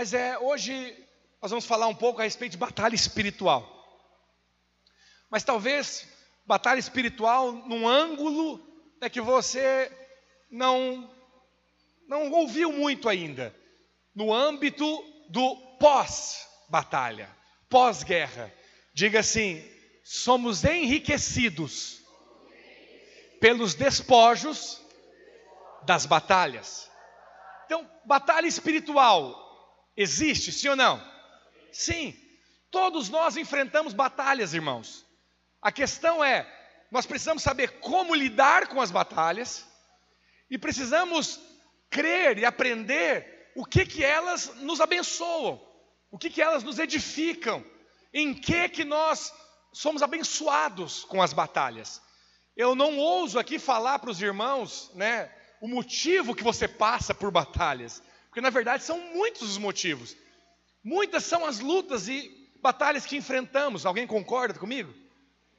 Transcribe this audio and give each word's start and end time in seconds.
Mas 0.00 0.14
é 0.14 0.38
hoje 0.38 0.96
nós 1.42 1.50
vamos 1.50 1.66
falar 1.66 1.86
um 1.86 1.94
pouco 1.94 2.22
a 2.22 2.24
respeito 2.24 2.52
de 2.52 2.56
batalha 2.56 2.94
espiritual. 2.94 3.68
Mas 5.28 5.44
talvez 5.44 6.08
batalha 6.46 6.78
espiritual 6.78 7.52
num 7.52 7.86
ângulo 7.86 8.66
é 8.98 9.10
que 9.10 9.20
você 9.20 9.92
não 10.50 11.06
não 12.08 12.32
ouviu 12.32 12.72
muito 12.72 13.10
ainda, 13.10 13.54
no 14.14 14.32
âmbito 14.32 14.86
do 15.28 15.54
pós-batalha, 15.78 17.28
pós-guerra. 17.68 18.50
Diga 18.94 19.20
assim: 19.20 19.62
somos 20.02 20.64
enriquecidos 20.64 22.00
pelos 23.38 23.74
despojos 23.74 24.80
das 25.84 26.06
batalhas. 26.06 26.90
Então, 27.66 27.86
batalha 28.06 28.46
espiritual 28.46 29.49
existe, 30.02 30.50
sim 30.50 30.68
ou 30.68 30.76
não? 30.76 31.02
Sim. 31.72 32.16
Todos 32.70 33.08
nós 33.08 33.36
enfrentamos 33.36 33.92
batalhas, 33.92 34.54
irmãos. 34.54 35.04
A 35.60 35.70
questão 35.70 36.24
é, 36.24 36.46
nós 36.90 37.04
precisamos 37.04 37.42
saber 37.42 37.80
como 37.80 38.14
lidar 38.14 38.68
com 38.68 38.80
as 38.80 38.90
batalhas 38.90 39.66
e 40.50 40.56
precisamos 40.56 41.38
crer 41.90 42.38
e 42.38 42.44
aprender 42.44 43.52
o 43.54 43.64
que 43.64 43.84
que 43.84 44.02
elas 44.02 44.54
nos 44.56 44.80
abençoam, 44.80 45.60
o 46.10 46.18
que 46.18 46.30
que 46.30 46.40
elas 46.40 46.62
nos 46.62 46.78
edificam, 46.78 47.64
em 48.14 48.32
que 48.32 48.68
que 48.68 48.84
nós 48.84 49.32
somos 49.72 50.02
abençoados 50.02 51.04
com 51.04 51.20
as 51.20 51.32
batalhas. 51.32 52.00
Eu 52.56 52.74
não 52.74 52.96
ouso 52.98 53.38
aqui 53.38 53.58
falar 53.58 53.98
para 53.98 54.10
os 54.10 54.20
irmãos, 54.20 54.90
né, 54.94 55.30
o 55.60 55.68
motivo 55.68 56.34
que 56.34 56.42
você 56.42 56.66
passa 56.66 57.14
por 57.14 57.30
batalhas, 57.30 58.02
porque 58.40 58.46
na 58.46 58.50
verdade 58.50 58.82
são 58.82 58.98
muitos 58.98 59.42
os 59.42 59.58
motivos. 59.58 60.16
Muitas 60.82 61.24
são 61.24 61.44
as 61.44 61.60
lutas 61.60 62.08
e 62.08 62.50
batalhas 62.62 63.04
que 63.04 63.16
enfrentamos. 63.16 63.84
Alguém 63.84 64.06
concorda 64.06 64.58
comigo? 64.58 64.94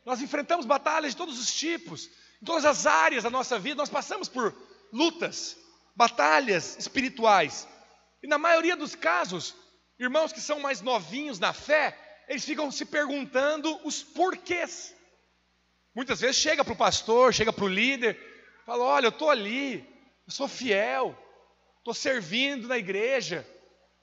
Nós 0.03 0.19
enfrentamos 0.19 0.65
batalhas 0.65 1.11
de 1.11 1.17
todos 1.17 1.39
os 1.39 1.53
tipos, 1.53 2.09
em 2.41 2.45
todas 2.45 2.65
as 2.65 2.87
áreas 2.87 3.23
da 3.23 3.29
nossa 3.29 3.59
vida, 3.59 3.75
nós 3.75 3.89
passamos 3.89 4.27
por 4.27 4.51
lutas, 4.91 5.55
batalhas 5.95 6.75
espirituais. 6.79 7.67
E 8.23 8.27
na 8.27 8.39
maioria 8.39 8.75
dos 8.75 8.95
casos, 8.95 9.53
irmãos 9.99 10.33
que 10.33 10.41
são 10.41 10.59
mais 10.59 10.81
novinhos 10.81 11.37
na 11.37 11.53
fé, 11.53 11.95
eles 12.27 12.43
ficam 12.43 12.71
se 12.71 12.83
perguntando 12.83 13.79
os 13.85 14.01
porquês. 14.01 14.91
Muitas 15.93 16.19
vezes 16.19 16.37
chega 16.37 16.65
para 16.65 16.73
o 16.73 16.77
pastor, 16.77 17.31
chega 17.31 17.53
para 17.53 17.65
o 17.65 17.67
líder, 17.67 18.17
fala: 18.65 18.83
Olha, 18.85 19.05
eu 19.05 19.09
estou 19.09 19.29
ali, 19.29 19.87
eu 20.25 20.33
sou 20.33 20.47
fiel, 20.47 21.15
estou 21.81 21.93
servindo 21.93 22.67
na 22.67 22.77
igreja, 22.77 23.45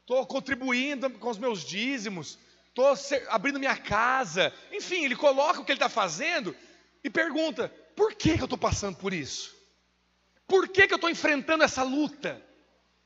estou 0.00 0.26
contribuindo 0.26 1.08
com 1.10 1.30
os 1.30 1.38
meus 1.38 1.64
dízimos, 1.64 2.38
estou 2.68 2.86
abrindo 3.28 3.58
minha 3.58 3.76
casa. 3.76 4.52
Enfim, 4.72 5.04
ele 5.04 5.16
coloca 5.16 5.60
o 5.60 5.64
que 5.64 5.72
ele 5.72 5.76
está 5.78 5.88
fazendo 5.88 6.54
e 7.02 7.08
pergunta: 7.08 7.72
Por 7.96 8.14
que, 8.14 8.34
que 8.34 8.42
eu 8.42 8.46
estou 8.46 8.58
passando 8.58 8.96
por 8.96 9.12
isso? 9.12 9.56
Por 10.46 10.68
que, 10.68 10.86
que 10.86 10.92
eu 10.92 10.96
estou 10.96 11.10
enfrentando 11.10 11.64
essa 11.64 11.82
luta? 11.82 12.42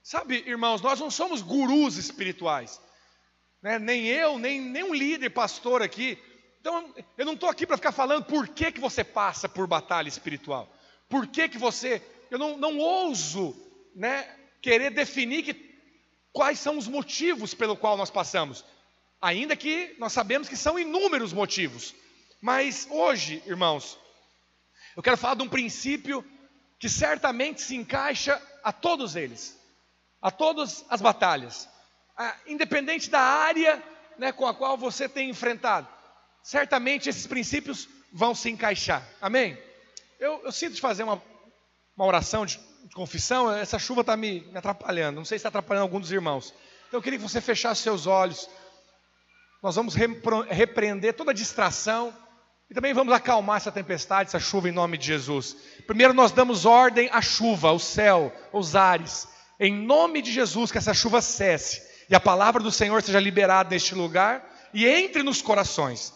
Sabe, 0.03 0.43
irmãos, 0.47 0.81
nós 0.81 0.99
não 0.99 1.11
somos 1.11 1.43
gurus 1.43 1.97
espirituais, 1.97 2.81
né? 3.63 3.79
nem 3.79 4.07
eu, 4.07 4.39
nem 4.39 4.61
nenhum 4.61 4.93
líder, 4.93 5.31
pastor 5.31 5.81
aqui, 5.81 6.19
então, 6.63 6.95
eu 7.19 7.27
não 7.27 7.33
estou 7.33 7.49
aqui 7.49 7.67
para 7.67 7.77
ficar 7.77 7.91
falando 7.91 8.25
por 8.25 8.47
que, 8.47 8.71
que 8.71 8.81
você 8.81 9.03
passa 9.03 9.49
por 9.49 9.67
batalha 9.67 10.07
espiritual. 10.09 10.73
Por 11.09 11.27
que, 11.27 11.49
que 11.49 11.59
você. 11.59 12.01
Eu 12.31 12.39
não, 12.39 12.57
não 12.57 12.79
ouso 12.79 13.57
né, 13.97 14.31
querer 14.63 14.91
definir 14.91 15.43
que, 15.43 15.55
quais 16.33 16.59
são 16.59 16.79
os 16.79 16.89
motivos 16.89 17.53
pelo 17.53 17.77
qual 17.77 17.97
nós 17.97 18.11
passamos. 18.11 18.65
Ainda 19.21 19.55
que 19.55 19.95
nós 19.99 20.13
sabemos 20.13 20.49
que 20.49 20.57
são 20.57 20.79
inúmeros 20.79 21.33
motivos. 21.33 21.95
Mas 22.41 22.89
hoje, 22.91 23.43
irmãos, 23.47 23.99
eu 24.97 25.03
quero 25.03 25.17
falar 25.17 25.35
de 25.35 25.43
um 25.43 25.49
princípio 25.49 26.25
que 26.79 26.89
certamente 26.89 27.61
se 27.61 27.77
encaixa 27.77 28.41
a 28.65 28.73
todos 28.73 29.17
eles, 29.17 29.59
a 30.21 30.31
todas 30.31 30.85
as 30.89 31.01
batalhas, 31.01 31.69
independente 32.47 33.11
da 33.11 33.21
área 33.21 33.83
né, 34.19 34.33
com 34.33 34.47
a 34.47 34.55
qual 34.55 34.77
você 34.79 35.09
tem 35.09 35.29
enfrentado 35.29 35.89
certamente 36.43 37.09
esses 37.09 37.27
princípios 37.27 37.89
vão 38.13 38.35
se 38.35 38.51
encaixar. 38.51 39.07
Amém? 39.21 39.57
Eu, 40.19 40.43
eu 40.45 40.53
sinto 40.53 40.75
de 40.75 40.81
fazer 40.81 41.05
uma, 41.05 41.23
uma 42.03 42.09
oração 42.09 42.45
de, 42.45 42.59
confissão, 42.95 43.51
essa 43.51 43.79
chuva 43.79 44.01
está 44.03 44.17
me, 44.17 44.41
me, 44.41 44.59
atrapalhando, 44.59 45.17
não 45.17 45.25
sei 45.25 45.39
se 45.39 45.47
está 45.47 45.49
atrapalhando 45.49 45.85
algum 45.85 46.01
dos 46.01 46.11
irmãos. 46.11 46.53
Então 46.89 46.99
eu 46.99 47.03
queria 47.03 47.19
que 47.19 47.23
você 47.23 47.41
fechasse 47.41 47.81
seus 47.81 48.07
olhos. 48.07 48.51
Nós 49.63 49.77
vamos 49.77 49.95
repreender 49.95 51.15
toda 51.15 51.33
distração 51.33 52.13
e 52.69 52.75
também 52.75 52.93
vamos 52.93 53.15
acalmar 53.15 53.59
essa 53.59 53.71
tempestade, 53.71 54.29
essa 54.29 54.41
chuva 54.41 54.69
em 54.69 54.73
nome 54.73 54.99
de 54.99 55.07
Jesus. 55.07 55.57
Primeiro 55.87 56.13
nós 56.13 56.33
damos 56.33 56.67
ordem 56.67 57.09
à 57.13 57.23
chuva, 57.23 57.69
ao 57.69 57.79
céu, 57.79 58.31
aos 58.53 58.75
ares. 58.75 59.29
Em 59.59 59.73
nome 59.73 60.21
de 60.21 60.33
Jesus, 60.33 60.73
que 60.73 60.79
essa 60.79 60.93
chuva 60.93 61.23
cesse 61.23 61.83
e 62.11 62.15
a 62.15 62.21
palavra 62.21 62.63
do 62.63 62.73
Senhor 62.73 63.01
seja 63.01 63.21
liberada 63.21 63.71
neste 63.71 63.95
lugar 63.95 64.45
e 64.75 64.87
entre 64.87 65.23
nos 65.23 65.41
corações. 65.41 66.13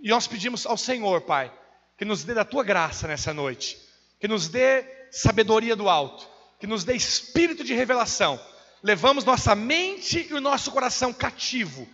E 0.00 0.08
nós 0.08 0.28
pedimos 0.28 0.64
ao 0.64 0.78
Senhor, 0.78 1.22
Pai, 1.22 1.52
que 1.98 2.04
nos 2.04 2.22
dê 2.22 2.32
da 2.32 2.44
tua 2.44 2.62
graça 2.62 3.08
nessa 3.08 3.34
noite, 3.34 3.76
que 4.20 4.28
nos 4.28 4.48
dê 4.48 4.93
sabedoria 5.14 5.76
do 5.76 5.88
alto, 5.88 6.28
que 6.58 6.66
nos 6.66 6.82
dê 6.82 6.94
espírito 6.94 7.62
de 7.62 7.72
revelação. 7.72 8.40
Levamos 8.82 9.24
nossa 9.24 9.54
mente 9.54 10.26
e 10.28 10.34
o 10.34 10.40
nosso 10.40 10.72
coração 10.72 11.12
cativo 11.12 11.88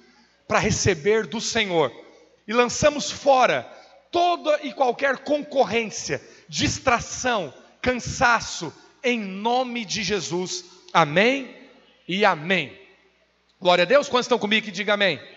para 0.49 0.59
receber 0.59 1.27
do 1.27 1.41
Senhor 1.41 1.93
e 2.49 2.53
lançamos 2.53 3.11
fora 3.11 3.63
toda 4.11 4.59
e 4.63 4.73
qualquer 4.73 5.19
concorrência, 5.19 6.21
distração, 6.49 7.53
cansaço, 7.81 8.73
em 9.05 9.21
nome 9.21 9.85
de 9.85 10.03
Jesus. 10.03 10.65
Amém 10.93 11.55
e 12.09 12.25
amém. 12.25 12.77
Glória 13.61 13.83
a 13.83 13.87
Deus. 13.87 14.09
Quantos 14.09 14.25
estão 14.25 14.39
comigo 14.39 14.65
que 14.65 14.73
diga 14.73 14.95
amém? 14.95 15.19
amém. 15.19 15.29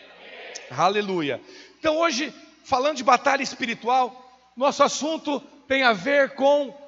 Aleluia. 0.72 1.42
Então 1.78 1.98
hoje 1.98 2.34
falando 2.64 2.96
de 2.96 3.04
batalha 3.04 3.44
espiritual, 3.44 4.42
nosso 4.56 4.82
assunto 4.82 5.40
tem 5.68 5.84
a 5.84 5.94
ver 5.94 6.34
com 6.34 6.83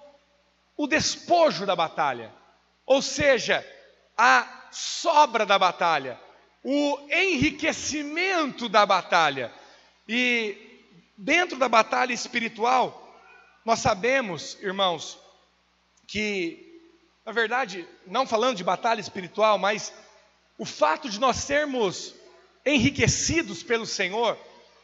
o 0.77 0.87
despojo 0.87 1.65
da 1.65 1.75
batalha, 1.75 2.33
ou 2.85 3.01
seja, 3.01 3.65
a 4.17 4.67
sobra 4.71 5.45
da 5.45 5.57
batalha, 5.57 6.19
o 6.63 6.99
enriquecimento 7.09 8.67
da 8.67 8.85
batalha. 8.85 9.53
E 10.07 10.57
dentro 11.17 11.57
da 11.57 11.69
batalha 11.69 12.13
espiritual, 12.13 13.01
nós 13.63 13.79
sabemos, 13.79 14.57
irmãos, 14.61 15.17
que, 16.07 16.81
na 17.25 17.31
verdade, 17.31 17.87
não 18.05 18.27
falando 18.27 18.57
de 18.57 18.63
batalha 18.63 19.01
espiritual, 19.01 19.57
mas 19.57 19.93
o 20.57 20.65
fato 20.65 21.09
de 21.09 21.19
nós 21.19 21.37
sermos 21.37 22.13
enriquecidos 22.65 23.63
pelo 23.63 23.85
Senhor, 23.85 24.37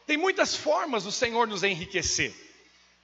tem 0.06 0.16
muitas 0.16 0.54
formas 0.54 1.04
do 1.04 1.12
Senhor 1.12 1.46
nos 1.46 1.62
enriquecer. 1.62 2.34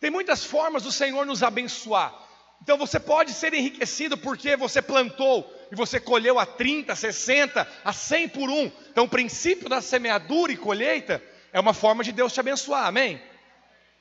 Tem 0.01 0.11
muitas 0.11 0.45
formas 0.45 0.83
do 0.85 0.93
Senhor 0.93 1.27
nos 1.27 1.43
abençoar. 1.43 2.28
Então 2.69 2.77
você 2.77 3.01
pode 3.01 3.33
ser 3.33 3.55
enriquecido 3.55 4.19
porque 4.19 4.55
você 4.55 4.83
plantou 4.83 5.51
e 5.73 5.75
você 5.75 5.99
colheu 5.99 6.39
a 6.39 6.45
30, 6.45 6.95
60, 6.95 7.67
a 7.83 7.93
100 7.95 8.29
por 8.29 8.51
um. 8.51 8.71
Então 8.91 9.05
o 9.05 9.09
princípio 9.09 9.71
da 9.71 9.81
semeadura 9.81 10.53
e 10.53 10.57
colheita 10.59 11.23
é 11.51 11.59
uma 11.59 11.73
forma 11.73 12.05
de 12.05 12.13
Deus 12.13 12.35
te 12.35 12.41
abençoar, 12.41 12.85
amém? 12.85 13.23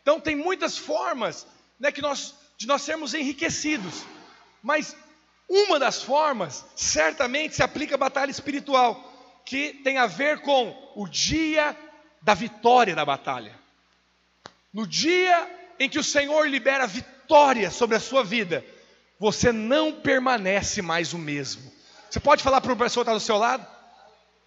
Então 0.01 0.19
tem 0.19 0.35
muitas 0.35 0.77
formas 0.77 1.47
né, 1.79 1.93
que 1.93 2.01
nós, 2.01 2.35
de 2.57 2.67
nós 2.67 2.81
sermos 2.81 3.13
enriquecidos. 3.13 4.03
Mas 4.61 4.97
uma 5.47 5.79
das 5.79 6.03
formas 6.03 6.65
certamente 6.75 7.55
se 7.55 7.63
aplica 7.63 7.95
à 7.95 7.97
batalha 7.97 8.31
espiritual, 8.31 9.41
que 9.45 9.75
tem 9.75 9.97
a 9.97 10.07
ver 10.07 10.41
com 10.41 10.91
o 10.93 11.07
dia 11.07 11.73
da 12.21 12.33
vitória 12.33 12.93
na 12.93 13.05
batalha. 13.05 13.57
No 14.73 14.85
dia 14.85 15.49
em 15.79 15.87
que 15.87 15.99
o 15.99 16.03
Senhor 16.03 16.49
libera 16.49 16.85
vitória 16.85 17.16
sobre 17.71 17.95
a 17.95 17.99
sua 17.99 18.23
vida, 18.23 18.63
você 19.19 19.51
não 19.51 19.93
permanece 19.93 20.81
mais 20.81 21.13
o 21.13 21.17
mesmo. 21.17 21.71
Você 22.09 22.19
pode 22.19 22.43
falar 22.43 22.61
para 22.61 22.71
o 22.73 22.77
pessoa 22.77 23.03
que 23.03 23.09
está 23.09 23.17
do 23.17 23.23
seu 23.23 23.37
lado? 23.37 23.65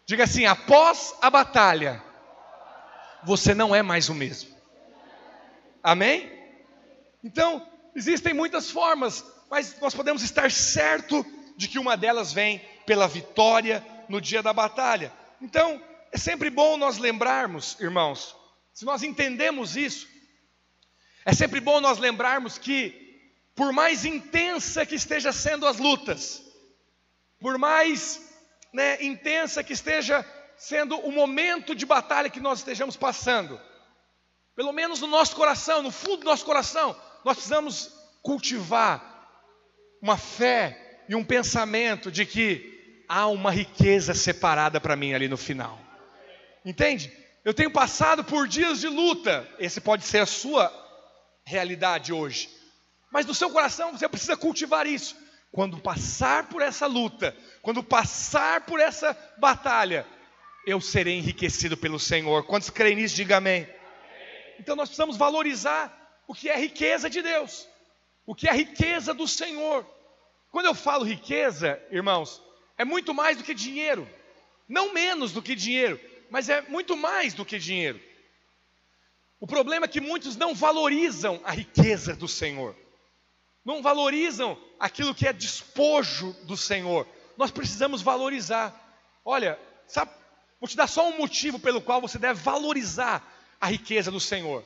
Diga 0.06 0.25
assim: 0.25 0.47
após 0.47 1.15
a 1.21 1.31
batalha, 1.31 2.03
você 3.23 3.55
não 3.55 3.75
é 3.75 3.82
mais 3.82 4.09
o 4.09 4.15
mesmo. 4.15 4.50
Amém? 5.82 6.31
Então, 7.23 7.67
existem 7.94 8.32
muitas 8.32 8.71
formas, 8.71 9.25
mas 9.50 9.79
nós 9.81 9.94
podemos 9.94 10.23
estar 10.23 10.50
certo 10.50 11.25
de 11.56 11.69
que 11.69 11.79
uma 11.79 11.97
delas 11.97 12.33
vem 12.33 12.59
pela 12.87 13.06
vitória 13.06 13.85
no 14.09 14.21
dia 14.21 14.43
da 14.43 14.53
batalha. 14.53 15.12
Então, 15.41 15.81
é 16.12 16.19
sempre 16.19 16.50
bom 16.50 16.76
nós 16.76 16.99
lembrarmos, 16.99 17.76
irmãos, 17.79 18.37
se 18.73 18.85
nós 18.85 19.03
entendemos 19.03 19.76
isso, 19.76 20.09
é 21.25 21.32
sempre 21.32 21.61
bom 21.61 21.81
nós 21.81 21.99
lembrarmos 21.99 22.58
que, 22.58 23.20
por 23.55 23.72
mais 23.72 24.05
intensa 24.05 24.87
que 24.87 24.94
esteja 24.94 25.32
sendo 25.32 25.67
as 25.67 25.78
lutas, 25.78 26.43
por 27.38 27.58
mais 27.58 28.20
né, 28.72 29.02
intensa 29.02 29.62
que 29.62 29.72
esteja 29.72 30.25
sendo 30.56 30.99
o 30.99 31.12
momento 31.12 31.75
de 31.75 31.87
batalha 31.87 32.31
que 32.31 32.40
nós 32.40 32.58
estejamos 32.58 32.96
passando. 32.96 33.61
Pelo 34.55 34.72
menos 34.72 35.00
no 35.00 35.06
nosso 35.06 35.34
coração, 35.34 35.82
no 35.82 35.90
fundo 35.90 36.19
do 36.19 36.26
nosso 36.26 36.44
coração, 36.44 36.94
nós 37.25 37.37
precisamos 37.37 37.93
cultivar 38.23 39.11
uma 40.02 40.16
fé 40.16 41.02
e 41.08 41.14
um 41.14 41.25
pensamento 41.25 42.11
de 42.11 42.26
que 42.26 43.05
há 43.08 43.26
uma 43.26 43.50
riqueza 43.50 44.14
separada 44.14 44.81
para 44.81 44.96
mim 44.96 45.14
ali 45.14 45.28
no 45.28 45.37
final. 45.37 45.78
Entende? 46.64 47.12
Eu 47.44 47.55
tenho 47.55 47.70
passado 47.70 48.23
por 48.23 48.46
dias 48.46 48.81
de 48.81 48.88
luta, 48.88 49.49
esse 49.58 49.81
pode 49.81 50.05
ser 50.05 50.19
a 50.19 50.26
sua 50.26 50.69
realidade 51.50 52.12
hoje. 52.12 52.49
Mas 53.11 53.26
no 53.26 53.35
seu 53.35 53.50
coração 53.50 53.93
você 53.93 54.08
precisa 54.08 54.37
cultivar 54.37 54.87
isso. 54.87 55.17
Quando 55.52 55.79
passar 55.79 56.49
por 56.49 56.62
essa 56.62 56.87
luta, 56.87 57.37
quando 57.61 57.82
passar 57.82 58.61
por 58.62 58.79
essa 58.79 59.17
batalha, 59.37 60.06
eu 60.64 60.81
serei 60.81 61.19
enriquecido 61.19 61.76
pelo 61.76 61.99
Senhor. 61.99 62.47
Quantos 62.47 62.70
creem 62.70 62.94
nisso, 62.94 63.17
diga 63.17 63.38
amém. 63.38 63.69
Então 64.61 64.76
nós 64.76 64.88
precisamos 64.88 65.17
valorizar 65.17 65.97
o 66.29 66.35
que 66.35 66.49
é 66.49 66.56
riqueza 66.56 67.11
de 67.11 67.20
Deus, 67.20 67.67
o 68.25 68.35
que 68.35 68.49
é 68.49 68.52
riqueza 68.52 69.12
do 69.12 69.26
Senhor. 69.26 69.85
Quando 70.52 70.67
eu 70.67 70.75
falo 70.75 71.05
riqueza, 71.05 71.82
irmãos, 71.91 72.41
é 72.79 72.85
muito 72.85 73.12
mais 73.12 73.37
do 73.37 73.43
que 73.43 73.55
dinheiro, 73.55 74.08
não 74.69 74.93
menos 74.93 75.32
do 75.32 75.43
que 75.43 75.56
dinheiro, 75.56 75.99
mas 76.31 76.49
é 76.49 76.62
muito 76.62 76.97
mais 76.97 77.35
do 77.35 77.44
que 77.44 77.58
dinheiro. 77.58 78.00
O 79.40 79.46
problema 79.46 79.87
é 79.87 79.88
que 79.88 80.02
muitos 80.02 80.37
não 80.37 80.54
valorizam 80.54 81.40
a 81.42 81.50
riqueza 81.50 82.14
do 82.14 82.28
Senhor, 82.28 82.76
não 83.64 83.81
valorizam 83.81 84.60
aquilo 84.78 85.14
que 85.14 85.26
é 85.26 85.32
despojo 85.32 86.34
do 86.44 86.58
Senhor. 86.58 87.08
Nós 87.38 87.50
precisamos 87.50 88.02
valorizar. 88.02 88.75
Olha, 89.25 89.58
sabe, 89.87 90.10
vou 90.60 90.69
te 90.69 90.76
dar 90.76 90.87
só 90.87 91.08
um 91.08 91.16
motivo 91.16 91.58
pelo 91.58 91.81
qual 91.81 92.02
você 92.02 92.19
deve 92.19 92.40
valorizar 92.42 93.26
a 93.58 93.66
riqueza 93.66 94.10
do 94.10 94.20
Senhor. 94.20 94.62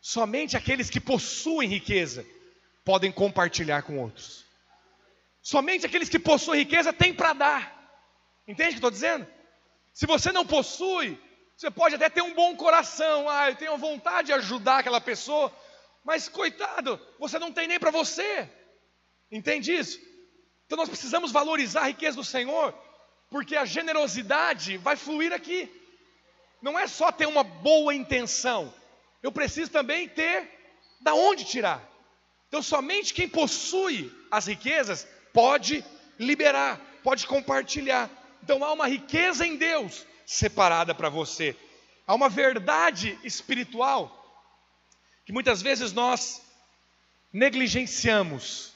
Somente 0.00 0.56
aqueles 0.56 0.88
que 0.88 1.00
possuem 1.00 1.68
riqueza 1.68 2.24
podem 2.84 3.10
compartilhar 3.10 3.82
com 3.82 3.98
outros. 3.98 4.44
Somente 5.42 5.84
aqueles 5.84 6.08
que 6.08 6.18
possuem 6.18 6.60
riqueza 6.60 6.92
têm 6.92 7.12
para 7.12 7.32
dar. 7.32 8.00
Entende 8.46 8.68
o 8.68 8.72
que 8.72 8.76
estou 8.76 8.90
dizendo? 8.90 9.26
Se 9.92 10.06
você 10.06 10.30
não 10.30 10.46
possui, 10.46 11.18
você 11.56 11.70
pode 11.70 11.94
até 11.94 12.10
ter 12.10 12.20
um 12.20 12.34
bom 12.34 12.54
coração, 12.54 13.28
ah, 13.30 13.48
eu 13.48 13.56
tenho 13.56 13.76
vontade 13.78 14.26
de 14.26 14.32
ajudar 14.34 14.80
aquela 14.80 15.00
pessoa, 15.00 15.50
mas 16.04 16.28
coitado, 16.28 17.00
você 17.18 17.38
não 17.38 17.50
tem 17.50 17.66
nem 17.66 17.80
para 17.80 17.90
você. 17.90 18.48
Entende 19.32 19.72
isso? 19.74 19.98
Então 20.66 20.76
nós 20.76 20.88
precisamos 20.88 21.32
valorizar 21.32 21.80
a 21.80 21.86
riqueza 21.86 22.18
do 22.18 22.24
Senhor, 22.24 22.74
porque 23.30 23.56
a 23.56 23.64
generosidade 23.64 24.76
vai 24.76 24.96
fluir 24.96 25.32
aqui. 25.32 25.72
Não 26.60 26.78
é 26.78 26.86
só 26.86 27.10
ter 27.10 27.26
uma 27.26 27.42
boa 27.42 27.94
intenção, 27.94 28.72
eu 29.22 29.32
preciso 29.32 29.70
também 29.70 30.06
ter 30.08 30.50
da 31.00 31.14
onde 31.14 31.44
tirar. 31.44 31.82
Então 32.48 32.62
somente 32.62 33.14
quem 33.14 33.28
possui 33.28 34.12
as 34.30 34.46
riquezas 34.46 35.08
pode 35.32 35.82
liberar, 36.18 36.78
pode 37.02 37.26
compartilhar. 37.26 38.10
Então 38.42 38.62
há 38.62 38.72
uma 38.72 38.86
riqueza 38.86 39.46
em 39.46 39.56
Deus 39.56 40.04
separada 40.26 40.94
para 40.94 41.08
você. 41.08 41.56
Há 42.06 42.14
uma 42.14 42.28
verdade 42.28 43.18
espiritual 43.24 44.12
que 45.24 45.32
muitas 45.32 45.62
vezes 45.62 45.92
nós 45.92 46.42
negligenciamos. 47.32 48.72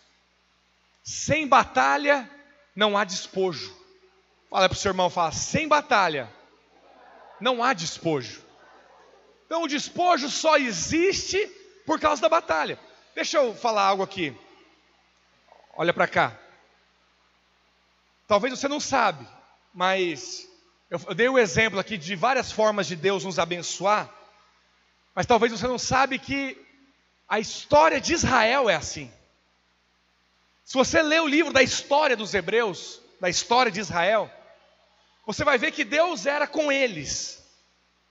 Sem 1.03 1.47
batalha 1.47 2.31
não 2.75 2.97
há 2.97 3.05
despojo. 3.05 3.77
Fala 4.49 4.69
para 4.69 4.77
o 4.77 4.79
seu 4.79 4.91
irmão, 4.91 5.11
fala, 5.11 5.33
sem 5.33 5.69
batalha 5.69 6.33
não 7.41 7.63
há 7.63 7.73
despojo. 7.73 8.45
Então 9.47 9.63
o 9.63 9.69
despojo 9.69 10.29
só 10.29 10.57
existe 10.57 11.39
por 11.87 11.99
causa 11.99 12.21
da 12.23 12.29
batalha. 12.29 12.79
Deixa 13.15 13.39
eu 13.39 13.55
falar 13.55 13.85
algo 13.85 14.03
aqui. 14.03 14.37
Olha 15.75 15.93
para 15.93 16.07
cá. 16.07 16.39
Talvez 18.29 18.57
você 18.57 18.69
não 18.69 18.79
sabe, 18.79 19.27
mas 19.73 20.50
eu 20.91 21.15
dei 21.15 21.29
o 21.29 21.35
um 21.35 21.39
exemplo 21.39 21.79
aqui 21.79 21.97
de 21.97 22.17
várias 22.17 22.51
formas 22.51 22.89
de 22.89 22.97
Deus 22.97 23.25
nos 23.25 23.39
abençoar, 23.39 24.13
mas 25.15 25.25
talvez 25.25 25.53
você 25.53 25.69
não 25.69 25.79
sabe 25.79 26.19
que 26.19 26.59
a 27.29 27.39
história 27.39 28.01
de 28.01 28.13
Israel 28.13 28.69
é 28.69 28.75
assim. 28.75 29.11
Se 30.65 30.75
você 30.75 31.01
ler 31.01 31.21
o 31.23 31.29
livro 31.29 31.53
da 31.53 31.63
história 31.63 32.17
dos 32.17 32.35
hebreus, 32.35 33.01
da 33.21 33.29
história 33.29 33.71
de 33.71 33.79
Israel, 33.79 34.29
você 35.25 35.45
vai 35.45 35.59
ver 35.59 35.71
que 35.71 35.85
Deus 35.85 36.27
era 36.27 36.47
com 36.47 36.73
eles. 36.73 37.41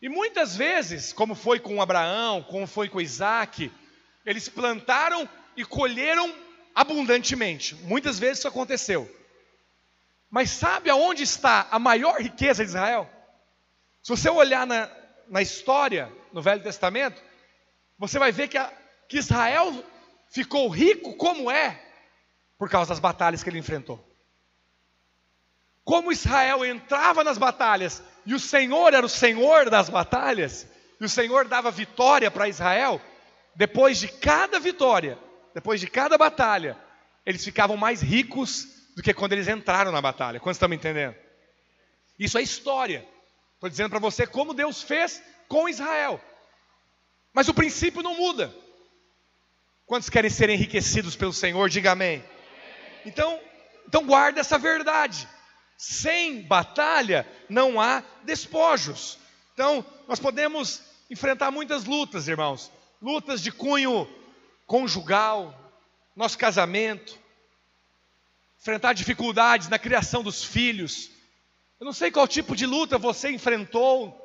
E 0.02 0.08
muitas 0.08 0.56
vezes, 0.56 1.12
como 1.12 1.36
foi 1.36 1.60
com 1.60 1.82
Abraão, 1.82 2.42
como 2.44 2.66
foi 2.66 2.88
com 2.88 3.02
Isaac, 3.02 3.70
eles 4.26 4.48
plantaram 4.48 5.28
e 5.58 5.66
colheram 5.66 6.34
abundantemente. 6.74 7.76
Muitas 7.76 8.18
vezes 8.18 8.40
isso 8.40 8.48
aconteceu. 8.48 9.19
Mas 10.30 10.52
sabe 10.52 10.90
aonde 10.90 11.24
está 11.24 11.68
a 11.72 11.80
maior 11.80 12.22
riqueza 12.22 12.64
de 12.64 12.70
Israel? 12.70 13.10
Se 14.04 14.10
você 14.10 14.30
olhar 14.30 14.68
na, 14.68 14.90
na 15.28 15.42
história, 15.42 16.12
no 16.32 16.42
Velho 16.42 16.62
Testamento, 16.62 17.22
você 17.98 18.20
vai 18.20 18.32
ver 18.32 18.48
que, 18.48 18.58
a, 18.58 18.72
que 19.08 19.18
Israel 19.18 19.84
ficou 20.30 20.70
rico 20.70 21.16
como 21.16 21.50
é, 21.50 21.82
por 22.58 22.70
causa 22.70 22.90
das 22.90 23.00
batalhas 23.00 23.44
que 23.44 23.50
ele 23.50 23.60
enfrentou. 23.60 24.06
Como 25.84 26.12
Israel 26.12 26.64
entrava 26.64 27.24
nas 27.24 27.38
batalhas 27.38 28.04
e 28.26 28.34
o 28.36 28.40
Senhor 28.40 28.94
era 28.94 29.06
o 29.06 29.10
Senhor 29.10 29.70
das 29.70 29.90
batalhas, 29.90 30.68
e 31.00 31.06
o 31.06 31.10
Senhor 31.10 31.48
dava 31.48 31.72
vitória 31.72 32.30
para 32.30 32.48
Israel, 32.48 33.02
depois 33.56 33.98
de 33.98 34.08
cada 34.08 34.60
vitória, 34.60 35.18
depois 35.54 35.80
de 35.80 35.88
cada 35.88 36.18
batalha, 36.18 36.78
eles 37.26 37.44
ficavam 37.44 37.76
mais 37.76 38.02
ricos 38.02 38.68
do 39.00 39.04
que 39.04 39.14
quando 39.14 39.32
eles 39.32 39.48
entraram 39.48 39.94
na 39.94 40.02
batalha. 40.02 40.42
Quantos 40.42 40.58
estão 40.58 40.68
me 40.68 40.76
entendendo? 40.76 41.16
Isso 42.20 42.38
é 42.38 42.42
história. 42.42 43.08
Estou 43.54 43.70
dizendo 43.70 43.90
para 43.90 44.00
você 44.00 44.28
como 44.28 44.54
Deus 44.54 44.82
fez 44.82 45.24
com 45.48 45.70
Israel. 45.70 46.20
Mas 47.32 47.48
o 47.48 47.54
princípio 47.54 48.04
não 48.04 48.18
muda. 48.18 48.54
Quantos 49.86 50.10
querem 50.10 50.30
ser 50.30 50.50
enriquecidos 50.50 51.16
pelo 51.16 51.32
Senhor? 51.32 51.70
Diga 51.70 51.94
amém. 51.94 52.22
Então, 53.06 53.40
então 53.88 54.06
guarda 54.06 54.42
essa 54.42 54.58
verdade. 54.58 55.30
Sem 55.78 56.42
batalha 56.42 57.26
não 57.48 57.80
há 57.80 58.04
despojos. 58.24 59.18
Então, 59.54 59.86
nós 60.10 60.20
podemos 60.20 60.82
enfrentar 61.10 61.52
muitas 61.52 61.86
lutas, 61.86 62.28
irmãos. 62.28 62.70
Lutas 63.02 63.42
de 63.42 63.50
cunho 63.50 64.14
conjugal, 64.68 65.58
nosso 66.18 66.38
casamento, 66.38 67.18
enfrentar 68.60 68.94
dificuldades 68.94 69.70
na 69.70 69.80
criação 69.80 70.22
dos 70.22 70.44
filhos. 70.44 71.10
Eu 71.80 71.86
não 71.86 71.94
sei 71.94 72.12
qual 72.12 72.28
tipo 72.28 72.56
de 72.56 72.66
luta 72.66 72.98
você 72.98 73.32
enfrentou 73.32 74.16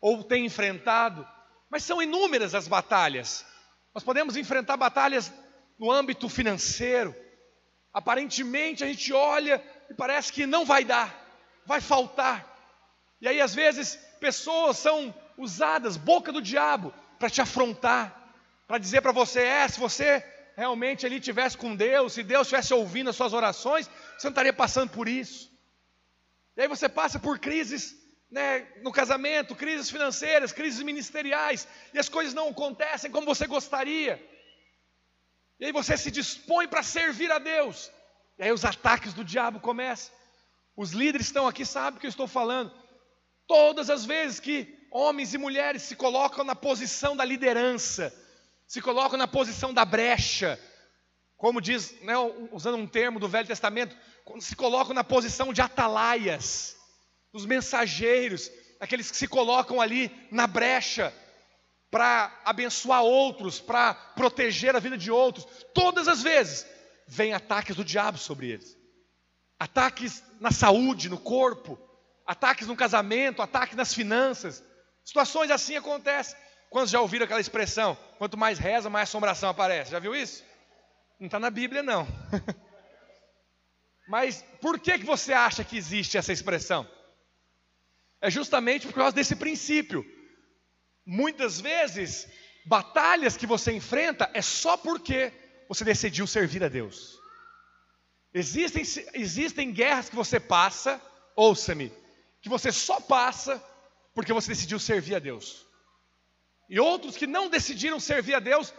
ou 0.00 0.24
tem 0.24 0.44
enfrentado, 0.44 1.26
mas 1.70 1.84
são 1.84 2.02
inúmeras 2.02 2.54
as 2.54 2.66
batalhas. 2.66 3.46
Nós 3.94 4.02
podemos 4.02 4.36
enfrentar 4.36 4.76
batalhas 4.76 5.32
no 5.78 5.90
âmbito 5.90 6.28
financeiro. 6.28 7.14
Aparentemente 7.92 8.82
a 8.82 8.88
gente 8.88 9.12
olha 9.12 9.62
e 9.88 9.94
parece 9.94 10.32
que 10.32 10.46
não 10.46 10.64
vai 10.64 10.84
dar, 10.84 11.14
vai 11.64 11.80
faltar. 11.80 12.44
E 13.20 13.28
aí 13.28 13.40
às 13.40 13.54
vezes 13.54 13.94
pessoas 14.18 14.78
são 14.78 15.14
usadas, 15.38 15.96
boca 15.96 16.32
do 16.32 16.42
diabo, 16.42 16.92
para 17.20 17.30
te 17.30 17.40
afrontar, 17.40 18.32
para 18.66 18.78
dizer 18.78 19.00
para 19.00 19.12
você: 19.12 19.42
é, 19.42 19.68
se 19.68 19.78
você 19.78 20.33
realmente 20.56 21.04
ali 21.04 21.20
tivesse 21.20 21.56
com 21.56 21.74
Deus, 21.74 22.12
se 22.12 22.22
Deus 22.22 22.46
estivesse 22.46 22.72
ouvindo 22.72 23.10
as 23.10 23.16
suas 23.16 23.32
orações, 23.32 23.88
você 24.16 24.26
não 24.26 24.32
estaria 24.32 24.52
passando 24.52 24.90
por 24.90 25.08
isso. 25.08 25.52
E 26.56 26.62
aí 26.62 26.68
você 26.68 26.88
passa 26.88 27.18
por 27.18 27.38
crises 27.38 27.96
né, 28.30 28.66
no 28.82 28.92
casamento, 28.92 29.54
crises 29.54 29.90
financeiras, 29.90 30.52
crises 30.52 30.82
ministeriais, 30.82 31.68
e 31.92 31.98
as 31.98 32.08
coisas 32.08 32.34
não 32.34 32.48
acontecem 32.48 33.10
como 33.10 33.26
você 33.26 33.46
gostaria. 33.46 34.22
E 35.58 35.66
aí 35.66 35.72
você 35.72 35.96
se 35.96 36.10
dispõe 36.10 36.66
para 36.66 36.82
servir 36.82 37.30
a 37.30 37.38
Deus. 37.38 37.90
E 38.38 38.44
aí 38.44 38.52
os 38.52 38.64
ataques 38.64 39.14
do 39.14 39.24
diabo 39.24 39.60
começam. 39.60 40.12
Os 40.76 40.90
líderes 40.90 41.28
estão 41.28 41.46
aqui, 41.46 41.64
sabem 41.64 41.96
o 41.96 42.00
que 42.00 42.06
eu 42.06 42.10
estou 42.10 42.26
falando. 42.26 42.72
Todas 43.46 43.90
as 43.90 44.04
vezes 44.04 44.40
que 44.40 44.86
homens 44.90 45.34
e 45.34 45.38
mulheres 45.38 45.82
se 45.82 45.94
colocam 45.94 46.44
na 46.44 46.56
posição 46.56 47.16
da 47.16 47.24
liderança, 47.24 48.12
se 48.74 48.82
colocam 48.82 49.16
na 49.16 49.28
posição 49.28 49.72
da 49.72 49.84
brecha, 49.84 50.58
como 51.36 51.60
diz, 51.60 51.94
né, 52.02 52.14
usando 52.50 52.76
um 52.76 52.88
termo 52.88 53.20
do 53.20 53.28
Velho 53.28 53.46
Testamento, 53.46 53.96
se 54.40 54.56
colocam 54.56 54.92
na 54.92 55.04
posição 55.04 55.52
de 55.52 55.62
atalaias, 55.62 56.76
os 57.32 57.46
mensageiros, 57.46 58.50
aqueles 58.80 59.12
que 59.12 59.16
se 59.16 59.28
colocam 59.28 59.80
ali 59.80 60.10
na 60.28 60.48
brecha 60.48 61.14
para 61.88 62.36
abençoar 62.44 63.04
outros, 63.04 63.60
para 63.60 63.94
proteger 63.94 64.74
a 64.74 64.80
vida 64.80 64.98
de 64.98 65.08
outros, 65.08 65.46
todas 65.72 66.08
as 66.08 66.20
vezes 66.20 66.66
vem 67.06 67.32
ataques 67.32 67.76
do 67.76 67.84
diabo 67.84 68.18
sobre 68.18 68.48
eles. 68.48 68.76
ataques 69.56 70.20
na 70.40 70.50
saúde, 70.50 71.08
no 71.08 71.18
corpo, 71.18 71.78
ataques 72.26 72.66
no 72.66 72.74
casamento, 72.74 73.40
ataques 73.40 73.76
nas 73.76 73.94
finanças. 73.94 74.64
Situações 75.04 75.52
assim 75.52 75.76
acontecem. 75.76 76.36
Quantos 76.74 76.90
já 76.90 77.00
ouviram 77.00 77.24
aquela 77.24 77.40
expressão? 77.40 77.96
Quanto 78.18 78.36
mais 78.36 78.58
reza, 78.58 78.90
mais 78.90 79.08
assombração 79.08 79.48
aparece. 79.48 79.92
Já 79.92 80.00
viu 80.00 80.12
isso? 80.12 80.42
Não 81.20 81.26
está 81.26 81.38
na 81.38 81.48
Bíblia, 81.48 81.84
não. 81.84 82.04
Mas 84.08 84.44
por 84.60 84.80
que, 84.80 84.98
que 84.98 85.04
você 85.04 85.32
acha 85.32 85.62
que 85.62 85.76
existe 85.76 86.18
essa 86.18 86.32
expressão? 86.32 86.84
É 88.20 88.28
justamente 88.28 88.88
por 88.88 88.94
causa 88.94 89.14
desse 89.14 89.36
princípio. 89.36 90.04
Muitas 91.06 91.60
vezes, 91.60 92.26
batalhas 92.66 93.36
que 93.36 93.46
você 93.46 93.70
enfrenta 93.70 94.28
é 94.34 94.42
só 94.42 94.76
porque 94.76 95.32
você 95.68 95.84
decidiu 95.84 96.26
servir 96.26 96.64
a 96.64 96.68
Deus. 96.68 97.16
Existem, 98.34 98.82
existem 99.14 99.72
guerras 99.72 100.08
que 100.08 100.16
você 100.16 100.40
passa, 100.40 101.00
ouça-me, 101.36 101.92
que 102.42 102.48
você 102.48 102.72
só 102.72 102.98
passa 102.98 103.62
porque 104.12 104.32
você 104.32 104.48
decidiu 104.48 104.80
servir 104.80 105.14
a 105.14 105.20
Deus. 105.20 105.63
E 106.68 106.80
outros 106.80 107.16
que 107.16 107.26
não 107.26 107.48
decidiram 107.48 108.00
servir 108.00 108.34
a 108.34 108.40
Deus 108.40 108.72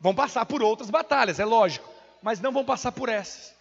vão 0.00 0.14
passar 0.14 0.46
por 0.46 0.62
outras 0.62 0.90
batalhas, 0.90 1.40
é 1.40 1.44
lógico, 1.44 1.88
mas 2.22 2.40
não 2.40 2.52
vão 2.52 2.64
passar 2.64 2.92
por 2.92 3.08
essas. 3.08 3.54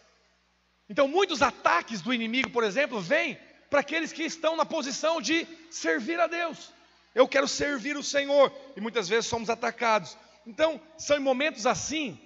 Então, 0.89 1.07
muitos 1.07 1.41
ataques 1.41 2.01
do 2.01 2.13
inimigo, 2.13 2.49
por 2.49 2.63
exemplo, 2.63 2.99
vêm 2.99 3.39
para 3.69 3.79
aqueles 3.79 4.11
que 4.11 4.23
estão 4.23 4.55
na 4.55 4.65
posição 4.65 5.21
de 5.21 5.47
servir 5.69 6.19
a 6.19 6.27
Deus. 6.27 6.71
Eu 7.15 7.27
quero 7.27 7.47
servir 7.47 7.97
o 7.97 8.03
Senhor, 8.03 8.53
e 8.75 8.81
muitas 8.81 9.07
vezes 9.07 9.25
somos 9.25 9.49
atacados. 9.49 10.17
Então, 10.45 10.79
são 10.97 11.17
em 11.17 11.21
momentos 11.21 11.65
assim 11.65 12.19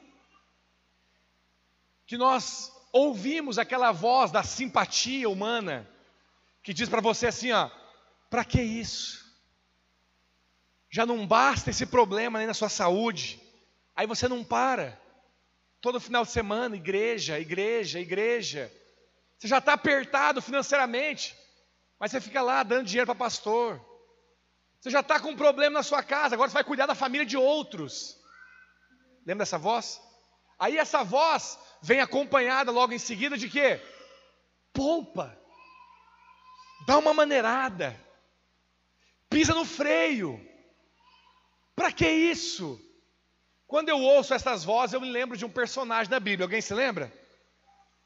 que 2.05 2.17
nós 2.17 2.71
ouvimos 2.91 3.57
aquela 3.57 3.91
voz 3.91 4.31
da 4.31 4.43
simpatia 4.43 5.29
humana 5.29 5.87
que 6.63 6.73
diz 6.73 6.87
para 6.87 7.01
você 7.01 7.27
assim, 7.27 7.51
ó, 7.51 7.69
para 8.29 8.43
que 8.43 8.61
isso? 8.61 9.24
Já 10.95 11.05
não 11.05 11.27
basta 11.27 11.71
esse 11.71 11.85
problema 11.85 12.37
nem 12.37 12.47
na 12.47 12.53
sua 12.53 12.69
saúde. 12.69 13.37
Aí 13.93 14.07
você 14.07 14.29
não 14.29 14.45
para. 14.45 14.97
Todo 15.81 15.99
final 15.99 16.23
de 16.23 16.31
semana, 16.31 16.77
igreja, 16.77 17.37
igreja, 17.37 17.99
igreja. 17.99 18.71
Você 19.37 19.45
já 19.45 19.57
está 19.57 19.73
apertado 19.73 20.41
financeiramente, 20.41 21.35
mas 21.99 22.11
você 22.11 22.21
fica 22.21 22.41
lá 22.41 22.63
dando 22.63 22.85
dinheiro 22.85 23.07
para 23.07 23.13
pastor. 23.13 23.85
Você 24.79 24.89
já 24.89 25.01
está 25.01 25.19
com 25.19 25.31
um 25.31 25.35
problema 25.35 25.73
na 25.73 25.83
sua 25.83 26.01
casa, 26.01 26.33
agora 26.33 26.49
você 26.49 26.53
vai 26.53 26.63
cuidar 26.63 26.85
da 26.85 26.95
família 26.95 27.25
de 27.25 27.35
outros. 27.35 28.15
Lembra 29.25 29.43
dessa 29.43 29.57
voz? 29.57 30.01
Aí 30.57 30.77
essa 30.77 31.03
voz 31.03 31.59
vem 31.81 31.99
acompanhada 31.99 32.71
logo 32.71 32.93
em 32.93 32.99
seguida 32.99 33.37
de 33.37 33.49
quê? 33.49 33.81
Poupa. 34.71 35.37
Dá 36.87 36.97
uma 36.97 37.13
maneirada. 37.13 37.99
Pisa 39.29 39.53
no 39.53 39.65
freio. 39.65 40.54
Para 41.75 41.91
que 41.91 42.07
isso? 42.07 42.79
Quando 43.67 43.89
eu 43.89 43.99
ouço 43.99 44.33
essas 44.33 44.63
vozes, 44.63 44.93
eu 44.93 45.01
me 45.01 45.09
lembro 45.09 45.35
de 45.35 45.45
um 45.45 45.49
personagem 45.49 46.09
da 46.09 46.19
Bíblia. 46.19 46.45
Alguém 46.45 46.61
se 46.61 46.73
lembra? 46.73 47.11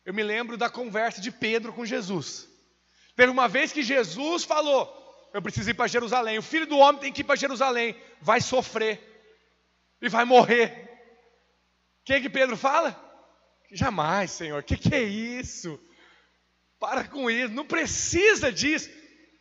Eu 0.05 0.13
me 0.13 0.23
lembro 0.23 0.57
da 0.57 0.69
conversa 0.69 1.21
de 1.21 1.31
Pedro 1.31 1.73
com 1.73 1.85
Jesus. 1.85 2.47
Teve 3.15 3.31
uma 3.31 3.47
vez 3.47 3.71
que 3.71 3.83
Jesus 3.83 4.43
falou: 4.43 5.29
Eu 5.33 5.41
preciso 5.41 5.69
ir 5.69 5.73
para 5.73 5.87
Jerusalém. 5.87 6.37
O 6.37 6.43
filho 6.43 6.65
do 6.65 6.77
homem 6.77 7.01
tem 7.01 7.13
que 7.13 7.21
ir 7.21 7.25
para 7.25 7.35
Jerusalém. 7.35 7.95
Vai 8.21 8.41
sofrer 8.41 8.99
e 10.01 10.09
vai 10.09 10.25
morrer. 10.25 10.89
O 12.01 12.05
que, 12.05 12.21
que 12.21 12.29
Pedro 12.29 12.57
fala? 12.57 12.97
Jamais, 13.71 14.31
Senhor. 14.31 14.61
O 14.61 14.63
que, 14.63 14.77
que 14.77 14.95
é 14.95 15.03
isso? 15.03 15.79
Para 16.79 17.03
com 17.03 17.29
isso. 17.29 17.53
Não 17.53 17.65
precisa 17.65 18.51
disso. 18.51 18.89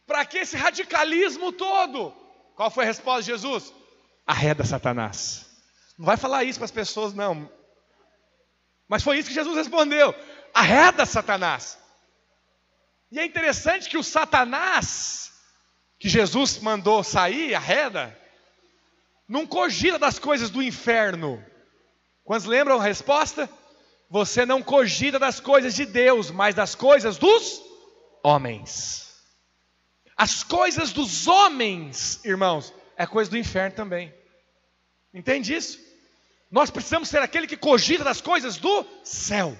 Para 0.06 0.26
que 0.26 0.38
esse 0.38 0.56
radicalismo 0.56 1.52
todo? 1.52 2.10
Qual 2.56 2.70
foi 2.70 2.84
a 2.84 2.88
resposta 2.88 3.22
de 3.22 3.28
Jesus? 3.28 3.72
Arreda 4.28 4.62
Satanás. 4.62 5.46
Não 5.96 6.04
vai 6.04 6.18
falar 6.18 6.44
isso 6.44 6.58
para 6.58 6.66
as 6.66 6.70
pessoas, 6.70 7.14
não. 7.14 7.50
Mas 8.86 9.02
foi 9.02 9.18
isso 9.18 9.28
que 9.28 9.34
Jesus 9.34 9.56
respondeu: 9.56 10.14
arreda 10.52 11.06
Satanás. 11.06 11.78
E 13.10 13.18
é 13.18 13.24
interessante 13.24 13.88
que 13.88 13.96
o 13.96 14.02
Satanás, 14.04 15.32
que 15.98 16.10
Jesus 16.10 16.58
mandou 16.58 17.02
sair, 17.02 17.54
arreda, 17.54 18.14
não 19.26 19.46
cogita 19.46 19.98
das 19.98 20.18
coisas 20.18 20.50
do 20.50 20.62
inferno. 20.62 21.42
Quantos 22.22 22.46
lembram 22.46 22.78
a 22.78 22.82
resposta? 22.82 23.48
Você 24.10 24.44
não 24.44 24.62
cogita 24.62 25.18
das 25.18 25.40
coisas 25.40 25.74
de 25.74 25.86
Deus, 25.86 26.30
mas 26.30 26.54
das 26.54 26.74
coisas 26.74 27.16
dos 27.16 27.62
homens. 28.22 29.08
As 30.14 30.44
coisas 30.44 30.92
dos 30.92 31.26
homens, 31.26 32.22
irmãos, 32.26 32.74
é 32.94 33.06
coisa 33.06 33.30
do 33.30 33.38
inferno 33.38 33.74
também. 33.74 34.17
Entende 35.12 35.54
isso? 35.54 35.78
Nós 36.50 36.70
precisamos 36.70 37.08
ser 37.08 37.20
aquele 37.20 37.46
que 37.46 37.56
cogita 37.56 38.04
das 38.04 38.20
coisas 38.20 38.56
do 38.56 38.86
céu. 39.04 39.56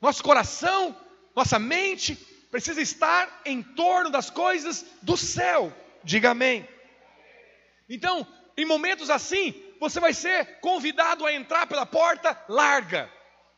Nosso 0.00 0.22
coração, 0.22 0.96
nossa 1.34 1.58
mente 1.58 2.16
precisa 2.50 2.80
estar 2.80 3.42
em 3.44 3.62
torno 3.62 4.10
das 4.10 4.30
coisas 4.30 4.84
do 5.02 5.16
céu. 5.16 5.72
Diga 6.02 6.30
amém. 6.30 6.66
Então, 7.88 8.26
em 8.56 8.64
momentos 8.64 9.10
assim, 9.10 9.54
você 9.78 10.00
vai 10.00 10.14
ser 10.14 10.60
convidado 10.60 11.26
a 11.26 11.32
entrar 11.32 11.66
pela 11.66 11.84
porta 11.84 12.38
larga, 12.48 13.10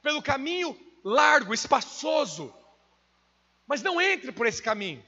pelo 0.03 0.23
caminho 0.23 0.79
largo, 1.05 1.55
espaçoso. 1.55 2.53
Mas 3.67 3.83
não 3.83 4.01
entre 4.01 4.33
por 4.33 4.47
esse 4.47 4.63
caminho. 4.63 5.05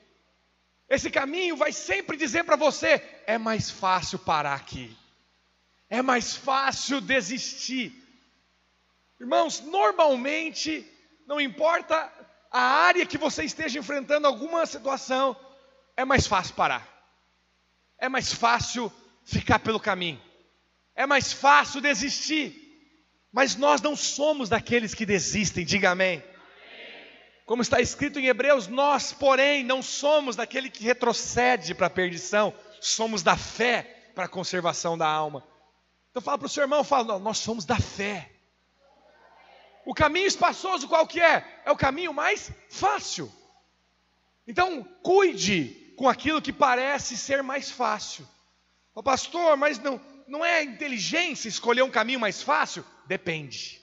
Esse 0.89 1.11
caminho 1.11 1.57
vai 1.57 1.73
sempre 1.73 2.17
dizer 2.17 2.45
para 2.45 2.57
você: 2.57 3.03
é 3.27 3.37
mais 3.37 3.71
fácil 3.71 4.19
parar 4.19 4.55
aqui 4.55 4.97
é 5.89 6.03
mais 6.03 6.35
fácil 6.35 7.01
desistir. 7.01 7.93
Irmãos, 9.21 9.61
normalmente, 9.61 10.87
não 11.27 11.41
importa 11.41 12.13
a 12.51 12.61
área 12.61 13.07
que 13.07 13.19
você 13.19 13.45
esteja 13.45 13.79
enfrentando 13.79 14.27
alguma 14.27 14.67
situação, 14.67 15.37
é 15.97 16.05
mais 16.05 16.27
fácil 16.27 16.55
parar. 16.55 16.87
É 17.99 18.09
mais 18.09 18.33
fácil 18.33 18.93
ficar 19.25 19.59
pelo 19.59 19.81
caminho. 19.81 20.21
É 20.95 21.07
mais 21.07 21.33
fácil 21.33 21.81
desistir. 21.81 22.63
Mas 23.33 23.57
nós 23.57 23.81
não 23.81 23.97
somos 23.97 24.49
daqueles 24.49 24.95
que 24.95 25.07
desistem, 25.07 25.65
diga 25.65 25.91
amém. 25.91 26.23
Como 27.45 27.63
está 27.63 27.81
escrito 27.81 28.19
em 28.19 28.27
Hebreus, 28.27 28.67
nós, 28.67 29.13
porém, 29.13 29.63
não 29.63 29.83
somos 29.83 30.35
daquele 30.35 30.69
que 30.69 30.83
retrocede 30.83 31.75
para 31.75 31.87
a 31.87 31.91
perdição, 31.91 32.53
somos 32.81 33.23
da 33.23 33.37
fé 33.37 34.11
para 34.15 34.25
a 34.25 34.29
conservação 34.29 34.99
da 34.99 35.07
alma. 35.07 35.45
Então 36.17 36.25
fala 36.25 36.39
para 36.39 36.47
o 36.47 36.49
seu 36.49 36.63
irmão, 36.63 36.83
fala, 36.83 37.19
nós 37.19 37.37
somos 37.37 37.67
da 37.67 37.79
fé. 37.79 38.33
O 39.85 39.93
caminho 39.93 40.27
espaçoso 40.27 40.89
qual 40.89 41.07
que 41.07 41.21
é? 41.21 41.61
É 41.63 41.71
o 41.71 41.77
caminho 41.77 42.15
mais 42.15 42.51
fácil. 42.71 43.31
Então, 44.47 44.83
cuide 45.03 45.93
com 45.95 46.09
aquilo 46.09 46.41
que 46.41 46.55
parece 46.55 47.19
ser 47.19 47.43
mais 47.43 47.71
fácil. 47.71 48.27
O 48.95 49.03
pastor, 49.03 49.59
mas 49.59 49.79
não, 49.79 50.01
não 50.27 50.43
é 50.43 50.63
inteligência 50.63 51.51
escolher 51.51 51.83
um 51.83 51.91
caminho 51.91 52.19
mais 52.19 52.41
fácil? 52.41 52.83
Depende. 53.05 53.79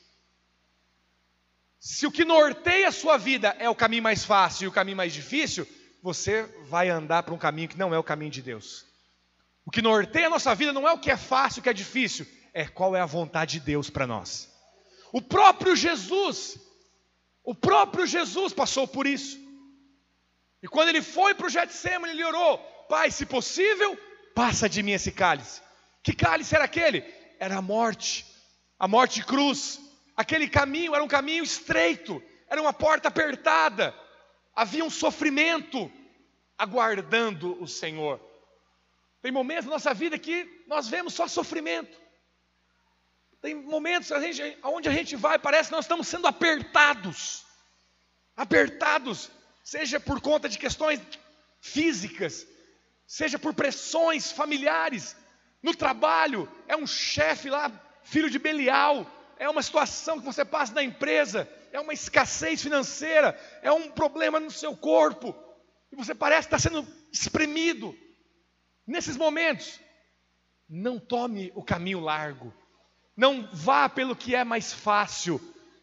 Se 1.79 2.07
o 2.07 2.11
que 2.11 2.25
norteia 2.25 2.87
a 2.87 2.91
sua 2.91 3.15
vida 3.15 3.55
é 3.59 3.69
o 3.69 3.75
caminho 3.75 4.01
mais 4.01 4.25
fácil 4.25 4.65
e 4.65 4.67
o 4.69 4.71
caminho 4.71 4.97
mais 4.97 5.13
difícil, 5.13 5.67
você 6.01 6.41
vai 6.67 6.89
andar 6.89 7.21
para 7.21 7.35
um 7.35 7.37
caminho 7.37 7.69
que 7.69 7.77
não 7.77 7.93
é 7.93 7.99
o 7.99 8.03
caminho 8.03 8.31
de 8.31 8.41
Deus. 8.41 8.91
O 9.65 9.72
que 9.72 9.82
norteia 9.82 10.27
a 10.27 10.29
nossa 10.29 10.53
vida 10.53 10.74
não 10.74 10.88
é 10.88 10.91
o 10.91 11.00
que 11.00 11.12
é 11.12 11.17
fácil, 11.17 11.60
o 11.60 11.63
que 11.63 11.70
é 11.70 11.74
difícil, 11.74 12.27
é 12.53 12.65
qual 12.67 12.96
é 12.96 13.01
a 13.01 13.05
vontade 13.05 13.60
de 13.60 13.65
Deus 13.65 13.89
para 13.89 14.05
nós. 14.05 14.51
O 15.12 15.22
próprio 15.22 15.75
Jesus, 15.75 16.58
o 17.43 17.55
próprio 17.55 18.05
Jesus 18.05 18.51
passou 18.53 18.88
por 18.88 19.08
isso. 19.08 19.38
E 20.62 20.67
quando 20.67 20.89
ele 20.89 21.01
foi 21.01 21.34
para 21.36 21.48
o 21.48 21.50
Getsemane, 21.50 22.13
ele 22.13 22.24
orou: 22.24 22.58
Pai, 22.89 23.12
se 23.12 23.25
possível, 23.25 23.98
passa 24.34 24.67
de 24.67 24.82
mim 24.82 24.91
esse 24.91 25.12
cálice. 25.12 25.62
Que 26.01 26.13
cálice 26.13 26.55
era 26.55 26.65
aquele? 26.65 27.03
Era 27.39 27.58
a 27.58 27.62
morte, 27.62 28.25
a 28.79 28.88
morte 28.88 29.15
de 29.15 29.25
cruz. 29.25 29.79
Aquele 30.15 30.48
caminho 30.48 30.93
era 30.93 31.03
um 31.03 31.08
caminho 31.08 31.43
estreito, 31.43 32.22
era 32.48 32.62
uma 32.62 32.74
porta 32.74 33.08
apertada, 33.08 33.96
havia 34.55 34.86
um 34.86 34.89
sofrimento 34.89 35.91
aguardando 36.58 37.62
o 37.62 37.67
Senhor. 37.67 38.20
Tem 39.23 39.31
momentos 39.31 39.63
na 39.65 39.71
nossa 39.71 39.93
vida 39.93 40.19
que 40.19 40.65
nós 40.67 40.89
vemos 40.89 41.13
só 41.13 41.29
sofrimento. 41.29 41.97
Tem 43.41 43.55
momentos 43.55 44.11
a 44.11 44.19
gente, 44.19 44.57
onde 44.61 44.89
a 44.89 44.91
gente 44.91 45.15
vai, 45.15 45.39
parece 45.39 45.69
que 45.69 45.75
nós 45.75 45.85
estamos 45.85 46.09
sendo 46.09 46.27
apertados. 46.27 47.45
Apertados, 48.35 49.31
seja 49.63 49.97
por 49.97 50.19
conta 50.19 50.49
de 50.49 50.59
questões 50.59 50.99
físicas, 51.61 52.45
seja 53.07 53.39
por 53.39 53.53
pressões 53.53 54.29
familiares. 54.29 55.15
No 55.61 55.73
trabalho, 55.73 56.51
é 56.67 56.75
um 56.75 56.85
chefe 56.85 57.49
lá, 57.49 57.71
filho 58.03 58.29
de 58.29 58.37
Belial, 58.37 59.09
é 59.37 59.49
uma 59.49 59.63
situação 59.63 60.19
que 60.19 60.25
você 60.25 60.43
passa 60.43 60.73
na 60.73 60.83
empresa, 60.83 61.49
é 61.71 61.79
uma 61.79 61.93
escassez 61.93 62.61
financeira, 62.61 63.39
é 63.61 63.71
um 63.71 63.89
problema 63.89 64.37
no 64.37 64.51
seu 64.51 64.75
corpo, 64.75 65.33
e 65.93 65.95
você 65.95 66.13
parece 66.13 66.47
estar 66.47 66.59
sendo 66.59 66.85
espremido. 67.09 67.97
Nesses 68.85 69.15
momentos, 69.15 69.79
não 70.67 70.99
tome 70.99 71.51
o 71.55 71.63
caminho 71.63 71.99
largo, 71.99 72.53
não 73.15 73.47
vá 73.53 73.87
pelo 73.87 74.15
que 74.15 74.35
é 74.35 74.43
mais 74.43 74.73
fácil, 74.73 75.39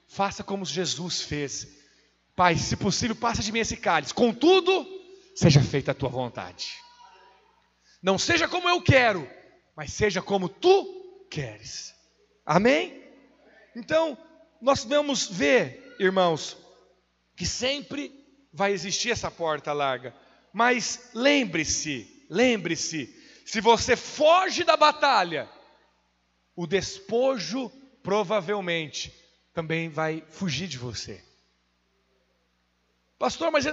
faça 0.07 0.42
como 0.42 0.64
Jesus 0.64 1.23
fez. 1.23 1.66
Pai, 2.35 2.57
se 2.57 2.76
possível, 2.76 3.16
passa 3.16 3.42
de 3.42 3.52
mim 3.52 3.61
esse 3.61 3.76
cálice, 3.76 4.12
contudo, 4.12 4.87
seja 5.35 5.62
feita 5.62 5.92
a 5.92 5.95
tua 5.95 6.09
vontade. 6.09 6.75
Não 8.02 8.19
seja 8.19 8.49
como 8.49 8.69
eu 8.69 8.83
quero, 8.83 9.28
mas 9.76 9.92
seja 9.92 10.21
como 10.21 10.49
tu 10.49 11.26
queres. 11.30 11.95
Amém? 12.45 13.04
Então, 13.76 14.19
nós 14.61 14.85
vamos 14.85 15.28
ver, 15.28 15.97
irmãos, 15.99 16.57
que 17.37 17.47
sempre 17.47 18.12
vai 18.52 18.73
existir 18.73 19.11
essa 19.11 19.30
porta 19.30 19.73
larga. 19.73 20.14
Mas 20.52 21.11
lembre-se, 21.14 22.20
lembre-se, 22.31 23.15
se 23.45 23.61
você 23.61 23.97
foge 23.97 24.63
da 24.63 24.77
batalha, 24.77 25.51
o 26.55 26.67
despojo 26.67 27.69
provavelmente 28.03 29.13
também 29.53 29.89
vai 29.89 30.25
fugir 30.31 30.69
de 30.69 30.79
você. 30.79 31.23
Pastor, 33.19 33.51
mas 33.51 33.67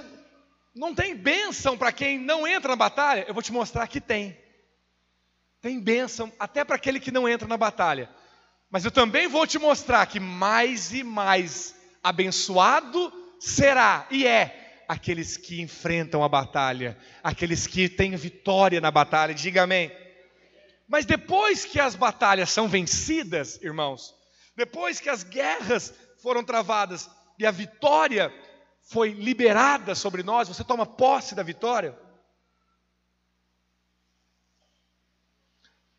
não 0.74 0.94
tem 0.94 1.16
bênção 1.16 1.78
para 1.78 1.92
quem 1.92 2.18
não 2.18 2.46
entra 2.46 2.70
na 2.70 2.76
batalha? 2.76 3.24
Eu 3.26 3.32
vou 3.32 3.42
te 3.42 3.52
mostrar 3.52 3.86
que 3.86 4.00
tem. 4.00 4.36
Tem 5.60 5.80
bênção 5.80 6.32
até 6.38 6.64
para 6.64 6.76
aquele 6.76 7.00
que 7.00 7.10
não 7.10 7.28
entra 7.28 7.48
na 7.48 7.56
batalha. 7.56 8.10
Mas 8.70 8.84
eu 8.84 8.90
também 8.90 9.26
vou 9.26 9.46
te 9.46 9.58
mostrar 9.58 10.04
que 10.06 10.20
mais 10.20 10.92
e 10.92 11.02
mais 11.02 11.74
abençoado 12.02 13.12
será 13.40 14.06
e 14.10 14.26
é 14.26 14.67
aqueles 14.88 15.36
que 15.36 15.60
enfrentam 15.60 16.24
a 16.24 16.28
batalha, 16.28 16.96
aqueles 17.22 17.66
que 17.66 17.90
têm 17.90 18.16
vitória 18.16 18.80
na 18.80 18.90
batalha. 18.90 19.34
Diga 19.34 19.64
amém. 19.64 19.92
Mas 20.88 21.04
depois 21.04 21.66
que 21.66 21.78
as 21.78 21.94
batalhas 21.94 22.50
são 22.50 22.66
vencidas, 22.66 23.60
irmãos, 23.62 24.14
depois 24.56 24.98
que 24.98 25.10
as 25.10 25.22
guerras 25.22 25.92
foram 26.22 26.42
travadas 26.42 27.08
e 27.38 27.44
a 27.44 27.50
vitória 27.50 28.32
foi 28.80 29.10
liberada 29.10 29.94
sobre 29.94 30.22
nós, 30.22 30.48
você 30.48 30.64
toma 30.64 30.86
posse 30.86 31.34
da 31.34 31.42
vitória. 31.42 31.96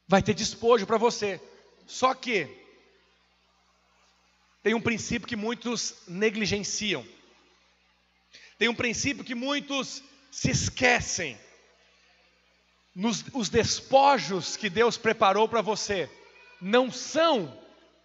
Vai 0.08 0.24
ter 0.24 0.34
despojo 0.34 0.88
para 0.88 0.98
você. 0.98 1.40
Só 1.86 2.16
que 2.16 2.48
tem 4.64 4.74
um 4.74 4.82
princípio 4.82 5.28
que 5.28 5.36
muitos 5.36 5.96
negligenciam. 6.08 7.06
Tem 8.60 8.68
um 8.68 8.76
princípio 8.76 9.24
que 9.24 9.34
muitos 9.34 10.04
se 10.30 10.52
esquecem. 10.52 11.40
Nos, 12.94 13.24
os 13.34 13.48
despojos 13.48 14.58
que 14.58 14.70
Deus 14.70 14.98
preparou 14.98 15.48
para 15.48 15.62
você 15.62 16.10
não 16.60 16.92
são 16.92 17.58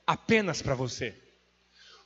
apenas 0.06 0.62
para 0.62 0.76
você. 0.76 1.20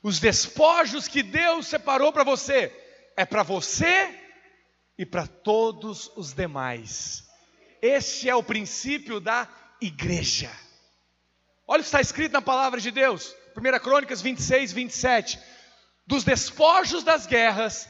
Os 0.01 0.19
despojos 0.19 1.07
que 1.07 1.21
Deus 1.21 1.67
separou 1.67 2.11
para 2.11 2.23
você 2.23 2.73
é 3.15 3.23
para 3.23 3.43
você 3.43 4.17
e 4.97 5.05
para 5.05 5.27
todos 5.27 6.11
os 6.15 6.33
demais. 6.33 7.23
Este 7.79 8.29
é 8.29 8.35
o 8.35 8.41
princípio 8.41 9.19
da 9.19 9.47
igreja. 9.79 10.51
Olha 11.67 11.81
o 11.81 11.83
que 11.83 11.87
está 11.87 12.01
escrito 12.01 12.31
na 12.31 12.41
palavra 12.41 12.81
de 12.81 12.89
Deus, 12.89 13.35
1 13.55 13.79
Crônicas 13.79 14.23
26, 14.23 14.71
27. 14.71 15.39
Dos 16.07 16.23
despojos 16.23 17.03
das 17.03 17.27
guerras, 17.27 17.87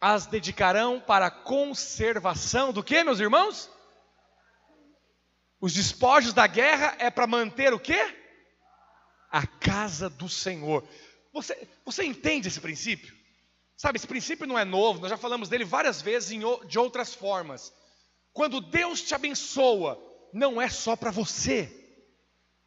as 0.00 0.26
dedicarão 0.26 0.98
para 1.00 1.26
a 1.26 1.30
conservação 1.30 2.72
do 2.72 2.82
que, 2.82 3.04
meus 3.04 3.20
irmãos? 3.20 3.70
Os 5.60 5.74
despojos 5.74 6.32
da 6.32 6.46
guerra 6.46 6.96
é 6.98 7.10
para 7.10 7.26
manter 7.26 7.74
o 7.74 7.78
que? 7.78 8.00
A 9.30 9.46
casa 9.46 10.08
do 10.08 10.28
Senhor. 10.28 10.88
Você, 11.32 11.68
você 11.84 12.04
entende 12.04 12.48
esse 12.48 12.60
princípio? 12.60 13.14
Sabe, 13.76 13.98
esse 13.98 14.06
princípio 14.06 14.46
não 14.46 14.58
é 14.58 14.64
novo, 14.64 15.00
nós 15.00 15.10
já 15.10 15.16
falamos 15.16 15.48
dele 15.48 15.64
várias 15.64 16.00
vezes 16.00 16.30
em, 16.32 16.40
de 16.66 16.78
outras 16.78 17.14
formas. 17.14 17.72
Quando 18.32 18.60
Deus 18.60 19.02
te 19.02 19.14
abençoa, 19.14 19.98
não 20.32 20.60
é 20.60 20.68
só 20.68 20.96
para 20.96 21.10
você. 21.10 21.76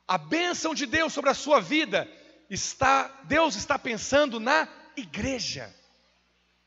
A 0.07 0.17
bênção 0.17 0.75
de 0.75 0.85
Deus 0.85 1.13
sobre 1.13 1.29
a 1.29 1.35
sua 1.35 1.59
vida 1.59 2.07
está, 2.49 3.07
Deus 3.23 3.55
está 3.55 3.79
pensando 3.79 4.39
na 4.39 4.67
igreja. 4.95 5.73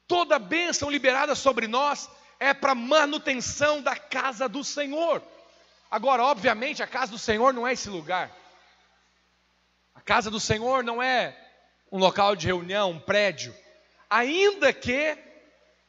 Toda 0.07 0.39
bênção 0.39 0.91
liberada 0.91 1.35
sobre 1.35 1.67
nós 1.67 2.09
é 2.39 2.55
para 2.55 2.75
manutenção 2.75 3.81
da 3.81 3.97
casa 3.97 4.49
do 4.49 4.63
Senhor. 4.63 5.23
Agora, 5.91 6.23
obviamente, 6.25 6.83
a 6.83 6.87
casa 6.87 7.13
do 7.13 7.19
Senhor 7.19 7.53
não 7.53 7.67
é 7.67 7.73
esse 7.73 7.89
lugar. 7.89 8.31
A 9.95 10.01
casa 10.01 10.31
do 10.31 10.39
Senhor 10.39 10.85
não 10.85 11.03
é 11.03 11.37
um 11.91 11.99
local 11.99 12.37
de 12.37 12.47
reunião, 12.47 12.91
um 12.91 13.01
prédio. 13.01 13.55
Ainda 14.09 14.73
que 14.73 15.17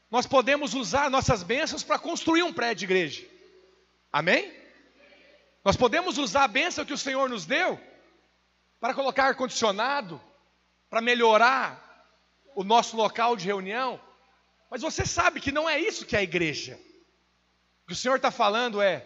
nós 0.10 0.26
podemos 0.26 0.74
usar 0.74 1.10
nossas 1.10 1.44
bênçãos 1.44 1.84
para 1.84 2.00
construir 2.00 2.44
um 2.44 2.54
prédio 2.54 2.80
de 2.80 2.86
igreja. 2.86 3.28
Amém? 4.12 4.52
Nós 5.64 5.76
podemos 5.76 6.18
usar 6.18 6.46
a 6.46 6.48
bênção 6.48 6.86
que 6.86 6.94
o 6.94 6.98
Senhor 6.98 7.30
nos 7.30 7.46
deu 7.46 7.80
para 8.80 8.94
colocar 8.94 9.26
ar-condicionado, 9.26 10.22
para 10.90 11.02
melhorar 11.02 11.84
o 12.56 12.64
nosso 12.64 12.96
local 12.96 13.36
de 13.36 13.46
reunião, 13.46 14.00
mas 14.70 14.82
você 14.82 15.06
sabe 15.06 15.40
que 15.40 15.52
não 15.52 15.70
é 15.70 15.80
isso 15.80 16.06
que 16.06 16.16
é 16.16 16.20
a 16.20 16.24
igreja. 16.24 16.80
O 17.84 17.88
que 17.88 17.94
o 17.94 17.96
Senhor 17.96 18.16
está 18.16 18.32
falando 18.32 18.82
é: 18.82 19.06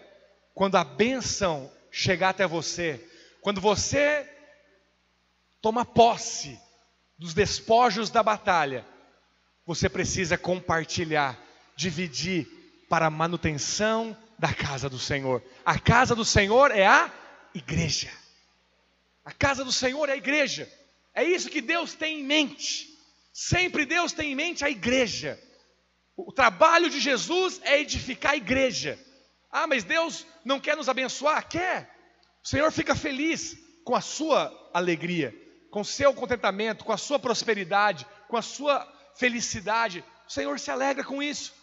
quando 0.53 0.75
a 0.75 0.83
bênção 0.83 1.71
chegar 1.91 2.29
até 2.29 2.47
você, 2.47 3.05
quando 3.41 3.61
você 3.61 4.27
toma 5.61 5.85
posse 5.85 6.59
dos 7.17 7.33
despojos 7.33 8.09
da 8.09 8.23
batalha, 8.23 8.85
você 9.65 9.87
precisa 9.87 10.37
compartilhar, 10.37 11.39
dividir 11.75 12.47
para 12.89 13.05
a 13.05 13.11
manutenção 13.11 14.17
da 14.39 14.53
casa 14.53 14.89
do 14.89 14.97
Senhor. 14.97 15.43
A 15.63 15.77
casa 15.77 16.15
do 16.15 16.25
Senhor 16.25 16.71
é 16.71 16.85
a 16.85 17.11
igreja. 17.53 18.09
A 19.23 19.31
casa 19.31 19.63
do 19.63 19.71
Senhor 19.71 20.09
é 20.09 20.13
a 20.13 20.17
igreja. 20.17 20.67
É 21.13 21.23
isso 21.23 21.49
que 21.49 21.61
Deus 21.61 21.93
tem 21.93 22.21
em 22.21 22.23
mente. 22.23 22.89
Sempre 23.31 23.85
Deus 23.85 24.11
tem 24.11 24.31
em 24.31 24.35
mente 24.35 24.65
a 24.65 24.69
igreja. 24.69 25.39
O 26.15 26.31
trabalho 26.31 26.89
de 26.89 26.99
Jesus 26.99 27.59
é 27.63 27.79
edificar 27.79 28.33
a 28.33 28.37
igreja. 28.37 28.99
Ah, 29.51 29.67
mas 29.67 29.83
Deus 29.83 30.25
não 30.45 30.59
quer 30.59 30.77
nos 30.77 30.89
abençoar? 30.89 31.47
Quer. 31.47 31.89
O 32.43 32.47
Senhor 32.47 32.71
fica 32.71 32.95
feliz 32.95 33.57
com 33.83 33.95
a 33.95 34.01
sua 34.01 34.51
alegria, 34.73 35.35
com 35.69 35.81
o 35.81 35.85
seu 35.85 36.13
contentamento, 36.13 36.85
com 36.85 36.91
a 36.91 36.97
sua 36.97 37.19
prosperidade, 37.19 38.05
com 38.27 38.37
a 38.37 38.41
sua 38.41 38.87
felicidade. 39.15 40.03
O 40.27 40.31
Senhor 40.31 40.59
se 40.59 40.71
alegra 40.71 41.03
com 41.03 41.21
isso. 41.21 41.53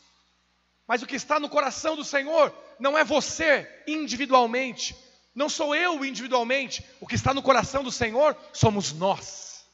Mas 0.87 1.03
o 1.03 1.07
que 1.07 1.17
está 1.17 1.39
no 1.39 1.49
coração 1.49 1.97
do 1.97 2.05
Senhor 2.05 2.55
não 2.79 2.97
é 2.97 3.05
você 3.05 3.69
individualmente, 3.87 4.97
não 5.35 5.49
sou 5.49 5.75
eu 5.75 6.05
individualmente, 6.05 6.85
o 7.01 7.07
que 7.07 7.15
está 7.15 7.35
no 7.35 7.43
coração 7.43 7.83
do 7.83 7.93
Senhor 7.93 8.37
somos 8.53 8.93
nós. 8.93 9.67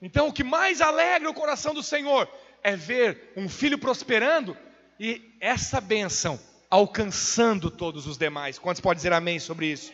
Então, 0.00 0.28
o 0.28 0.32
que 0.32 0.44
mais 0.44 0.80
alegra 0.80 1.28
o 1.28 1.34
coração 1.34 1.74
do 1.74 1.82
Senhor 1.82 2.28
é 2.62 2.76
ver 2.76 3.32
um 3.36 3.48
filho 3.48 3.78
prosperando 3.78 4.56
e 4.98 5.36
essa 5.40 5.80
bênção 5.80 6.38
alcançando 6.70 7.70
todos 7.70 8.06
os 8.06 8.18
demais. 8.18 8.58
Quantos 8.58 8.80
podem 8.80 8.96
dizer 8.96 9.12
amém 9.12 9.38
sobre 9.38 9.66
isso? 9.66 9.92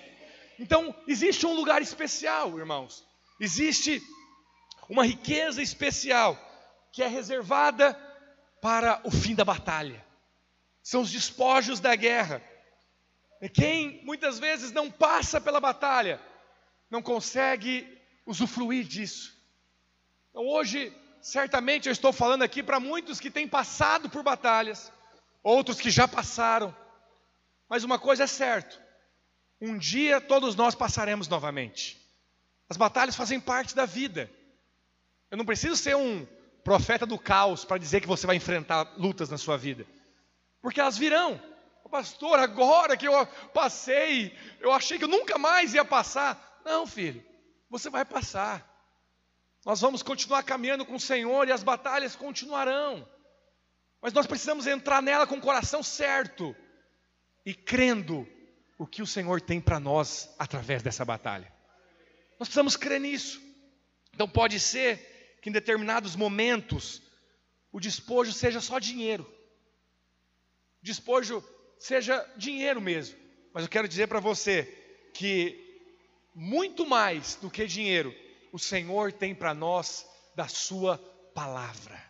Então, 0.58 0.94
existe 1.06 1.46
um 1.46 1.54
lugar 1.54 1.82
especial, 1.82 2.58
irmãos. 2.58 3.04
Existe 3.40 4.02
uma 4.88 5.04
riqueza 5.04 5.62
especial 5.62 6.38
que 6.92 7.02
é 7.02 7.08
reservada 7.08 7.94
para 8.60 9.00
o 9.04 9.10
fim 9.10 9.34
da 9.34 9.44
batalha. 9.44 10.04
São 10.82 11.02
os 11.02 11.10
despojos 11.10 11.80
da 11.80 11.94
guerra. 11.94 12.42
Quem 13.52 14.04
muitas 14.04 14.38
vezes 14.38 14.70
não 14.70 14.90
passa 14.90 15.40
pela 15.40 15.60
batalha, 15.60 16.20
não 16.90 17.02
consegue 17.02 17.86
usufruir 18.24 18.84
disso. 18.84 19.36
Então, 20.30 20.46
hoje, 20.46 20.92
certamente 21.22 21.88
eu 21.88 21.92
estou 21.92 22.12
falando 22.12 22.42
aqui 22.42 22.62
para 22.62 22.80
muitos 22.80 23.20
que 23.20 23.30
têm 23.30 23.46
passado 23.46 24.10
por 24.10 24.22
batalhas, 24.22 24.92
outros 25.42 25.80
que 25.80 25.90
já 25.90 26.08
passaram. 26.08 26.76
Mas 27.68 27.84
uma 27.84 27.98
coisa 27.98 28.24
é 28.24 28.26
certa: 28.26 28.76
um 29.60 29.78
dia 29.78 30.20
todos 30.20 30.56
nós 30.56 30.74
passaremos 30.74 31.28
novamente. 31.28 31.98
As 32.68 32.76
batalhas 32.76 33.14
fazem 33.14 33.38
parte 33.38 33.74
da 33.74 33.86
vida. 33.86 34.30
Eu 35.30 35.38
não 35.38 35.44
preciso 35.44 35.76
ser 35.76 35.96
um 35.96 36.26
profeta 36.64 37.06
do 37.06 37.18
caos 37.18 37.64
para 37.64 37.78
dizer 37.78 38.00
que 38.00 38.06
você 38.06 38.26
vai 38.26 38.36
enfrentar 38.36 38.92
lutas 38.96 39.30
na 39.30 39.38
sua 39.38 39.56
vida, 39.56 39.86
porque 40.60 40.80
elas 40.80 40.98
virão. 40.98 41.40
Pastor, 41.90 42.38
agora 42.38 42.96
que 42.96 43.06
eu 43.06 43.26
passei, 43.52 44.34
eu 44.60 44.72
achei 44.72 44.96
que 44.96 45.04
eu 45.04 45.08
nunca 45.08 45.36
mais 45.36 45.74
ia 45.74 45.84
passar. 45.84 46.62
Não, 46.64 46.86
filho, 46.86 47.22
você 47.68 47.90
vai 47.90 48.02
passar. 48.02 48.71
Nós 49.64 49.80
vamos 49.80 50.02
continuar 50.02 50.42
caminhando 50.42 50.84
com 50.84 50.96
o 50.96 51.00
Senhor 51.00 51.46
e 51.46 51.52
as 51.52 51.62
batalhas 51.62 52.16
continuarão. 52.16 53.08
Mas 54.00 54.12
nós 54.12 54.26
precisamos 54.26 54.66
entrar 54.66 55.00
nela 55.00 55.26
com 55.26 55.36
o 55.36 55.40
coração 55.40 55.82
certo 55.82 56.54
e 57.46 57.54
crendo 57.54 58.26
o 58.76 58.86
que 58.86 59.00
o 59.00 59.06
Senhor 59.06 59.40
tem 59.40 59.60
para 59.60 59.78
nós 59.78 60.34
através 60.38 60.82
dessa 60.82 61.04
batalha. 61.04 61.52
Nós 62.38 62.48
precisamos 62.48 62.76
crer 62.76 63.00
nisso. 63.00 63.40
Então 64.12 64.28
pode 64.28 64.58
ser 64.58 65.38
que 65.40 65.48
em 65.48 65.52
determinados 65.52 66.16
momentos 66.16 67.00
o 67.70 67.78
despojo 67.78 68.32
seja 68.32 68.60
só 68.60 68.80
dinheiro. 68.80 69.22
O 70.82 70.84
despojo 70.84 71.42
seja 71.78 72.28
dinheiro 72.36 72.80
mesmo. 72.80 73.16
Mas 73.54 73.62
eu 73.62 73.70
quero 73.70 73.86
dizer 73.86 74.08
para 74.08 74.18
você 74.18 74.64
que 75.14 75.58
muito 76.34 76.84
mais 76.84 77.36
do 77.36 77.48
que 77.48 77.66
dinheiro, 77.66 78.12
o 78.52 78.58
Senhor 78.58 79.10
tem 79.10 79.34
para 79.34 79.54
nós 79.54 80.06
da 80.36 80.46
sua 80.46 80.98
palavra. 81.34 82.00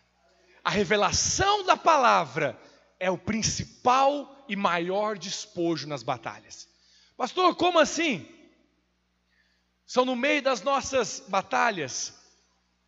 A 0.65 0.71
revelação 0.71 1.65
da 1.65 1.77
palavra 1.77 2.61
é 2.99 3.11
o 3.11 3.17
principal 3.17 4.45
e 4.49 4.57
maior 4.57 5.17
despojo 5.17 5.87
nas 5.87 6.03
batalhas. 6.03 6.69
Pastor, 7.17 7.55
como 7.55 7.79
assim? 7.79 8.29
São 9.87 10.05
no 10.05 10.17
meio 10.17 10.43
das 10.43 10.63
nossas 10.63 11.21
batalhas 11.29 12.15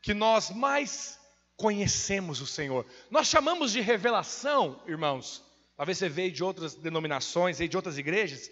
que 0.02 0.12
nós 0.12 0.50
mais 0.50 1.18
conhecemos 1.56 2.40
o 2.40 2.46
Senhor. 2.46 2.84
Nós 3.10 3.28
chamamos 3.28 3.72
de 3.72 3.80
revelação, 3.80 4.82
irmãos. 4.86 5.44
Talvez 5.76 5.98
você 5.98 6.08
veio 6.08 6.32
de 6.32 6.42
outras 6.42 6.74
denominações, 6.74 7.58
de 7.58 7.76
outras 7.76 7.98
igrejas. 7.98 8.50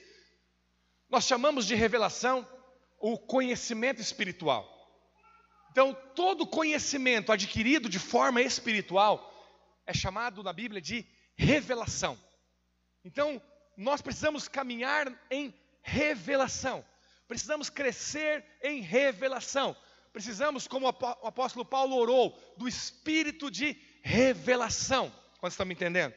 Nós 1.09 1.25
chamamos 1.25 1.67
de 1.67 1.75
revelação 1.75 2.47
o 3.01 3.19
conhecimento 3.19 4.01
espiritual. 4.01 4.82
Então, 5.73 5.95
todo 6.15 6.47
conhecimento 6.47 7.33
adquirido 7.33 7.89
de 7.89 7.99
forma 7.99 8.43
espiritual 8.43 9.33
é 9.87 9.95
chamado 9.95 10.43
na 10.43 10.53
Bíblia 10.53 10.83
de 10.83 11.07
revelação. 11.35 12.21
Então, 13.03 13.41
nós 13.75 14.03
precisamos 14.03 14.47
caminhar 14.49 15.11
em 15.31 15.53
revelação, 15.81 16.85
precisamos 17.27 17.71
crescer 17.71 18.45
em 18.63 18.83
revelação, 18.83 19.75
precisamos, 20.13 20.69
como 20.69 20.85
o 20.85 21.27
apóstolo 21.27 21.65
Paulo 21.65 21.97
orou, 21.97 22.39
do 22.59 22.69
espírito 22.69 23.51
de 23.51 23.75
revelação. 24.03 25.11
Quantos 25.41 25.55
estão 25.55 25.65
me 25.65 25.73
entendendo? 25.73 26.13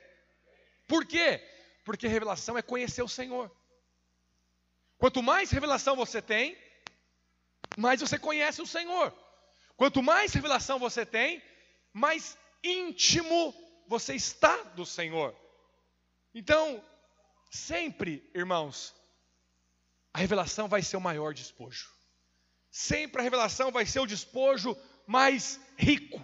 Por 0.86 1.06
quê? 1.06 1.42
Porque 1.86 2.10
revelação 2.10 2.58
é 2.58 2.62
conhecer 2.62 3.04
o 3.04 3.08
Senhor. 3.08 3.50
Quanto 4.98 5.24
mais 5.24 5.50
revelação 5.50 5.96
você 5.96 6.22
tem, 6.22 6.58
mais 7.78 8.02
você 8.02 8.20
conhece 8.20 8.62
o 8.62 8.68
Senhor. 8.68 9.24
Quanto 9.78 10.02
mais 10.02 10.34
revelação 10.34 10.80
você 10.80 11.06
tem, 11.06 11.42
mais 11.94 12.38
íntimo 12.64 13.54
você 13.88 14.16
está 14.16 14.56
do 14.76 14.86
Senhor. 14.86 15.36
Então, 16.34 16.84
sempre, 17.52 18.30
irmãos, 18.34 18.96
a 20.14 20.20
revelação 20.20 20.68
vai 20.68 20.82
ser 20.82 20.98
o 20.98 21.02
maior 21.02 21.34
despojo. 21.34 21.90
Sempre 22.72 23.22
a 23.22 23.24
revelação 23.24 23.72
vai 23.72 23.86
ser 23.86 24.00
o 24.00 24.06
despojo 24.06 24.78
mais 25.08 25.60
rico, 25.78 26.22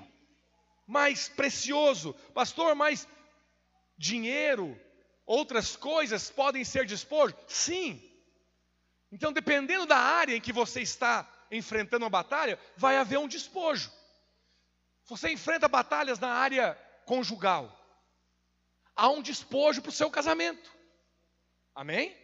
mais 0.88 1.30
precioso. 1.30 2.14
Pastor, 2.34 2.76
mas 2.76 3.08
dinheiro, 3.98 4.80
outras 5.26 5.76
coisas 5.76 6.30
podem 6.30 6.64
ser 6.64 6.86
despojo? 6.86 7.36
Sim. 7.48 8.02
Então, 9.12 9.32
dependendo 9.32 9.86
da 9.86 9.98
área 9.98 10.36
em 10.36 10.42
que 10.42 10.54
você 10.54 10.82
está 10.82 11.24
enfrentando 11.52 12.06
uma 12.06 12.10
batalha, 12.10 12.58
vai 12.78 12.98
haver 12.98 13.20
um 13.20 13.28
despojo. 13.28 13.92
Você 15.06 15.30
enfrenta 15.30 15.68
batalhas 15.68 16.18
na 16.20 16.30
área 16.30 16.74
conjugal, 17.06 17.78
há 18.96 19.10
um 19.10 19.22
despojo 19.22 19.82
para 19.82 19.90
o 19.90 19.94
seu 19.94 20.10
casamento. 20.10 20.72
Amém? 21.76 22.16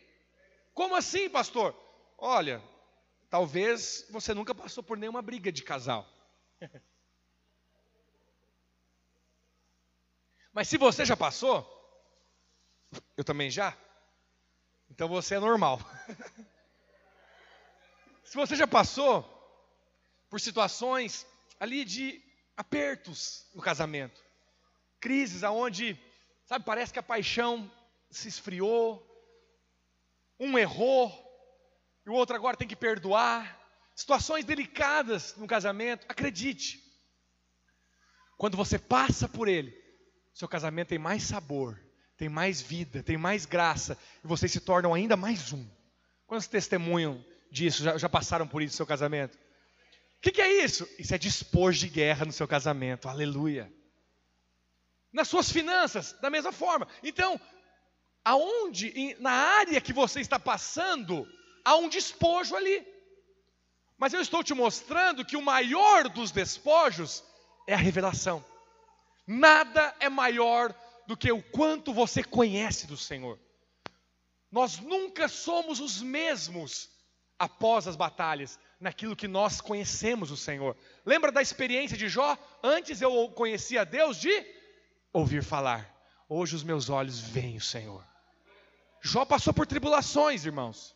Como 0.73 0.95
assim, 0.95 1.29
pastor? 1.29 1.75
Olha, 2.17 2.63
talvez 3.29 4.07
você 4.09 4.33
nunca 4.33 4.55
passou 4.55 4.81
por 4.83 4.97
nenhuma 4.97 5.21
briga 5.21 5.51
de 5.51 5.63
casal. 5.63 6.07
Mas 10.53 10.67
se 10.69 10.77
você 10.77 11.05
já 11.05 11.15
passou, 11.17 11.65
eu 13.15 13.23
também 13.23 13.51
já, 13.51 13.77
então 14.89 15.07
você 15.07 15.35
é 15.35 15.39
normal. 15.39 15.79
Se 18.27 18.35
você 18.35 18.57
já 18.57 18.67
passou 18.67 19.23
por 20.29 20.41
situações 20.41 21.25
ali 21.61 21.85
de 21.85 22.21
apertos 22.57 23.49
no 23.55 23.61
casamento, 23.61 24.21
crises 24.99 25.45
aonde, 25.45 25.97
sabe, 26.45 26.65
parece 26.65 26.91
que 26.91 26.99
a 26.99 27.03
paixão 27.03 27.71
se 28.11 28.27
esfriou, 28.27 29.01
um 30.37 30.57
errou, 30.57 31.09
e 32.05 32.09
o 32.09 32.13
outro 32.13 32.35
agora 32.35 32.57
tem 32.57 32.67
que 32.67 32.75
perdoar, 32.75 33.57
situações 33.95 34.43
delicadas 34.43 35.33
no 35.37 35.47
casamento, 35.47 36.05
acredite, 36.09 36.83
quando 38.35 38.57
você 38.57 38.77
passa 38.77 39.29
por 39.29 39.47
ele, 39.47 39.73
seu 40.33 40.49
casamento 40.49 40.89
tem 40.89 40.99
mais 40.99 41.23
sabor, 41.23 41.81
tem 42.17 42.27
mais 42.27 42.59
vida, 42.59 43.01
tem 43.01 43.15
mais 43.15 43.45
graça, 43.45 43.97
e 44.21 44.27
vocês 44.27 44.51
se 44.51 44.59
tornam 44.59 44.93
ainda 44.93 45.15
mais 45.15 45.53
um. 45.53 45.65
Quantos 46.25 46.47
testemunham 46.47 47.25
disso? 47.51 47.83
Já, 47.83 47.97
já 47.97 48.09
passaram 48.09 48.47
por 48.47 48.61
isso 48.61 48.73
no 48.73 48.77
seu 48.77 48.85
casamento? 48.85 49.37
O 50.17 50.21
que, 50.21 50.31
que 50.31 50.41
é 50.41 50.63
isso? 50.63 50.87
Isso 50.97 51.13
é 51.13 51.17
dispor 51.17 51.71
de 51.71 51.87
guerra 51.87 52.25
no 52.25 52.31
seu 52.31 52.47
casamento. 52.47 53.07
Aleluia. 53.07 53.71
Nas 55.13 55.27
suas 55.27 55.51
finanças, 55.51 56.13
da 56.21 56.29
mesma 56.29 56.51
forma. 56.51 56.87
Então, 57.03 57.39
aonde, 58.25 59.15
na 59.19 59.31
área 59.31 59.79
que 59.79 59.93
você 59.93 60.19
está 60.19 60.39
passando, 60.39 61.27
há 61.63 61.75
um 61.75 61.87
despojo 61.87 62.55
ali. 62.55 62.85
Mas 63.97 64.13
eu 64.13 64.21
estou 64.21 64.43
te 64.43 64.53
mostrando 64.53 65.25
que 65.25 65.37
o 65.37 65.41
maior 65.41 66.09
dos 66.09 66.31
despojos 66.31 67.23
é 67.67 67.73
a 67.73 67.77
revelação. 67.77 68.43
Nada 69.25 69.95
é 69.99 70.09
maior 70.09 70.73
do 71.07 71.17
que 71.17 71.31
o 71.31 71.41
quanto 71.41 71.93
você 71.93 72.23
conhece 72.23 72.85
do 72.87 72.97
Senhor. 72.97 73.39
Nós 74.51 74.77
nunca 74.79 75.27
somos 75.27 75.79
os 75.79 76.01
mesmos 76.01 76.89
após 77.39 77.87
as 77.87 77.95
batalhas, 77.95 78.59
naquilo 78.79 79.15
que 79.15 79.27
nós 79.27 79.61
conhecemos 79.61 80.31
o 80.31 80.37
Senhor. 80.37 80.75
Lembra 81.05 81.31
da 81.31 81.41
experiência 81.41 81.97
de 81.97 82.07
Jó? 82.07 82.37
Antes 82.63 83.01
eu 83.01 83.29
conhecia 83.29 83.85
Deus 83.85 84.17
de 84.17 84.45
ouvir 85.13 85.43
falar. 85.43 85.93
Hoje 86.29 86.55
os 86.55 86.63
meus 86.63 86.89
olhos 86.89 87.19
veem 87.19 87.57
o 87.57 87.61
Senhor. 87.61 88.05
Jó 89.01 89.25
passou 89.25 89.53
por 89.53 89.65
tribulações, 89.65 90.45
irmãos. 90.45 90.95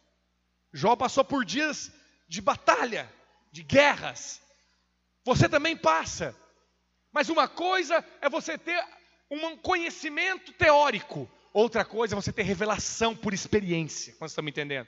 Jó 0.74 0.96
passou 0.96 1.24
por 1.24 1.46
dias 1.46 1.92
de 2.28 2.42
batalha, 2.42 3.12
de 3.52 3.64
guerras. 3.64 4.42
Você 5.24 5.48
também 5.48 5.76
passa. 5.76 6.36
Mas 7.12 7.30
uma 7.30 7.48
coisa 7.48 8.04
é 8.22 8.30
você 8.30 8.58
ter 8.58 8.82
um 9.30 9.56
conhecimento 9.58 10.52
teórico, 10.54 11.30
outra 11.54 11.86
coisa 11.86 12.14
é 12.14 12.20
você 12.22 12.34
ter 12.34 12.44
revelação 12.44 13.16
por 13.16 13.34
experiência. 13.34 14.14
Quando 14.14 14.30
você 14.30 14.34
está 14.34 14.42
me 14.42 14.52
entendendo? 14.52 14.88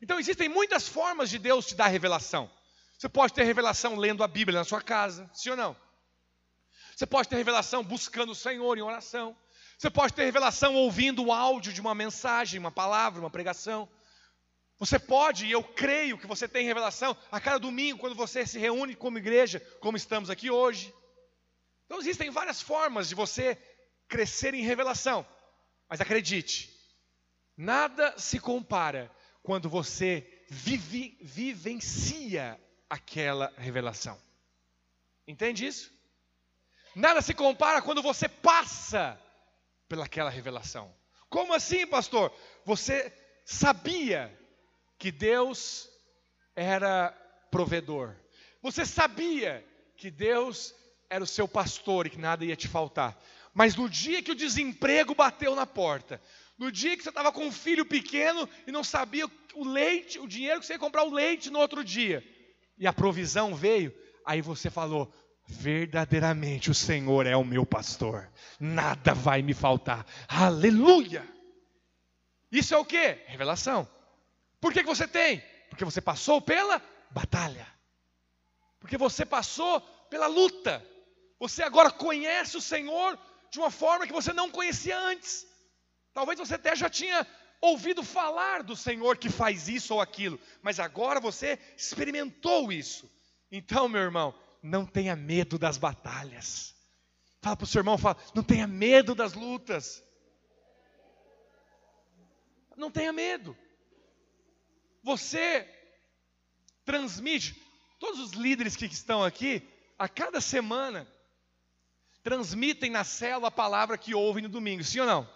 Então 0.00 0.18
existem 0.18 0.48
muitas 0.48 0.86
formas 0.86 1.30
de 1.30 1.38
Deus 1.38 1.66
te 1.66 1.74
dar 1.74 1.88
revelação. 1.88 2.50
Você 2.98 3.08
pode 3.08 3.32
ter 3.32 3.44
revelação 3.44 3.96
lendo 3.96 4.22
a 4.22 4.28
Bíblia 4.28 4.58
na 4.58 4.64
sua 4.64 4.80
casa, 4.80 5.30
sim 5.34 5.50
ou 5.50 5.56
não? 5.56 5.76
Você 6.94 7.06
pode 7.06 7.28
ter 7.28 7.36
revelação 7.36 7.84
buscando 7.84 8.32
o 8.32 8.34
Senhor 8.34 8.78
em 8.78 8.82
oração. 8.82 9.36
Você 9.78 9.90
pode 9.90 10.14
ter 10.14 10.24
revelação 10.24 10.74
ouvindo 10.74 11.24
o 11.24 11.32
áudio 11.32 11.72
de 11.72 11.80
uma 11.80 11.94
mensagem, 11.94 12.58
uma 12.58 12.72
palavra, 12.72 13.20
uma 13.20 13.30
pregação. 13.30 13.86
Você 14.78 14.98
pode, 14.98 15.46
e 15.46 15.52
eu 15.52 15.62
creio 15.62 16.18
que 16.18 16.26
você 16.26 16.48
tem 16.48 16.66
revelação 16.66 17.16
a 17.30 17.40
cada 17.40 17.58
domingo, 17.58 17.98
quando 17.98 18.14
você 18.14 18.46
se 18.46 18.58
reúne 18.58 18.94
como 18.94 19.18
igreja, 19.18 19.60
como 19.80 19.96
estamos 19.96 20.30
aqui 20.30 20.50
hoje. 20.50 20.94
Então 21.84 21.98
existem 21.98 22.30
várias 22.30 22.60
formas 22.60 23.08
de 23.08 23.14
você 23.14 23.56
crescer 24.08 24.54
em 24.54 24.62
revelação. 24.62 25.26
Mas 25.88 26.00
acredite, 26.00 26.70
nada 27.56 28.14
se 28.18 28.40
compara 28.40 29.10
quando 29.46 29.68
você 29.68 30.26
vive, 30.48 31.16
vivencia 31.20 32.60
aquela 32.90 33.54
revelação. 33.56 34.20
Entende 35.24 35.64
isso? 35.64 35.92
Nada 36.96 37.22
se 37.22 37.32
compara 37.32 37.80
quando 37.80 38.02
você 38.02 38.28
passa 38.28 39.16
pelaquela 39.88 40.30
revelação. 40.30 40.92
Como 41.30 41.54
assim, 41.54 41.86
pastor? 41.86 42.34
Você 42.64 43.12
sabia 43.44 44.36
que 44.98 45.12
Deus 45.12 45.88
era 46.56 47.10
provedor. 47.48 48.16
Você 48.60 48.84
sabia 48.84 49.64
que 49.96 50.10
Deus 50.10 50.74
era 51.08 51.22
o 51.22 51.26
seu 51.26 51.46
pastor 51.46 52.08
e 52.08 52.10
que 52.10 52.18
nada 52.18 52.44
ia 52.44 52.56
te 52.56 52.66
faltar. 52.66 53.16
Mas 53.54 53.76
no 53.76 53.88
dia 53.88 54.24
que 54.24 54.32
o 54.32 54.36
desemprego 54.36 55.14
bateu 55.14 55.54
na 55.54 55.66
porta, 55.66 56.20
no 56.58 56.72
dia 56.72 56.96
que 56.96 57.02
você 57.02 57.10
estava 57.10 57.32
com 57.32 57.46
um 57.46 57.52
filho 57.52 57.84
pequeno 57.84 58.48
e 58.66 58.72
não 58.72 58.82
sabia 58.82 59.30
o 59.54 59.64
leite, 59.64 60.18
o 60.18 60.26
dinheiro 60.26 60.60
que 60.60 60.66
você 60.66 60.74
ia 60.74 60.78
comprar 60.78 61.04
o 61.04 61.12
leite 61.12 61.50
no 61.50 61.58
outro 61.58 61.84
dia. 61.84 62.22
e 62.78 62.86
a 62.86 62.92
provisão 62.92 63.54
veio, 63.54 63.94
aí 64.24 64.40
você 64.40 64.70
falou: 64.70 65.12
verdadeiramente 65.46 66.70
o 66.70 66.74
Senhor 66.74 67.26
é 67.26 67.36
o 67.36 67.44
meu 67.44 67.64
pastor, 67.64 68.30
nada 68.58 69.14
vai 69.14 69.42
me 69.42 69.54
faltar. 69.54 70.06
Aleluia! 70.28 71.26
Isso 72.50 72.74
é 72.74 72.78
o 72.78 72.84
que? 72.84 73.18
Revelação. 73.26 73.88
Por 74.60 74.72
que, 74.72 74.82
que 74.82 74.88
você 74.88 75.06
tem? 75.06 75.42
Porque 75.68 75.84
você 75.84 76.00
passou 76.00 76.40
pela 76.40 76.80
batalha. 77.10 77.66
Porque 78.78 78.96
você 78.96 79.24
passou 79.24 79.80
pela 80.08 80.26
luta. 80.26 80.84
Você 81.38 81.62
agora 81.62 81.90
conhece 81.90 82.56
o 82.56 82.62
Senhor 82.62 83.18
de 83.50 83.58
uma 83.58 83.70
forma 83.70 84.06
que 84.06 84.12
você 84.12 84.32
não 84.32 84.50
conhecia 84.50 84.98
antes. 84.98 85.46
Talvez 86.16 86.38
você 86.38 86.54
até 86.54 86.74
já 86.74 86.88
tinha 86.88 87.26
ouvido 87.60 88.02
falar 88.02 88.62
do 88.62 88.74
Senhor 88.74 89.18
que 89.18 89.28
faz 89.28 89.68
isso 89.68 89.92
ou 89.92 90.00
aquilo, 90.00 90.40
mas 90.62 90.80
agora 90.80 91.20
você 91.20 91.58
experimentou 91.76 92.72
isso. 92.72 93.06
Então, 93.52 93.86
meu 93.86 94.00
irmão, 94.00 94.34
não 94.62 94.86
tenha 94.86 95.14
medo 95.14 95.58
das 95.58 95.76
batalhas. 95.76 96.74
Fala 97.42 97.54
para 97.54 97.64
o 97.64 97.66
seu 97.66 97.80
irmão, 97.80 97.98
fala, 97.98 98.16
não 98.34 98.42
tenha 98.42 98.66
medo 98.66 99.14
das 99.14 99.34
lutas. 99.34 100.02
Não 102.78 102.90
tenha 102.90 103.12
medo. 103.12 103.54
Você 105.02 105.68
transmite, 106.82 107.62
todos 107.98 108.20
os 108.20 108.30
líderes 108.30 108.74
que 108.74 108.86
estão 108.86 109.22
aqui, 109.22 109.68
a 109.98 110.08
cada 110.08 110.40
semana, 110.40 111.06
transmitem 112.22 112.90
na 112.90 113.04
célula 113.04 113.48
a 113.48 113.50
palavra 113.50 113.98
que 113.98 114.14
ouvem 114.14 114.44
no 114.44 114.48
domingo, 114.48 114.82
sim 114.82 115.00
ou 115.00 115.06
não? 115.06 115.35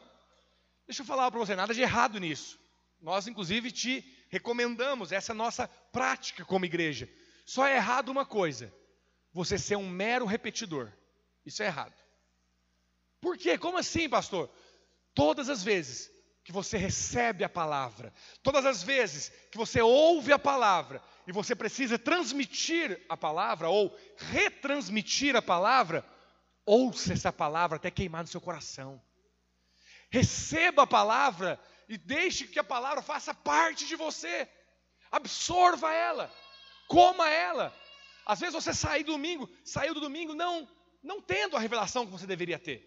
Deixa 0.90 1.02
eu 1.02 1.06
falar 1.06 1.30
para 1.30 1.38
você, 1.38 1.54
nada 1.54 1.72
de 1.72 1.80
errado 1.80 2.18
nisso. 2.18 2.58
Nós, 3.00 3.28
inclusive, 3.28 3.70
te 3.70 4.04
recomendamos 4.28 5.12
essa 5.12 5.32
nossa 5.32 5.68
prática 5.92 6.44
como 6.44 6.64
igreja. 6.64 7.08
Só 7.46 7.64
é 7.64 7.76
errado 7.76 8.08
uma 8.08 8.26
coisa: 8.26 8.74
você 9.32 9.56
ser 9.56 9.76
um 9.76 9.88
mero 9.88 10.26
repetidor. 10.26 10.92
Isso 11.46 11.62
é 11.62 11.66
errado. 11.66 11.94
Por 13.20 13.38
quê? 13.38 13.56
Como 13.56 13.78
assim, 13.78 14.08
pastor? 14.08 14.50
Todas 15.14 15.48
as 15.48 15.62
vezes 15.62 16.10
que 16.42 16.50
você 16.50 16.76
recebe 16.76 17.44
a 17.44 17.48
palavra, 17.48 18.12
todas 18.42 18.66
as 18.66 18.82
vezes 18.82 19.30
que 19.52 19.58
você 19.58 19.80
ouve 19.80 20.32
a 20.32 20.40
palavra 20.40 21.00
e 21.24 21.30
você 21.30 21.54
precisa 21.54 22.00
transmitir 22.00 23.00
a 23.08 23.16
palavra 23.16 23.68
ou 23.68 23.96
retransmitir 24.16 25.36
a 25.36 25.42
palavra, 25.42 26.04
ouça 26.66 27.12
essa 27.12 27.32
palavra 27.32 27.76
até 27.76 27.92
queimar 27.92 28.22
no 28.22 28.28
seu 28.28 28.40
coração 28.40 29.00
receba 30.10 30.82
a 30.82 30.86
palavra 30.86 31.60
e 31.88 31.96
deixe 31.96 32.46
que 32.46 32.58
a 32.58 32.64
palavra 32.64 33.02
faça 33.02 33.32
parte 33.32 33.86
de 33.86 33.96
você. 33.96 34.48
Absorva 35.10 35.92
ela, 35.92 36.32
coma 36.88 37.28
ela. 37.28 37.74
Às 38.26 38.40
vezes 38.40 38.54
você 38.54 38.72
sai 38.74 39.02
domingo, 39.02 39.48
saiu 39.64 39.94
do 39.94 40.00
domingo 40.00 40.34
não 40.34 40.68
não 41.02 41.20
tendo 41.20 41.56
a 41.56 41.60
revelação 41.60 42.04
que 42.04 42.12
você 42.12 42.26
deveria 42.26 42.58
ter. 42.58 42.86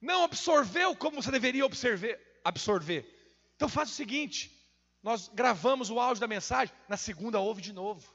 Não 0.00 0.24
absorveu 0.24 0.94
como 0.94 1.22
você 1.22 1.30
deveria 1.30 1.64
absorver, 1.64 2.20
absorver. 2.44 3.06
Então 3.54 3.68
faz 3.68 3.90
o 3.90 3.94
seguinte, 3.94 4.52
nós 5.02 5.28
gravamos 5.28 5.88
o 5.88 5.98
áudio 5.98 6.20
da 6.20 6.28
mensagem, 6.28 6.74
na 6.88 6.96
segunda 6.96 7.40
ouve 7.40 7.62
de 7.62 7.72
novo. 7.72 8.14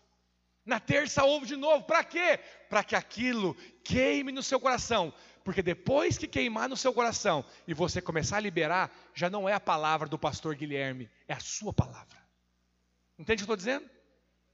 Na 0.63 0.79
terça 0.79 1.23
ouve 1.23 1.47
de 1.47 1.55
novo. 1.55 1.83
Para 1.85 2.03
quê? 2.03 2.39
Para 2.69 2.83
que 2.83 2.95
aquilo 2.95 3.55
queime 3.83 4.31
no 4.31 4.43
seu 4.43 4.59
coração, 4.59 5.11
porque 5.43 5.61
depois 5.61 6.17
que 6.17 6.27
queimar 6.27 6.69
no 6.69 6.77
seu 6.77 6.93
coração 6.93 7.43
e 7.67 7.73
você 7.73 8.01
começar 8.01 8.37
a 8.37 8.41
liberar, 8.41 8.91
já 9.13 9.29
não 9.29 9.47
é 9.47 9.53
a 9.53 9.59
palavra 9.59 10.07
do 10.07 10.17
pastor 10.17 10.55
Guilherme, 10.55 11.09
é 11.27 11.33
a 11.33 11.39
sua 11.39 11.73
palavra. 11.73 12.21
Entende 13.17 13.43
o 13.43 13.45
que 13.45 13.51
eu 13.51 13.55
estou 13.55 13.57
dizendo? 13.57 13.89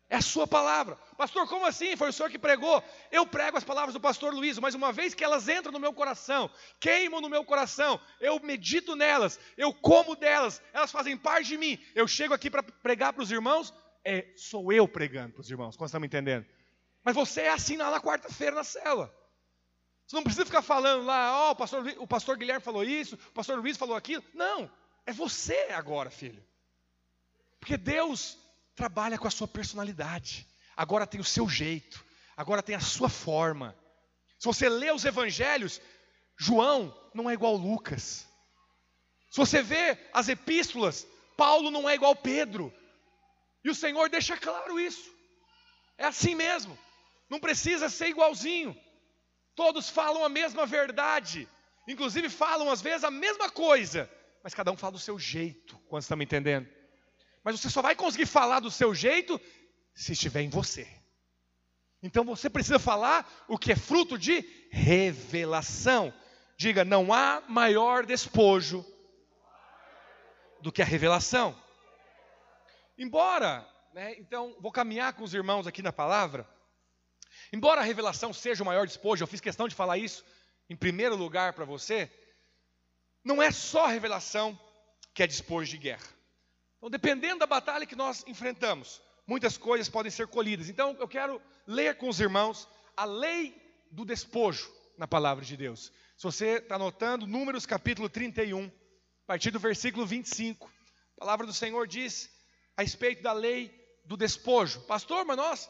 É 0.09 0.15
a 0.15 0.21
sua 0.21 0.47
palavra. 0.47 0.95
Pastor, 1.17 1.47
como 1.49 1.65
assim? 1.65 1.97
Foi 1.97 2.09
o 2.09 2.13
senhor 2.13 2.29
que 2.29 2.39
pregou. 2.39 2.81
Eu 3.11 3.27
prego 3.27 3.57
as 3.57 3.63
palavras 3.63 3.93
do 3.93 3.99
pastor 3.99 4.33
Luiz, 4.33 4.57
mas 4.57 4.73
uma 4.73 4.93
vez 4.93 5.13
que 5.13 5.23
elas 5.23 5.49
entram 5.49 5.71
no 5.71 5.79
meu 5.79 5.91
coração, 5.91 6.49
queimam 6.79 7.19
no 7.19 7.29
meu 7.29 7.43
coração, 7.43 7.99
eu 8.21 8.39
medito 8.39 8.95
nelas, 8.95 9.37
eu 9.57 9.73
como 9.73 10.15
delas, 10.15 10.61
elas 10.71 10.91
fazem 10.91 11.17
parte 11.17 11.47
de 11.47 11.57
mim. 11.57 11.77
Eu 11.93 12.07
chego 12.07 12.33
aqui 12.33 12.49
para 12.49 12.63
pregar 12.63 13.11
para 13.11 13.21
os 13.23 13.31
irmãos, 13.31 13.73
é, 14.05 14.31
sou 14.37 14.71
eu 14.71 14.87
pregando 14.87 15.33
para 15.33 15.41
os 15.41 15.51
irmãos, 15.51 15.75
como 15.75 15.85
estão 15.85 15.99
me 15.99 16.07
entendendo? 16.07 16.45
Mas 17.03 17.13
você 17.13 17.41
é 17.41 17.49
assim 17.49 17.75
lá 17.75 17.91
na 17.91 17.99
quarta-feira 17.99 18.55
na 18.55 18.63
cela. 18.63 19.13
Você 20.07 20.15
não 20.15 20.23
precisa 20.23 20.45
ficar 20.45 20.61
falando 20.61 21.05
lá, 21.05 21.33
ó, 21.33 21.49
oh, 21.49 21.51
o, 21.51 21.55
pastor, 21.55 21.95
o 21.97 22.07
pastor 22.07 22.37
Guilherme 22.37 22.63
falou 22.63 22.81
isso, 22.81 23.15
o 23.15 23.33
pastor 23.33 23.59
Luiz 23.59 23.75
falou 23.75 23.93
aquilo. 23.93 24.23
Não, 24.33 24.71
é 25.05 25.11
você 25.11 25.67
agora, 25.71 26.09
filho. 26.09 26.41
Porque 27.59 27.75
Deus 27.75 28.37
trabalha 28.73 29.17
com 29.17 29.27
a 29.27 29.31
sua 29.31 29.49
personalidade. 29.49 30.47
Agora 30.77 31.05
tem 31.05 31.19
o 31.19 31.25
seu 31.25 31.49
jeito, 31.49 32.05
agora 32.37 32.63
tem 32.63 32.73
a 32.73 32.79
sua 32.79 33.09
forma. 33.09 33.75
Se 34.39 34.45
você 34.45 34.69
lê 34.69 34.91
os 34.91 35.03
evangelhos, 35.03 35.81
João 36.37 36.97
não 37.13 37.29
é 37.29 37.33
igual 37.33 37.57
Lucas. 37.57 38.25
Se 39.29 39.37
você 39.37 39.61
vê 39.61 39.97
as 40.13 40.29
epístolas, 40.29 41.05
Paulo 41.35 41.69
não 41.69 41.89
é 41.89 41.95
igual 41.95 42.15
Pedro. 42.15 42.73
E 43.61 43.69
o 43.69 43.75
Senhor 43.75 44.09
deixa 44.09 44.37
claro 44.37 44.79
isso. 44.79 45.11
É 45.97 46.05
assim 46.05 46.33
mesmo. 46.33 46.77
Não 47.29 47.41
precisa 47.41 47.89
ser 47.89 48.07
igualzinho. 48.07 48.79
Todos 49.57 49.89
falam 49.89 50.23
a 50.23 50.29
mesma 50.29 50.67
verdade, 50.67 51.49
inclusive 51.87 52.29
falam 52.29 52.69
às 52.69 52.79
vezes 52.79 53.03
a 53.03 53.09
mesma 53.09 53.49
coisa, 53.49 54.07
mas 54.43 54.53
cada 54.53 54.71
um 54.71 54.77
fala 54.77 54.91
do 54.91 54.99
seu 54.99 55.17
jeito, 55.17 55.75
quando 55.89 56.03
está 56.03 56.15
me 56.15 56.25
entendendo. 56.25 56.69
Mas 57.43 57.59
você 57.59 57.67
só 57.67 57.81
vai 57.81 57.95
conseguir 57.95 58.27
falar 58.27 58.59
do 58.59 58.69
seu 58.69 58.93
jeito 58.93 59.41
se 59.95 60.11
estiver 60.11 60.41
em 60.41 60.49
você. 60.49 60.87
Então 62.03 62.23
você 62.23 62.51
precisa 62.51 62.77
falar 62.77 63.27
o 63.47 63.57
que 63.57 63.71
é 63.71 63.75
fruto 63.75 64.15
de 64.15 64.47
revelação. 64.69 66.13
Diga, 66.55 66.85
não 66.85 67.11
há 67.11 67.41
maior 67.49 68.05
despojo 68.05 68.85
do 70.61 70.71
que 70.71 70.83
a 70.83 70.85
revelação. 70.85 71.59
Embora, 72.95 73.67
né, 73.91 74.13
então, 74.19 74.55
vou 74.59 74.71
caminhar 74.71 75.13
com 75.13 75.23
os 75.23 75.33
irmãos 75.33 75.65
aqui 75.65 75.81
na 75.81 75.91
palavra. 75.91 76.47
Embora 77.51 77.81
a 77.81 77.83
revelação 77.83 78.33
seja 78.33 78.63
o 78.63 78.65
maior 78.65 78.85
despojo, 78.85 79.23
eu 79.23 79.27
fiz 79.27 79.39
questão 79.39 79.67
de 79.67 79.75
falar 79.75 79.97
isso 79.97 80.23
em 80.69 80.75
primeiro 80.75 81.15
lugar 81.15 81.53
para 81.53 81.65
você, 81.65 82.11
não 83.23 83.41
é 83.41 83.51
só 83.51 83.85
a 83.85 83.89
revelação 83.89 84.59
que 85.13 85.23
é 85.23 85.27
despojo 85.27 85.69
de 85.71 85.77
guerra. 85.77 86.07
Então, 86.77 86.89
dependendo 86.89 87.39
da 87.39 87.47
batalha 87.47 87.85
que 87.85 87.95
nós 87.95 88.23
enfrentamos, 88.27 89.01
muitas 89.25 89.57
coisas 89.57 89.89
podem 89.89 90.11
ser 90.11 90.27
colhidas. 90.27 90.69
Então, 90.69 90.95
eu 90.99 91.07
quero 91.07 91.41
ler 91.65 91.97
com 91.97 92.07
os 92.07 92.19
irmãos 92.19 92.67
a 92.95 93.05
lei 93.05 93.55
do 93.91 94.05
despojo 94.05 94.71
na 94.97 95.07
palavra 95.07 95.43
de 95.43 95.55
Deus. 95.55 95.91
Se 96.17 96.23
você 96.23 96.57
está 96.57 96.75
anotando, 96.75 97.27
Números 97.27 97.65
capítulo 97.65 98.09
31, 98.09 98.65
a 98.65 98.71
partir 99.25 99.51
do 99.51 99.59
versículo 99.59 100.05
25, 100.05 100.71
a 101.15 101.19
palavra 101.19 101.45
do 101.45 101.53
Senhor 101.53 101.87
diz 101.87 102.29
a 102.75 102.81
respeito 102.81 103.23
da 103.23 103.33
lei 103.33 103.73
do 104.05 104.15
despojo. 104.15 104.81
Pastor, 104.81 105.25
mas 105.25 105.37
nós 105.37 105.69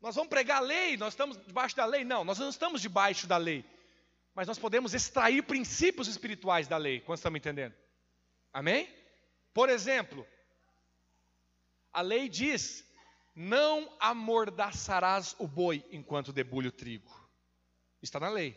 nós 0.00 0.14
vamos 0.14 0.28
pregar 0.28 0.58
a 0.58 0.64
lei, 0.64 0.96
nós 0.96 1.14
estamos 1.14 1.36
debaixo 1.46 1.76
da 1.76 1.84
lei. 1.84 2.04
Não, 2.04 2.24
nós 2.24 2.38
não 2.38 2.48
estamos 2.48 2.80
debaixo 2.80 3.26
da 3.26 3.36
lei. 3.36 3.64
Mas 4.34 4.46
nós 4.46 4.58
podemos 4.58 4.92
extrair 4.94 5.42
princípios 5.42 6.08
espirituais 6.08 6.68
da 6.68 6.76
lei. 6.76 7.00
Quantos 7.00 7.20
estão 7.20 7.32
me 7.32 7.38
entendendo? 7.38 7.74
Amém? 8.52 8.88
Por 9.54 9.70
exemplo, 9.70 10.26
a 11.92 12.02
lei 12.02 12.28
diz: 12.28 12.84
não 13.34 13.90
amordaçarás 13.98 15.34
o 15.38 15.46
boi 15.46 15.84
enquanto 15.90 16.32
debulha 16.32 16.68
o 16.68 16.72
trigo. 16.72 17.10
Está 18.02 18.20
na 18.20 18.28
lei. 18.28 18.54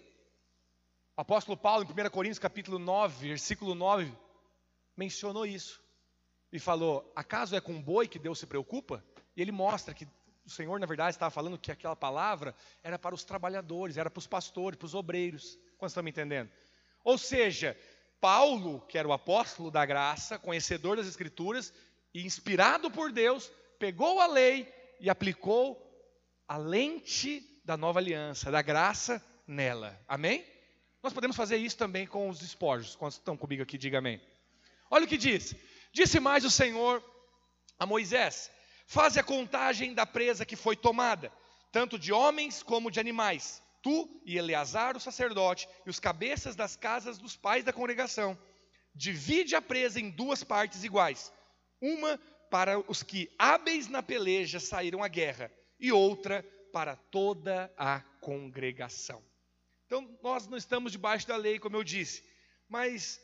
O 1.17 1.21
apóstolo 1.21 1.57
Paulo, 1.57 1.83
em 1.83 2.07
1 2.07 2.09
Coríntios 2.09 2.39
capítulo 2.39 2.77
9, 2.77 3.29
versículo 3.29 3.73
9, 3.73 4.13
mencionou 4.95 5.45
isso. 5.45 5.81
E 6.51 6.59
falou: 6.59 7.11
acaso 7.15 7.55
é 7.55 7.61
com 7.61 7.77
o 7.77 7.81
boi 7.81 8.07
que 8.07 8.19
Deus 8.19 8.39
se 8.39 8.45
preocupa? 8.45 9.03
E 9.35 9.41
ele 9.41 9.51
mostra 9.51 9.93
que 9.93 10.07
o 10.49 10.51
Senhor, 10.51 10.79
na 10.79 10.87
verdade, 10.87 11.11
estava 11.11 11.29
falando 11.29 11.57
que 11.57 11.71
aquela 11.71 11.95
palavra 11.95 12.55
era 12.83 12.97
para 12.97 13.13
os 13.13 13.23
trabalhadores, 13.23 13.97
era 13.97 14.09
para 14.09 14.19
os 14.19 14.25
pastores, 14.25 14.77
para 14.77 14.87
os 14.87 14.95
obreiros. 14.95 15.59
Quantos 15.77 15.91
estão 15.91 16.03
me 16.03 16.09
entendendo? 16.09 16.49
Ou 17.03 17.17
seja, 17.17 17.77
Paulo, 18.19 18.81
que 18.81 18.97
era 18.97 19.07
o 19.07 19.13
apóstolo 19.13 19.69
da 19.69 19.85
graça, 19.85 20.39
conhecedor 20.39 20.97
das 20.97 21.07
Escrituras, 21.07 21.71
e 22.13 22.25
inspirado 22.25 22.89
por 22.89 23.11
Deus, 23.11 23.51
pegou 23.77 24.19
a 24.19 24.25
lei 24.25 24.67
e 24.99 25.09
aplicou 25.09 25.79
a 26.47 26.57
lente 26.57 27.61
da 27.63 27.77
nova 27.77 27.99
aliança, 27.99 28.51
da 28.51 28.63
graça 28.63 29.23
nela. 29.45 30.01
Amém? 30.07 30.43
Nós 31.03 31.13
podemos 31.13 31.37
fazer 31.37 31.57
isso 31.57 31.77
também 31.77 32.07
com 32.07 32.27
os 32.27 32.39
despojos. 32.39 32.95
Quantos 32.95 33.17
estão 33.19 33.37
comigo 33.37 33.61
aqui, 33.61 33.77
diga 33.77 33.99
amém. 33.99 34.19
Olha 34.89 35.05
o 35.05 35.07
que 35.07 35.17
diz: 35.17 35.55
Disse 35.93 36.19
mais 36.19 36.43
o 36.43 36.49
Senhor 36.49 37.03
a 37.77 37.85
Moisés: 37.85 38.49
Faze 38.91 39.19
a 39.19 39.23
contagem 39.23 39.93
da 39.93 40.03
presa 40.03 40.43
que 40.43 40.55
foi 40.55 40.75
tomada, 40.75 41.31
tanto 41.71 41.99
de 41.99 42.11
homens 42.11 42.63
como 42.63 42.89
de 42.89 42.99
animais. 42.99 43.61
Tu 43.83 44.09
e 44.25 44.35
Eleazar, 44.35 44.97
o 44.97 44.99
sacerdote, 44.99 45.69
e 45.85 45.91
os 45.91 45.99
cabeças 45.99 46.55
das 46.55 46.75
casas 46.75 47.19
dos 47.19 47.35
pais 47.35 47.63
da 47.63 47.71
congregação. 47.71 48.35
Divide 48.95 49.55
a 49.55 49.61
presa 49.61 49.99
em 49.99 50.09
duas 50.09 50.43
partes 50.43 50.83
iguais. 50.83 51.31
Uma 51.79 52.19
para 52.49 52.79
os 52.91 53.03
que, 53.03 53.31
hábeis 53.37 53.87
na 53.87 54.01
peleja, 54.01 54.59
saíram 54.59 55.03
à 55.03 55.07
guerra, 55.07 55.51
e 55.79 55.91
outra 55.91 56.43
para 56.73 56.95
toda 56.95 57.71
a 57.77 57.99
congregação. 58.19 59.23
Então, 59.85 60.17
nós 60.23 60.47
não 60.47 60.57
estamos 60.57 60.91
debaixo 60.91 61.27
da 61.27 61.35
lei, 61.35 61.59
como 61.59 61.77
eu 61.77 61.83
disse, 61.83 62.23
mas 62.67 63.21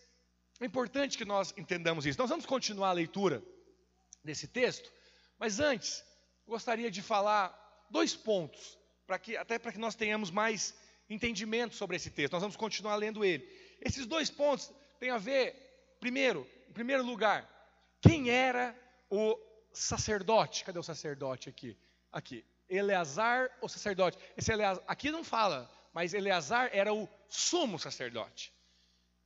é 0.61 0.65
importante 0.67 1.17
que 1.17 1.25
nós 1.25 1.55
entendamos 1.57 2.05
isso. 2.05 2.19
Nós 2.19 2.29
vamos 2.29 2.45
continuar 2.45 2.89
a 2.89 2.93
leitura 2.93 3.43
desse 4.23 4.47
texto, 4.47 4.93
mas 5.39 5.59
antes, 5.59 6.03
gostaria 6.47 6.89
de 6.89 7.01
falar 7.01 7.53
dois 7.89 8.15
pontos, 8.15 8.77
para 9.05 9.19
que, 9.19 9.37
até 9.37 9.59
para 9.59 9.71
que 9.71 9.77
nós 9.77 9.95
tenhamos 9.95 10.31
mais 10.31 10.73
entendimento 11.09 11.75
sobre 11.75 11.95
esse 11.95 12.09
texto. 12.09 12.33
Nós 12.33 12.41
vamos 12.41 12.55
continuar 12.55 12.95
lendo 12.95 13.23
ele. 13.23 13.47
Esses 13.81 14.05
dois 14.05 14.29
pontos 14.29 14.71
têm 14.99 15.09
a 15.09 15.17
ver, 15.17 15.95
primeiro, 15.99 16.47
em 16.67 16.73
primeiro 16.73 17.03
lugar, 17.03 17.47
quem 18.01 18.29
era 18.29 18.75
o 19.09 19.37
sacerdote? 19.71 20.63
Cadê 20.63 20.79
o 20.79 20.83
sacerdote 20.83 21.49
aqui? 21.49 21.77
Aqui. 22.11 22.45
Eleazar, 22.67 23.51
o 23.61 23.69
sacerdote. 23.69 24.17
Esse 24.35 24.51
Eleazar, 24.51 24.83
aqui 24.87 25.11
não 25.11 25.23
fala, 25.23 25.69
mas 25.93 26.13
Eleazar 26.13 26.69
era 26.73 26.93
o 26.93 27.07
sumo 27.29 27.77
sacerdote. 27.77 28.51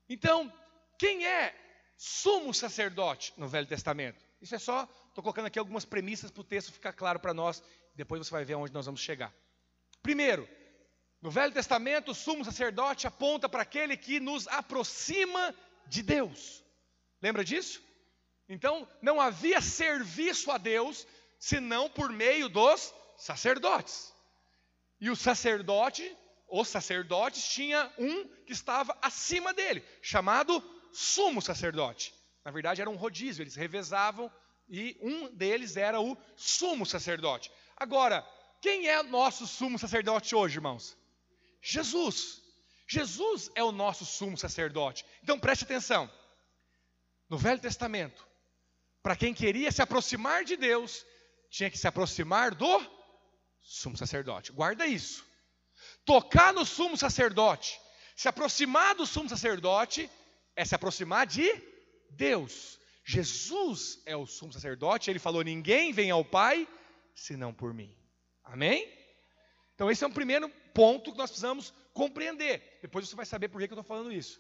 Então, 0.10 0.52
quem 0.98 1.26
é 1.26 1.56
sumo 1.96 2.54
sacerdote 2.54 3.34
no 3.38 3.48
Velho 3.48 3.68
Testamento? 3.68 4.20
Isso 4.42 4.56
é 4.56 4.60
só, 4.60 4.88
estou 5.20 5.24
colocando 5.24 5.48
aqui 5.48 5.60
algumas 5.60 5.86
premissas 5.86 6.32
para 6.32 6.42
o 6.42 6.46
texto 6.46 6.72
ficar 6.72 6.94
claro 6.94 7.20
para 7.20 7.34
nós, 7.34 7.62
depois 7.94 8.26
você 8.26 8.32
vai 8.32 8.46
ver 8.46 8.56
onde 8.56 8.74
nós 8.74 8.86
vamos 8.86 9.02
chegar. 9.02 9.34
Primeiro, 10.02 10.48
no 11.22 11.30
Velho 11.30 11.54
Testamento, 11.54 12.12
o 12.12 12.16
sumo 12.16 12.46
sacerdote 12.46 13.06
aponta 13.06 13.50
para 13.50 13.64
aquele 13.64 13.98
que 13.98 14.20
nos 14.20 14.48
aproxima 14.48 15.54
de 15.88 16.02
Deus. 16.02 16.64
Lembra 17.22 17.44
disso? 17.44 17.82
Então, 18.48 18.88
não 19.02 19.20
havia 19.20 19.60
serviço 19.60 20.50
a 20.52 20.58
Deus 20.58 21.06
senão 21.38 21.90
por 21.90 22.10
meio 22.12 22.48
dos 22.48 22.94
sacerdotes. 23.18 24.14
E 25.02 25.10
o 25.10 25.16
sacerdote, 25.16 26.18
os 26.48 26.68
sacerdotes, 26.70 27.48
tinha 27.50 27.92
um 27.98 28.26
que 28.46 28.54
estava 28.54 28.98
acima 29.02 29.54
dele, 29.54 29.84
chamado 30.02 30.64
sumo 30.94 31.42
sacerdote. 31.42 32.14
Na 32.44 32.52
verdade, 32.52 32.82
era 32.82 32.90
um 32.90 32.96
rodízio, 32.96 33.44
eles 33.44 33.56
revezavam 33.56 34.32
e 34.70 34.98
um 35.02 35.34
deles 35.36 35.76
era 35.76 36.00
o 36.00 36.18
sumo 36.36 36.86
sacerdote. 36.86 37.52
Agora, 37.76 38.26
quem 38.62 38.88
é 38.88 39.02
nosso 39.02 39.48
sumo 39.48 39.80
sacerdote 39.80 40.36
hoje, 40.36 40.58
irmãos? 40.58 40.98
Jesus. 41.62 42.42
Jesus 42.88 43.50
é 43.56 43.64
o 43.64 43.72
nosso 43.72 44.06
sumo 44.06 44.38
sacerdote. 44.38 45.06
Então 45.24 45.40
preste 45.40 45.64
atenção. 45.64 46.10
No 47.30 47.38
Velho 47.38 47.60
Testamento, 47.60 48.26
para 49.02 49.16
quem 49.16 49.34
queria 49.34 49.72
se 49.72 49.82
aproximar 49.82 50.44
de 50.44 50.56
Deus, 50.56 51.06
tinha 51.50 51.70
que 51.70 51.78
se 51.78 51.88
aproximar 51.88 52.54
do 52.54 52.82
sumo 53.62 53.98
sacerdote. 53.98 54.52
Guarda 54.52 54.86
isso. 54.86 55.26
Tocar 56.06 56.54
no 56.54 56.66
sumo 56.66 56.98
sacerdote, 56.98 57.80
se 58.16 58.28
aproximar 58.28 58.96
do 58.96 59.06
sumo 59.06 59.30
sacerdote, 59.30 60.10
é 60.56 60.66
se 60.66 60.76
aproximar 60.76 61.26
de 61.26 61.48
Deus. 62.12 62.80
Jesus 63.12 64.00
é 64.06 64.16
o 64.16 64.28
sumo 64.28 64.54
sacerdote, 64.54 65.10
ele 65.10 65.18
falou: 65.18 65.42
Ninguém 65.42 65.92
vem 65.92 66.12
ao 66.12 66.24
Pai 66.24 66.68
senão 67.16 67.52
por 67.52 67.74
mim. 67.74 67.92
Amém? 68.44 68.88
Então, 69.74 69.90
esse 69.90 70.04
é 70.04 70.08
um 70.08 70.12
primeiro 70.12 70.48
ponto 70.76 71.12
que 71.12 71.18
nós 71.18 71.32
precisamos 71.32 71.74
compreender. 71.92 72.78
Depois 72.84 73.10
você 73.10 73.16
vai 73.16 73.26
saber 73.26 73.48
por 73.48 73.58
que 73.58 73.64
eu 73.64 73.70
estou 73.70 73.84
falando 73.84 74.14
isso. 74.14 74.40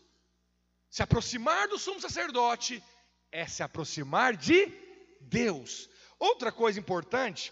Se 0.87 1.01
aproximar 1.01 1.67
do 1.67 1.79
sumo 1.79 1.99
sacerdote 1.99 2.83
é 3.31 3.47
se 3.47 3.63
aproximar 3.63 4.37
de 4.37 4.71
Deus. 5.19 5.89
Outra 6.19 6.51
coisa 6.51 6.79
importante, 6.79 7.51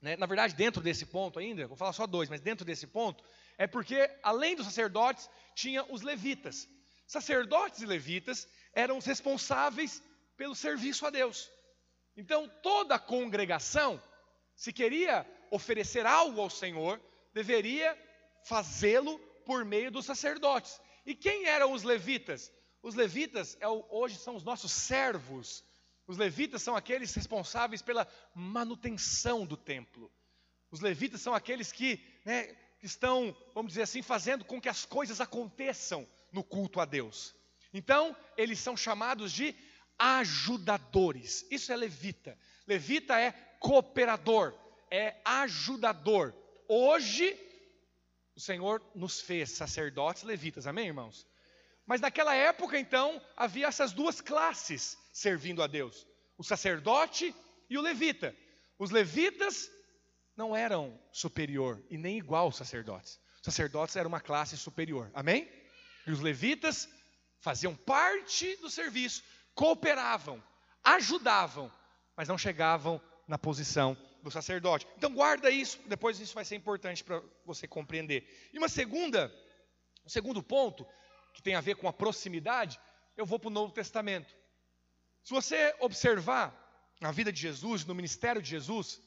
né, 0.00 0.16
na 0.16 0.26
verdade, 0.26 0.54
dentro 0.54 0.80
desse 0.80 1.04
ponto 1.04 1.40
ainda, 1.40 1.66
vou 1.66 1.76
falar 1.76 1.92
só 1.92 2.06
dois, 2.06 2.28
mas 2.28 2.40
dentro 2.40 2.64
desse 2.64 2.86
ponto, 2.86 3.24
é 3.56 3.66
porque 3.66 4.08
além 4.22 4.54
dos 4.54 4.66
sacerdotes, 4.66 5.28
tinha 5.56 5.84
os 5.92 6.02
levitas. 6.02 6.68
Sacerdotes 7.08 7.82
e 7.82 7.86
levitas 7.86 8.46
eram 8.72 8.98
os 8.98 9.04
responsáveis 9.04 10.00
pelo 10.38 10.54
serviço 10.54 11.04
a 11.04 11.10
Deus. 11.10 11.50
Então, 12.16 12.48
toda 12.62 12.98
congregação, 12.98 14.02
se 14.54 14.72
queria 14.72 15.26
oferecer 15.50 16.06
algo 16.06 16.40
ao 16.40 16.48
Senhor, 16.48 17.00
deveria 17.34 17.96
fazê-lo 18.44 19.18
por 19.44 19.64
meio 19.64 19.90
dos 19.90 20.06
sacerdotes. 20.06 20.80
E 21.04 21.14
quem 21.14 21.46
eram 21.46 21.72
os 21.72 21.82
levitas? 21.82 22.52
Os 22.82 22.94
levitas 22.94 23.56
é 23.60 23.68
hoje 23.68 24.16
são 24.16 24.36
os 24.36 24.44
nossos 24.44 24.70
servos. 24.72 25.64
Os 26.06 26.16
levitas 26.16 26.62
são 26.62 26.76
aqueles 26.76 27.12
responsáveis 27.14 27.82
pela 27.82 28.06
manutenção 28.34 29.44
do 29.44 29.56
templo. 29.56 30.10
Os 30.70 30.80
levitas 30.80 31.20
são 31.20 31.34
aqueles 31.34 31.72
que, 31.72 32.00
né, 32.24 32.44
que 32.78 32.86
estão, 32.86 33.36
vamos 33.54 33.72
dizer 33.72 33.82
assim, 33.82 34.02
fazendo 34.02 34.44
com 34.44 34.60
que 34.60 34.68
as 34.68 34.84
coisas 34.84 35.20
aconteçam 35.20 36.08
no 36.32 36.44
culto 36.44 36.80
a 36.80 36.84
Deus. 36.84 37.34
Então, 37.72 38.16
eles 38.36 38.58
são 38.58 38.76
chamados 38.76 39.32
de 39.32 39.54
ajudadores. 39.98 41.46
Isso 41.50 41.72
é 41.72 41.76
levita. 41.76 42.38
Levita 42.66 43.18
é 43.18 43.32
cooperador, 43.58 44.54
é 44.90 45.16
ajudador. 45.24 46.34
Hoje, 46.68 47.36
o 48.36 48.40
Senhor 48.40 48.82
nos 48.94 49.20
fez 49.20 49.50
sacerdotes 49.50 50.22
levitas, 50.22 50.66
amém, 50.66 50.86
irmãos? 50.86 51.26
Mas 51.86 52.00
naquela 52.00 52.34
época, 52.34 52.78
então, 52.78 53.20
havia 53.36 53.66
essas 53.66 53.92
duas 53.92 54.20
classes 54.20 54.96
servindo 55.12 55.62
a 55.62 55.66
Deus: 55.66 56.06
o 56.36 56.44
sacerdote 56.44 57.34
e 57.68 57.78
o 57.78 57.80
levita. 57.80 58.36
Os 58.78 58.90
levitas 58.90 59.70
não 60.36 60.54
eram 60.54 61.00
superior 61.10 61.82
e 61.90 61.98
nem 61.98 62.18
igual 62.18 62.44
aos 62.44 62.56
sacerdotes. 62.56 63.18
Os 63.36 63.44
sacerdotes 63.44 63.96
eram 63.96 64.08
uma 64.08 64.20
classe 64.20 64.56
superior, 64.56 65.10
amém? 65.14 65.50
E 66.06 66.10
os 66.10 66.20
levitas 66.20 66.88
faziam 67.40 67.74
parte 67.74 68.54
do 68.56 68.70
serviço, 68.70 69.22
cooperavam, 69.58 70.40
ajudavam, 70.84 71.68
mas 72.16 72.28
não 72.28 72.38
chegavam 72.38 73.02
na 73.26 73.36
posição 73.36 73.96
do 74.22 74.30
sacerdote. 74.30 74.86
Então 74.96 75.12
guarda 75.12 75.50
isso, 75.50 75.80
depois 75.86 76.20
isso 76.20 76.32
vai 76.32 76.44
ser 76.44 76.54
importante 76.54 77.02
para 77.02 77.20
você 77.44 77.66
compreender. 77.66 78.48
E 78.52 78.58
uma 78.58 78.68
segunda, 78.68 79.34
um 80.06 80.08
segundo 80.08 80.40
ponto 80.44 80.86
que 81.34 81.42
tem 81.42 81.56
a 81.56 81.60
ver 81.60 81.74
com 81.74 81.88
a 81.88 81.92
proximidade, 81.92 82.78
eu 83.16 83.26
vou 83.26 83.36
para 83.36 83.48
o 83.48 83.50
Novo 83.50 83.72
Testamento. 83.72 84.32
Se 85.24 85.34
você 85.34 85.74
observar 85.80 86.54
na 87.00 87.10
vida 87.10 87.32
de 87.32 87.40
Jesus, 87.40 87.84
no 87.84 87.96
ministério 87.96 88.40
de 88.40 88.48
Jesus, 88.48 89.02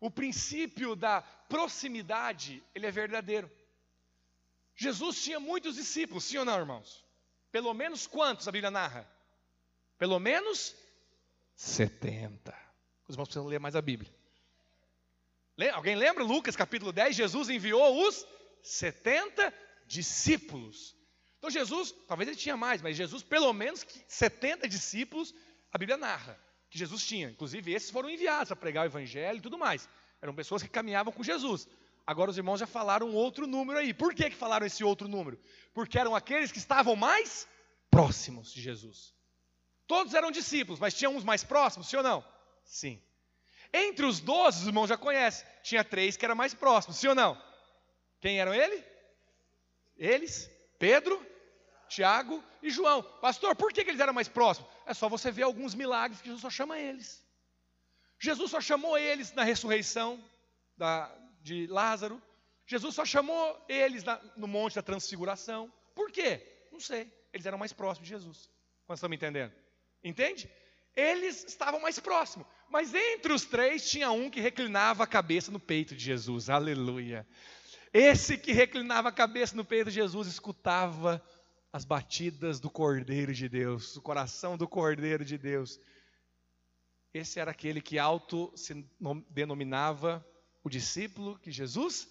o 0.00 0.10
princípio 0.10 0.96
da 0.96 1.22
proximidade, 1.48 2.60
ele 2.74 2.86
é 2.86 2.90
verdadeiro. 2.90 3.48
Jesus 4.74 5.22
tinha 5.22 5.38
muitos 5.38 5.76
discípulos, 5.76 6.24
sim 6.24 6.38
ou 6.38 6.44
não, 6.44 6.58
irmãos? 6.58 7.06
Pelo 7.52 7.72
menos 7.72 8.04
quantos 8.04 8.48
a 8.48 8.52
Bíblia 8.52 8.70
narra? 8.70 9.08
Pelo 9.98 10.18
menos 10.18 10.74
70. 11.54 12.52
Os 13.06 13.14
irmãos 13.14 13.26
precisam 13.26 13.46
ler 13.46 13.60
mais 13.60 13.76
a 13.76 13.82
Bíblia. 13.82 14.12
Alguém 15.74 15.94
lembra? 15.94 16.24
Lucas 16.24 16.56
capítulo 16.56 16.92
10, 16.92 17.14
Jesus 17.14 17.48
enviou 17.48 18.06
os 18.06 18.26
70 18.62 19.52
discípulos. 19.86 20.96
Então 21.38 21.50
Jesus, 21.50 21.92
talvez 22.06 22.28
ele 22.28 22.36
tinha 22.36 22.56
mais, 22.56 22.80
mas 22.80 22.96
Jesus, 22.96 23.22
pelo 23.22 23.52
menos 23.52 23.86
70 24.08 24.68
discípulos, 24.68 25.34
a 25.72 25.78
Bíblia 25.78 25.96
narra 25.96 26.38
que 26.70 26.78
Jesus 26.78 27.04
tinha. 27.04 27.28
Inclusive, 27.28 27.72
esses 27.72 27.90
foram 27.90 28.08
enviados 28.08 28.50
a 28.50 28.56
pregar 28.56 28.84
o 28.84 28.88
evangelho 28.88 29.38
e 29.38 29.42
tudo 29.42 29.58
mais. 29.58 29.88
Eram 30.20 30.34
pessoas 30.34 30.62
que 30.62 30.68
caminhavam 30.68 31.12
com 31.12 31.22
Jesus. 31.22 31.68
Agora 32.06 32.30
os 32.30 32.38
irmãos 32.38 32.58
já 32.58 32.66
falaram 32.66 33.12
outro 33.14 33.46
número 33.46 33.78
aí. 33.78 33.92
Por 33.92 34.14
que, 34.14 34.30
que 34.30 34.36
falaram 34.36 34.66
esse 34.66 34.82
outro 34.82 35.06
número? 35.06 35.38
Porque 35.74 35.98
eram 35.98 36.14
aqueles 36.14 36.50
que 36.50 36.58
estavam 36.58 36.96
mais 36.96 37.46
próximos 37.90 38.52
de 38.52 38.60
Jesus. 38.60 39.14
Todos 39.86 40.14
eram 40.14 40.30
discípulos, 40.30 40.80
mas 40.80 40.94
tinha 40.94 41.10
uns 41.10 41.24
mais 41.24 41.44
próximos, 41.44 41.88
sim 41.88 41.96
ou 41.96 42.02
não? 42.02 42.24
Sim. 42.64 43.02
Entre 43.72 44.04
os 44.04 44.20
doze, 44.20 44.60
os 44.60 44.66
irmãos 44.66 44.88
já 44.88 44.96
conhecem, 44.96 45.46
tinha 45.62 45.82
três 45.82 46.16
que 46.16 46.24
eram 46.24 46.36
mais 46.36 46.54
próximos, 46.54 46.98
sim 46.98 47.08
ou 47.08 47.14
não? 47.14 47.40
Quem 48.20 48.38
eram 48.38 48.54
ele? 48.54 48.84
Eles, 49.96 50.50
Pedro, 50.78 51.24
Tiago 51.88 52.42
e 52.62 52.70
João. 52.70 53.02
Pastor, 53.02 53.54
por 53.56 53.72
que, 53.72 53.80
eles 53.80 54.00
eram 54.00 54.12
mais 54.12 54.28
próximos? 54.28 54.70
É 54.86 54.94
só 54.94 55.08
você 55.08 55.30
ver 55.30 55.42
alguns 55.42 55.74
milagres 55.74 56.20
que 56.20 56.26
Jesus 56.26 56.42
só 56.42 56.50
chama 56.50 56.78
eles. 56.78 57.22
Jesus 58.18 58.50
só 58.50 58.60
chamou 58.60 58.96
eles 58.96 59.32
na 59.32 59.42
ressurreição 59.42 60.22
da, 60.76 61.12
de 61.42 61.66
Lázaro. 61.66 62.22
Jesus 62.66 62.94
só 62.94 63.04
chamou 63.04 63.64
eles 63.68 64.04
na, 64.04 64.20
no 64.36 64.46
monte 64.46 64.76
da 64.76 64.82
transfiguração. 64.82 65.72
Por 65.94 66.10
quê? 66.10 66.66
Não 66.70 66.80
sei. 66.80 67.12
Eles 67.32 67.44
eram 67.44 67.58
mais 67.58 67.72
próximos 67.72 68.08
de 68.08 68.14
Jesus. 68.14 68.48
Quando 68.86 68.96
estão 68.96 69.10
me 69.10 69.16
entendendo? 69.16 69.52
Entende? 70.02 70.50
Eles 70.94 71.44
estavam 71.44 71.80
mais 71.80 71.98
próximos. 71.98 72.46
Mas 72.68 72.94
entre 72.94 73.32
os 73.32 73.44
três 73.44 73.88
tinha 73.90 74.10
um 74.10 74.30
que 74.30 74.40
reclinava 74.40 75.04
a 75.04 75.06
cabeça 75.06 75.50
no 75.50 75.60
peito 75.60 75.94
de 75.94 76.04
Jesus. 76.04 76.50
Aleluia. 76.50 77.26
Esse 77.92 78.38
que 78.38 78.52
reclinava 78.52 79.10
a 79.10 79.12
cabeça 79.12 79.54
no 79.54 79.64
peito 79.64 79.90
de 79.90 79.96
Jesus 79.96 80.26
escutava 80.26 81.22
as 81.72 81.84
batidas 81.84 82.60
do 82.60 82.70
Cordeiro 82.70 83.32
de 83.32 83.48
Deus, 83.48 83.96
o 83.96 84.02
coração 84.02 84.56
do 84.56 84.68
Cordeiro 84.68 85.24
de 85.24 85.38
Deus. 85.38 85.80
Esse 87.14 87.40
era 87.40 87.50
aquele 87.50 87.80
que 87.80 87.98
auto 87.98 88.52
se 88.56 88.86
denominava 89.30 90.26
o 90.64 90.70
discípulo 90.70 91.38
que 91.38 91.50
Jesus 91.50 92.08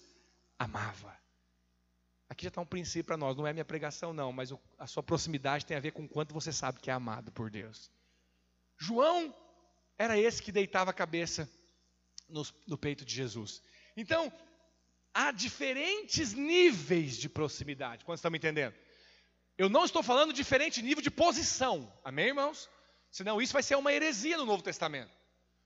amava. 0.57 1.20
Aqui 2.31 2.45
já 2.45 2.47
está 2.47 2.61
um 2.61 2.65
princípio 2.65 3.03
para 3.03 3.17
nós, 3.17 3.35
não 3.35 3.45
é 3.45 3.51
minha 3.51 3.65
pregação, 3.65 4.13
não, 4.13 4.31
mas 4.31 4.53
a 4.79 4.87
sua 4.87 5.03
proximidade 5.03 5.65
tem 5.65 5.75
a 5.75 5.81
ver 5.81 5.91
com 5.91 6.07
quanto 6.07 6.33
você 6.33 6.53
sabe 6.53 6.79
que 6.79 6.89
é 6.89 6.93
amado 6.93 7.29
por 7.29 7.51
Deus. 7.51 7.91
João 8.77 9.35
era 9.97 10.17
esse 10.17 10.41
que 10.41 10.49
deitava 10.49 10.91
a 10.91 10.93
cabeça 10.93 11.51
no, 12.29 12.47
no 12.65 12.77
peito 12.77 13.03
de 13.03 13.13
Jesus. 13.13 13.61
Então, 13.97 14.31
há 15.13 15.33
diferentes 15.33 16.31
níveis 16.31 17.17
de 17.17 17.27
proximidade. 17.27 18.05
Quantos 18.05 18.19
estão 18.19 18.31
me 18.31 18.37
entendendo? 18.37 18.75
Eu 19.57 19.67
não 19.67 19.83
estou 19.83 20.01
falando 20.01 20.31
diferente 20.31 20.81
nível 20.81 21.03
de 21.03 21.11
posição. 21.11 21.91
Amém, 22.01 22.27
irmãos? 22.27 22.69
Senão 23.11 23.41
isso 23.41 23.51
vai 23.51 23.61
ser 23.61 23.75
uma 23.75 23.91
heresia 23.91 24.37
no 24.37 24.45
Novo 24.45 24.63
Testamento. 24.63 25.11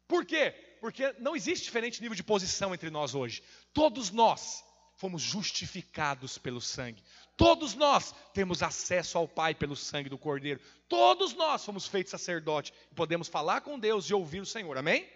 Por 0.07 0.25
quê? 0.25 0.49
Porque 0.81 1.13
não 1.19 1.35
existe 1.35 1.65
diferente 1.65 2.01
nível 2.01 2.15
de 2.15 2.23
posição 2.23 2.73
entre 2.73 2.89
nós 2.89 3.13
hoje. 3.13 3.43
Todos 3.71 4.09
nós 4.09 4.65
fomos 4.95 5.21
justificados 5.21 6.37
pelo 6.37 6.61
sangue. 6.61 7.03
Todos 7.37 7.75
nós 7.75 8.13
temos 8.33 8.63
acesso 8.63 9.17
ao 9.17 9.27
Pai 9.27 9.53
pelo 9.53 9.75
sangue 9.75 10.09
do 10.09 10.17
Cordeiro. 10.17 10.59
Todos 10.87 11.33
nós 11.33 11.63
fomos 11.65 11.87
feitos 11.87 12.11
sacerdote 12.11 12.73
e 12.91 12.95
podemos 12.95 13.27
falar 13.27 13.61
com 13.61 13.77
Deus 13.77 14.05
e 14.05 14.13
ouvir 14.13 14.39
o 14.39 14.45
Senhor. 14.45 14.77
Amém? 14.77 15.09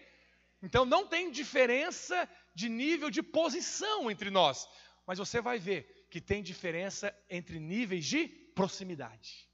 Então 0.61 0.83
não 0.83 1.07
tem 1.07 1.31
diferença 1.31 2.27
de 2.53 2.67
nível 2.67 3.09
de 3.09 3.23
posição 3.23 4.11
entre 4.11 4.29
nós, 4.29 4.67
mas 5.07 5.17
você 5.17 5.39
vai 5.41 5.57
ver 5.57 6.07
que 6.09 6.19
tem 6.19 6.43
diferença 6.43 7.15
entre 7.29 7.59
níveis 7.59 8.05
de 8.05 8.27
proximidade. 8.27 9.47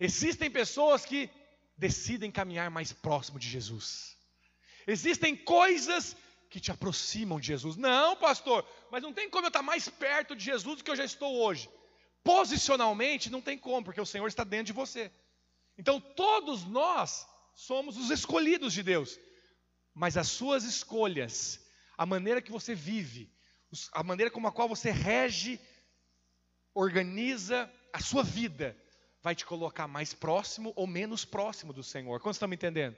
Existem 0.00 0.50
pessoas 0.50 1.04
que 1.04 1.30
decidem 1.76 2.30
caminhar 2.30 2.70
mais 2.70 2.92
próximo 2.92 3.38
de 3.38 3.48
Jesus. 3.48 4.16
Existem 4.86 5.36
coisas 5.36 6.16
que 6.56 6.60
te 6.60 6.70
aproximam 6.70 7.38
de 7.38 7.48
Jesus. 7.48 7.76
Não, 7.76 8.16
pastor, 8.16 8.66
mas 8.90 9.02
não 9.02 9.12
tem 9.12 9.28
como 9.28 9.46
eu 9.46 9.48
estar 9.48 9.62
mais 9.62 9.88
perto 9.88 10.34
de 10.34 10.44
Jesus 10.44 10.78
do 10.78 10.84
que 10.84 10.90
eu 10.90 10.96
já 10.96 11.04
estou 11.04 11.36
hoje. 11.36 11.70
Posicionalmente, 12.24 13.30
não 13.30 13.42
tem 13.42 13.58
como, 13.58 13.84
porque 13.84 14.00
o 14.00 14.06
Senhor 14.06 14.26
está 14.26 14.44
dentro 14.44 14.66
de 14.66 14.72
você. 14.72 15.12
Então, 15.78 16.00
todos 16.00 16.64
nós 16.64 17.26
somos 17.54 17.96
os 17.96 18.10
escolhidos 18.10 18.72
de 18.72 18.82
Deus 18.82 19.18
mas 19.96 20.18
as 20.18 20.28
suas 20.28 20.62
escolhas, 20.64 21.58
a 21.96 22.04
maneira 22.04 22.42
que 22.42 22.52
você 22.52 22.74
vive, 22.74 23.32
a 23.92 24.02
maneira 24.02 24.30
como 24.30 24.46
a 24.46 24.52
qual 24.52 24.68
você 24.68 24.90
rege, 24.90 25.58
organiza 26.74 27.72
a 27.94 27.98
sua 27.98 28.22
vida, 28.22 28.76
vai 29.22 29.34
te 29.34 29.46
colocar 29.46 29.88
mais 29.88 30.12
próximo 30.12 30.70
ou 30.76 30.86
menos 30.86 31.24
próximo 31.24 31.72
do 31.72 31.82
Senhor. 31.82 32.20
Quantos 32.20 32.36
estão 32.36 32.46
me 32.46 32.56
entendendo? 32.56 32.94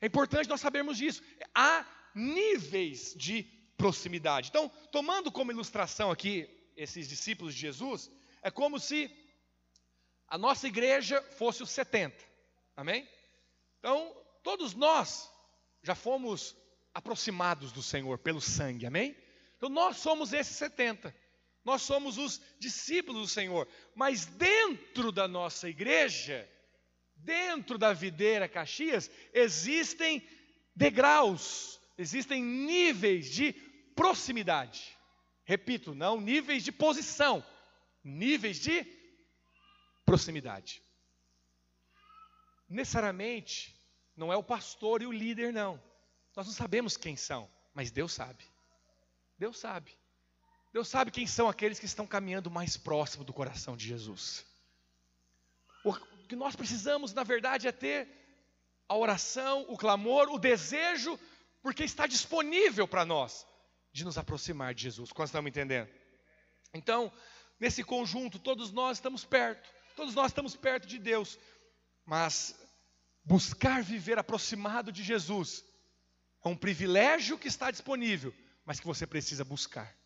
É 0.00 0.06
importante 0.06 0.48
nós 0.48 0.60
sabermos 0.60 0.98
disso. 0.98 1.20
Há 1.52 1.84
níveis 2.14 3.14
de 3.14 3.42
proximidade. 3.76 4.48
Então, 4.48 4.68
tomando 4.92 5.32
como 5.32 5.50
ilustração 5.50 6.10
aqui 6.10 6.48
esses 6.76 7.08
discípulos 7.08 7.54
de 7.54 7.60
Jesus, 7.60 8.10
é 8.42 8.50
como 8.50 8.78
se 8.78 9.10
a 10.28 10.38
nossa 10.38 10.66
igreja 10.66 11.22
fosse 11.22 11.62
os 11.62 11.70
70. 11.70 12.16
Amém? 12.76 13.08
Então, 13.78 14.14
todos 14.42 14.74
nós 14.74 15.30
já 15.82 15.94
fomos 15.94 16.56
aproximados 16.94 17.72
do 17.72 17.82
Senhor 17.82 18.18
pelo 18.18 18.40
sangue, 18.40 18.86
amém? 18.86 19.16
Então 19.56 19.68
nós 19.68 19.96
somos 19.96 20.32
esses 20.32 20.56
70. 20.56 21.14
Nós 21.64 21.82
somos 21.82 22.18
os 22.18 22.40
discípulos 22.58 23.22
do 23.22 23.28
Senhor, 23.28 23.66
mas 23.94 24.26
dentro 24.26 25.10
da 25.10 25.26
nossa 25.26 25.68
igreja, 25.68 26.48
dentro 27.16 27.78
da 27.78 27.92
videira 27.92 28.48
Caxias, 28.48 29.10
existem 29.32 30.26
degraus, 30.76 31.80
existem 31.96 32.42
níveis 32.42 33.30
de 33.30 33.52
proximidade. 33.94 34.96
Repito, 35.44 35.94
não 35.94 36.20
níveis 36.20 36.62
de 36.62 36.72
posição, 36.72 37.44
níveis 38.02 38.58
de 38.58 38.84
proximidade. 40.04 40.82
Necessariamente, 42.68 43.74
não 44.16 44.32
é 44.32 44.36
o 44.36 44.42
pastor 44.42 45.02
e 45.02 45.06
o 45.06 45.12
líder, 45.12 45.52
não. 45.52 45.82
Nós 46.34 46.46
não 46.46 46.52
sabemos 46.52 46.96
quem 46.96 47.16
são, 47.16 47.48
mas 47.74 47.90
Deus 47.90 48.12
sabe. 48.12 48.44
Deus 49.38 49.58
sabe. 49.58 49.96
Deus 50.72 50.88
sabe 50.88 51.10
quem 51.10 51.26
são 51.26 51.48
aqueles 51.48 51.78
que 51.78 51.86
estão 51.86 52.06
caminhando 52.06 52.50
mais 52.50 52.76
próximo 52.76 53.22
do 53.22 53.32
coração 53.32 53.76
de 53.76 53.86
Jesus. 53.86 54.44
O 55.84 55.92
que 56.26 56.34
nós 56.34 56.56
precisamos, 56.56 57.12
na 57.12 57.22
verdade, 57.22 57.68
é 57.68 57.72
ter 57.72 58.08
a 58.88 58.96
oração, 58.96 59.64
o 59.68 59.76
clamor, 59.76 60.28
o 60.30 60.38
desejo, 60.38 61.18
porque 61.64 61.82
está 61.82 62.06
disponível 62.06 62.86
para 62.86 63.04
nós 63.04 63.44
de 63.92 64.04
nos 64.04 64.16
aproximar 64.16 64.72
de 64.72 64.82
Jesus. 64.82 65.10
Quantos 65.10 65.34
me 65.42 65.50
entendendo? 65.50 65.90
Então, 66.72 67.12
nesse 67.58 67.82
conjunto, 67.82 68.38
todos 68.38 68.70
nós 68.70 68.98
estamos 68.98 69.24
perto, 69.24 69.68
todos 69.96 70.14
nós 70.14 70.26
estamos 70.26 70.54
perto 70.54 70.86
de 70.86 71.00
Deus, 71.00 71.36
mas 72.06 72.54
Buscar 73.24 73.82
viver 73.82 74.18
aproximado 74.18 74.92
de 74.92 75.02
Jesus 75.02 75.64
é 76.44 76.48
um 76.48 76.56
privilégio 76.56 77.38
que 77.38 77.48
está 77.48 77.70
disponível, 77.70 78.34
mas 78.66 78.78
que 78.78 78.86
você 78.86 79.06
precisa 79.06 79.42
buscar. 79.42 79.96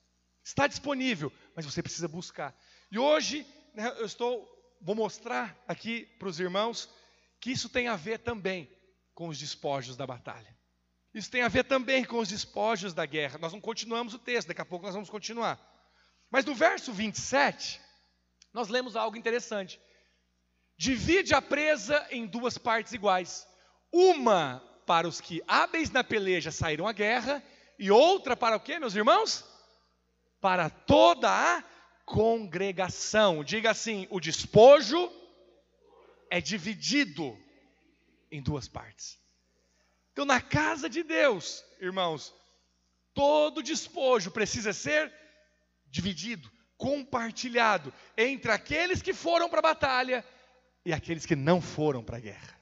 Está 0.45 0.69
disponível, 0.69 1.33
mas 1.57 1.67
você 1.67 1.83
precisa 1.83 2.07
buscar. 2.07 2.57
E 2.93 2.99
hoje 2.99 3.45
né, 3.75 3.89
eu 3.99 4.07
estou, 4.07 4.49
vou 4.81 4.95
mostrar 4.95 5.61
aqui 5.67 6.07
para 6.17 6.29
os 6.29 6.39
irmãos 6.39 6.89
que 7.41 7.51
isso 7.51 7.69
tem 7.69 7.89
a 7.89 7.97
ver 7.97 8.21
também 8.21 8.71
com 9.15 9.27
os 9.27 9.39
despojos 9.39 9.97
da 9.97 10.07
batalha. 10.07 10.57
Isso 11.19 11.31
tem 11.31 11.43
a 11.43 11.49
ver 11.49 11.65
também 11.65 12.05
com 12.05 12.19
os 12.19 12.29
despojos 12.29 12.95
da 12.95 13.05
guerra. 13.05 13.39
Nós 13.39 13.53
não 13.53 13.61
continuamos 13.61 14.15
o 14.15 14.19
texto, 14.19 14.49
daqui 14.49 14.61
a 14.61 14.65
pouco 14.65 14.87
nós 14.87 14.95
vamos 14.95 15.11
continuar. 15.11 15.61
Mas 16.31 16.45
no 16.45 16.55
verso 16.55 16.93
27, 16.93 17.81
nós 18.53 18.69
lemos 18.69 18.97
algo 18.97 19.17
interessante 19.17 19.81
divide 20.79 21.35
a 21.35 21.43
presa 21.43 22.07
em 22.11 22.25
duas 22.25 22.57
partes 22.57 22.93
iguais. 22.93 23.47
Uma 23.93 24.63
para 24.87 25.09
os 25.09 25.21
que 25.21 25.43
hábeis 25.47 25.91
na 25.91 26.05
peleja 26.05 26.53
saíram 26.53 26.87
à 26.87 26.93
guerra, 26.93 27.43
e 27.79 27.91
outra 27.91 28.37
para 28.37 28.57
o 28.57 28.61
que, 28.61 28.79
meus 28.79 28.95
irmãos? 28.95 29.45
Para 30.41 30.71
toda 30.71 31.29
a 31.29 31.63
congregação. 32.07 33.43
Diga 33.43 33.73
assim: 33.73 34.07
o 34.09 34.21
despojo 34.21 35.13
é 36.31 36.41
dividido 36.41 37.37
em 38.31 38.41
duas 38.41 38.69
partes. 38.69 39.18
Então, 40.19 40.27
na 40.27 40.41
casa 40.41 40.91
de 40.91 41.05
Deus, 41.05 41.65
irmãos, 41.81 42.35
todo 43.15 43.63
despojo 43.63 44.33
precisa 44.33 44.73
ser 44.73 45.15
dividido, 45.87 46.51
compartilhado 46.77 47.95
entre 48.17 48.51
aqueles 48.51 49.01
que 49.01 49.15
foram 49.15 49.49
para 49.49 49.61
a 49.61 49.63
batalha 49.63 50.25
e 50.85 50.93
aqueles 50.93 51.25
que 51.25 51.37
não 51.37 51.61
foram 51.61 52.03
para 52.03 52.17
a 52.17 52.21
guerra. 52.21 52.61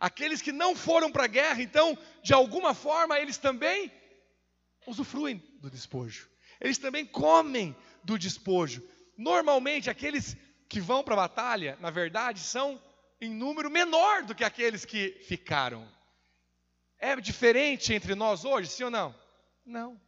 Aqueles 0.00 0.40
que 0.40 0.50
não 0.50 0.74
foram 0.74 1.12
para 1.12 1.24
a 1.24 1.26
guerra, 1.26 1.60
então, 1.60 1.98
de 2.22 2.32
alguma 2.32 2.72
forma, 2.72 3.20
eles 3.20 3.36
também 3.36 3.92
usufruem 4.86 5.36
do 5.60 5.70
despojo. 5.70 6.26
Eles 6.58 6.78
também 6.78 7.04
comem 7.04 7.76
do 8.02 8.18
despojo. 8.18 8.82
Normalmente, 9.14 9.90
aqueles 9.90 10.34
que 10.70 10.80
vão 10.80 11.04
para 11.04 11.12
a 11.12 11.28
batalha, 11.28 11.76
na 11.82 11.90
verdade, 11.90 12.40
são 12.40 12.82
em 13.20 13.28
número 13.28 13.70
menor 13.70 14.22
do 14.22 14.34
que 14.34 14.42
aqueles 14.42 14.86
que 14.86 15.22
ficaram. 15.28 15.94
É 16.98 17.14
diferente 17.16 17.92
entre 17.92 18.14
nós 18.14 18.44
hoje, 18.44 18.70
sim 18.70 18.84
ou 18.84 18.90
não? 18.90 19.14
Não. 19.64 20.00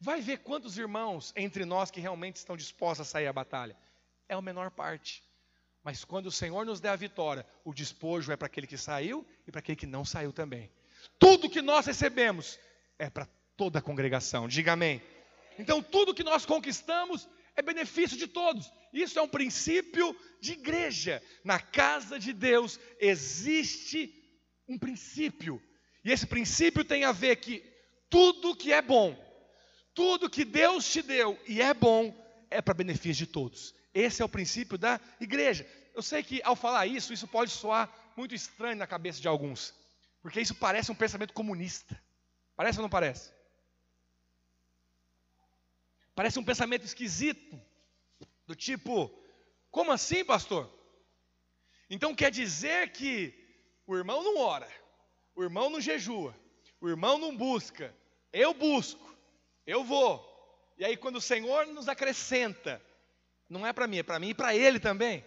Vai 0.00 0.20
ver 0.20 0.38
quantos 0.38 0.76
irmãos 0.76 1.32
entre 1.36 1.64
nós 1.64 1.90
que 1.90 2.00
realmente 2.00 2.36
estão 2.36 2.56
dispostos 2.56 3.06
a 3.06 3.10
sair 3.10 3.26
à 3.26 3.32
batalha. 3.32 3.76
É 4.28 4.34
a 4.34 4.42
menor 4.42 4.70
parte. 4.70 5.22
Mas 5.82 6.04
quando 6.04 6.26
o 6.26 6.32
Senhor 6.32 6.66
nos 6.66 6.80
der 6.80 6.90
a 6.90 6.96
vitória, 6.96 7.46
o 7.64 7.72
despojo 7.72 8.32
é 8.32 8.36
para 8.36 8.46
aquele 8.46 8.66
que 8.66 8.76
saiu 8.76 9.26
e 9.46 9.52
para 9.52 9.60
aquele 9.60 9.76
que 9.76 9.86
não 9.86 10.04
saiu 10.04 10.32
também. 10.32 10.70
Tudo 11.18 11.48
que 11.48 11.62
nós 11.62 11.86
recebemos 11.86 12.58
é 12.98 13.08
para 13.08 13.26
toda 13.56 13.78
a 13.78 13.82
congregação. 13.82 14.48
Diga 14.48 14.72
amém. 14.72 15.00
Então, 15.58 15.82
tudo 15.82 16.14
que 16.14 16.24
nós 16.24 16.44
conquistamos 16.44 17.28
é 17.54 17.62
benefício 17.62 18.16
de 18.16 18.26
todos. 18.26 18.70
Isso 18.92 19.18
é 19.18 19.22
um 19.22 19.28
princípio 19.28 20.14
de 20.40 20.52
igreja. 20.52 21.22
Na 21.42 21.58
casa 21.58 22.18
de 22.18 22.32
Deus 22.32 22.78
existe 22.98 24.12
um 24.68 24.78
princípio. 24.78 25.62
E 26.06 26.12
esse 26.12 26.24
princípio 26.24 26.84
tem 26.84 27.02
a 27.02 27.10
ver 27.10 27.34
que 27.34 27.64
tudo 28.08 28.54
que 28.54 28.72
é 28.72 28.80
bom, 28.80 29.12
tudo 29.92 30.30
que 30.30 30.44
Deus 30.44 30.88
te 30.88 31.02
deu 31.02 31.36
e 31.48 31.60
é 31.60 31.74
bom, 31.74 32.14
é 32.48 32.62
para 32.62 32.74
benefício 32.74 33.26
de 33.26 33.32
todos. 33.32 33.74
Esse 33.92 34.22
é 34.22 34.24
o 34.24 34.28
princípio 34.28 34.78
da 34.78 35.00
igreja. 35.18 35.68
Eu 35.92 36.02
sei 36.02 36.22
que 36.22 36.40
ao 36.44 36.54
falar 36.54 36.86
isso, 36.86 37.12
isso 37.12 37.26
pode 37.26 37.50
soar 37.50 37.92
muito 38.16 38.36
estranho 38.36 38.76
na 38.76 38.86
cabeça 38.86 39.20
de 39.20 39.26
alguns, 39.26 39.74
porque 40.22 40.40
isso 40.40 40.54
parece 40.54 40.92
um 40.92 40.94
pensamento 40.94 41.32
comunista. 41.32 42.00
Parece 42.54 42.78
ou 42.78 42.82
não 42.82 42.88
parece? 42.88 43.32
Parece 46.14 46.38
um 46.38 46.44
pensamento 46.44 46.84
esquisito, 46.84 47.60
do 48.46 48.54
tipo: 48.54 49.10
como 49.72 49.90
assim, 49.90 50.24
pastor? 50.24 50.72
Então 51.90 52.14
quer 52.14 52.30
dizer 52.30 52.92
que 52.92 53.34
o 53.88 53.96
irmão 53.96 54.22
não 54.22 54.38
ora, 54.38 54.70
o 55.36 55.42
irmão 55.42 55.68
não 55.68 55.80
jejua, 55.80 56.34
o 56.80 56.88
irmão 56.88 57.18
não 57.18 57.36
busca, 57.36 57.94
eu 58.32 58.54
busco, 58.54 59.14
eu 59.66 59.84
vou. 59.84 60.34
E 60.78 60.84
aí, 60.84 60.96
quando 60.96 61.16
o 61.16 61.20
Senhor 61.20 61.66
nos 61.66 61.88
acrescenta, 61.88 62.82
não 63.48 63.66
é 63.66 63.72
para 63.72 63.86
mim, 63.86 63.98
é 63.98 64.02
para 64.02 64.18
mim 64.18 64.30
e 64.30 64.34
para 64.34 64.54
Ele 64.54 64.80
também. 64.80 65.24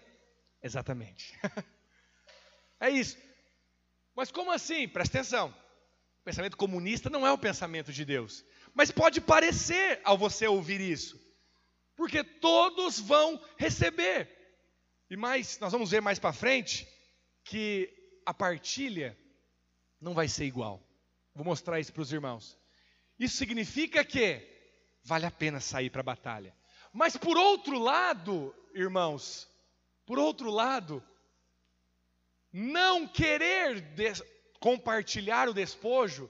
Exatamente. 0.61 1.39
é 2.79 2.89
isso. 2.89 3.17
Mas 4.15 4.31
como 4.31 4.51
assim? 4.51 4.87
Presta 4.87 5.19
atenção. 5.19 5.55
O 6.19 6.23
pensamento 6.23 6.57
comunista 6.57 7.09
não 7.09 7.25
é 7.25 7.31
o 7.31 7.37
pensamento 7.37 7.93
de 7.93 8.03
Deus. 8.03 8.43
Mas 8.73 8.91
pode 8.91 9.21
parecer 9.21 10.01
ao 10.03 10.17
você 10.17 10.47
ouvir 10.47 10.81
isso. 10.81 11.19
Porque 11.95 12.23
todos 12.23 12.99
vão 12.99 13.41
receber. 13.57 14.29
E 15.09 15.17
mais, 15.17 15.57
nós 15.59 15.71
vamos 15.71 15.89
ver 15.89 16.01
mais 16.01 16.19
para 16.19 16.33
frente 16.33 16.87
que 17.43 17.89
a 18.25 18.33
partilha 18.33 19.17
não 19.99 20.13
vai 20.13 20.27
ser 20.27 20.45
igual. 20.45 20.81
Vou 21.33 21.45
mostrar 21.45 21.79
isso 21.79 21.93
para 21.93 22.01
os 22.01 22.11
irmãos. 22.11 22.57
Isso 23.17 23.37
significa 23.37 24.03
que 24.03 24.47
vale 25.03 25.25
a 25.25 25.31
pena 25.31 25.59
sair 25.59 25.89
para 25.89 26.01
a 26.01 26.03
batalha. 26.03 26.55
Mas 26.93 27.15
por 27.15 27.37
outro 27.37 27.77
lado, 27.77 28.53
irmãos, 28.73 29.47
por 30.05 30.17
outro 30.17 30.49
lado, 30.49 31.03
não 32.51 33.07
querer 33.07 33.83
compartilhar 34.59 35.47
o 35.47 35.53
despojo 35.53 36.29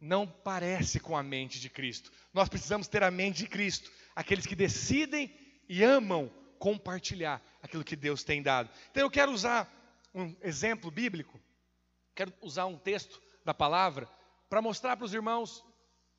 não 0.00 0.26
parece 0.26 0.98
com 0.98 1.16
a 1.16 1.22
mente 1.22 1.60
de 1.60 1.68
Cristo. 1.68 2.10
Nós 2.32 2.48
precisamos 2.48 2.88
ter 2.88 3.02
a 3.02 3.10
mente 3.10 3.38
de 3.38 3.46
Cristo, 3.46 3.90
aqueles 4.16 4.46
que 4.46 4.56
decidem 4.56 5.34
e 5.68 5.84
amam 5.84 6.32
compartilhar 6.58 7.42
aquilo 7.62 7.84
que 7.84 7.96
Deus 7.96 8.24
tem 8.24 8.42
dado. 8.42 8.70
Então 8.90 9.02
eu 9.02 9.10
quero 9.10 9.32
usar 9.32 9.70
um 10.14 10.34
exemplo 10.42 10.90
bíblico, 10.90 11.38
quero 12.20 12.34
usar 12.42 12.66
um 12.66 12.76
texto 12.76 13.18
da 13.46 13.54
palavra 13.54 14.06
para 14.46 14.60
mostrar 14.60 14.94
para 14.94 15.06
os 15.06 15.14
irmãos 15.14 15.64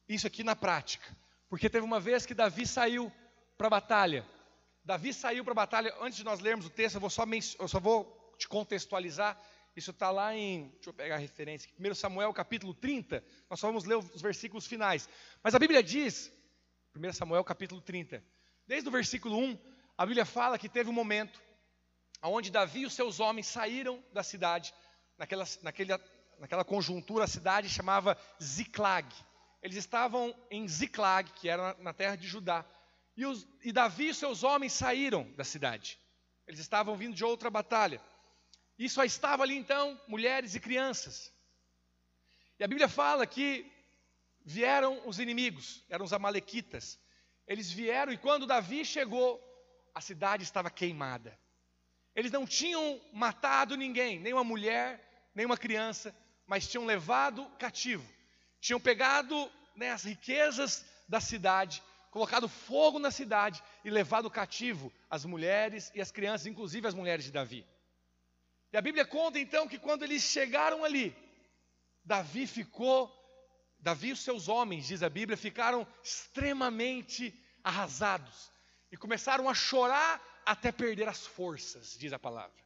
isso 0.09 0.25
aqui 0.25 0.43
na 0.43 0.55
prática. 0.55 1.15
Porque 1.47 1.69
teve 1.69 1.85
uma 1.85 1.99
vez 1.99 2.25
que 2.25 2.33
Davi 2.33 2.65
saiu 2.65 3.11
para 3.55 3.67
a 3.67 3.69
batalha. 3.69 4.25
Davi 4.83 5.13
saiu 5.13 5.43
para 5.43 5.51
a 5.51 5.55
batalha. 5.55 5.95
Antes 6.01 6.17
de 6.17 6.23
nós 6.23 6.39
lermos 6.39 6.65
o 6.65 6.71
texto, 6.71 6.95
eu, 6.95 7.01
vou 7.01 7.09
só, 7.11 7.23
eu 7.59 7.67
só 7.67 7.79
vou 7.79 8.33
te 8.35 8.47
contextualizar. 8.47 9.39
Isso 9.75 9.91
está 9.91 10.09
lá 10.09 10.35
em, 10.35 10.69
deixa 10.69 10.89
eu 10.89 10.93
pegar 10.93 11.15
a 11.15 11.19
referência, 11.19 11.69
1 11.79 11.93
Samuel 11.93 12.33
capítulo 12.33 12.73
30. 12.73 13.23
Nós 13.47 13.59
só 13.59 13.67
vamos 13.67 13.85
ler 13.85 13.97
os 13.97 14.23
versículos 14.23 14.65
finais. 14.65 15.07
Mas 15.43 15.53
a 15.53 15.59
Bíblia 15.59 15.83
diz, 15.83 16.33
1 16.95 17.13
Samuel 17.13 17.43
capítulo 17.43 17.79
30, 17.79 18.23
desde 18.65 18.89
o 18.89 18.91
versículo 18.91 19.37
1, 19.37 19.55
a 19.95 20.05
Bíblia 20.07 20.25
fala 20.25 20.57
que 20.57 20.67
teve 20.67 20.89
um 20.89 20.93
momento 20.93 21.39
onde 22.23 22.49
Davi 22.49 22.79
e 22.79 22.85
os 22.87 22.93
seus 22.93 23.19
homens 23.19 23.45
saíram 23.45 24.03
da 24.11 24.23
cidade, 24.23 24.73
naquela, 25.21 25.45
naquela, 25.61 26.01
naquela 26.39 26.65
conjuntura, 26.65 27.25
a 27.25 27.27
cidade 27.27 27.69
chamava 27.69 28.17
Ziklag. 28.41 29.07
Eles 29.61 29.77
estavam 29.77 30.35
em 30.49 30.67
Ziklag, 30.67 31.31
que 31.33 31.47
era 31.47 31.75
na, 31.75 31.83
na 31.83 31.93
terra 31.93 32.15
de 32.15 32.27
Judá. 32.27 32.65
E, 33.15 33.23
os, 33.23 33.47
e 33.63 33.71
Davi 33.71 34.09
e 34.09 34.15
seus 34.15 34.43
homens 34.43 34.73
saíram 34.73 35.31
da 35.33 35.43
cidade. 35.43 35.99
Eles 36.47 36.59
estavam 36.59 36.97
vindo 36.97 37.15
de 37.15 37.23
outra 37.23 37.51
batalha. 37.51 38.01
E 38.79 38.89
só 38.89 39.03
estava 39.03 39.43
ali 39.43 39.55
então 39.55 39.99
mulheres 40.07 40.55
e 40.55 40.59
crianças. 40.59 41.31
E 42.59 42.63
a 42.63 42.67
Bíblia 42.67 42.89
fala 42.89 43.27
que 43.27 43.71
vieram 44.43 45.07
os 45.07 45.19
inimigos, 45.19 45.85
eram 45.87 46.03
os 46.03 46.13
amalequitas. 46.13 46.99
Eles 47.45 47.69
vieram 47.69 48.11
e 48.11 48.17
quando 48.17 48.47
Davi 48.47 48.83
chegou, 48.83 49.39
a 49.93 50.01
cidade 50.01 50.41
estava 50.43 50.71
queimada. 50.71 51.37
Eles 52.15 52.31
não 52.31 52.47
tinham 52.47 52.99
matado 53.13 53.77
ninguém, 53.77 54.19
nem 54.19 54.33
uma 54.33 54.43
mulher, 54.43 55.10
nem 55.33 55.45
uma 55.45 55.57
criança, 55.57 56.15
mas 56.45 56.67
tinham 56.67 56.85
levado 56.85 57.45
cativo. 57.57 58.07
Tinham 58.59 58.79
pegado 58.79 59.51
né, 59.75 59.91
as 59.91 60.03
riquezas 60.03 60.85
da 61.07 61.19
cidade, 61.19 61.81
colocado 62.11 62.47
fogo 62.47 62.99
na 62.99 63.11
cidade 63.11 63.63
e 63.83 63.89
levado 63.89 64.29
cativo 64.29 64.91
as 65.09 65.25
mulheres 65.25 65.91
e 65.95 66.01
as 66.01 66.11
crianças, 66.11 66.47
inclusive 66.47 66.87
as 66.87 66.93
mulheres 66.93 67.25
de 67.25 67.31
Davi. 67.31 67.65
E 68.71 68.77
a 68.77 68.81
Bíblia 68.81 69.05
conta 69.05 69.39
então 69.39 69.67
que 69.67 69.79
quando 69.79 70.03
eles 70.03 70.21
chegaram 70.23 70.83
ali, 70.83 71.15
Davi 72.03 72.47
ficou, 72.47 73.11
Davi 73.79 74.09
e 74.09 74.13
os 74.13 74.21
seus 74.21 74.47
homens, 74.47 74.87
diz 74.87 75.03
a 75.03 75.09
Bíblia, 75.09 75.37
ficaram 75.37 75.85
extremamente 76.03 77.33
arrasados 77.63 78.51
e 78.91 78.97
começaram 78.97 79.49
a 79.49 79.53
chorar 79.53 80.21
até 80.45 80.71
perder 80.71 81.07
as 81.07 81.25
forças, 81.25 81.97
diz 81.97 82.13
a 82.13 82.19
palavra. 82.19 82.61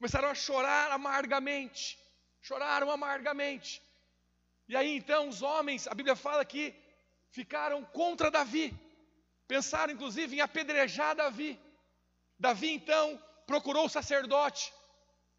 Começaram 0.00 0.30
a 0.30 0.34
chorar 0.34 0.90
amargamente, 0.92 1.98
choraram 2.40 2.90
amargamente. 2.90 3.82
E 4.66 4.74
aí 4.74 4.96
então 4.96 5.28
os 5.28 5.42
homens, 5.42 5.86
a 5.86 5.92
Bíblia 5.92 6.16
fala 6.16 6.42
que 6.42 6.74
ficaram 7.30 7.84
contra 7.84 8.30
Davi, 8.30 8.74
pensaram 9.46 9.92
inclusive 9.92 10.36
em 10.36 10.40
apedrejar 10.40 11.14
Davi. 11.14 11.60
Davi 12.38 12.70
então 12.70 13.22
procurou 13.46 13.84
o 13.84 13.90
sacerdote, 13.90 14.72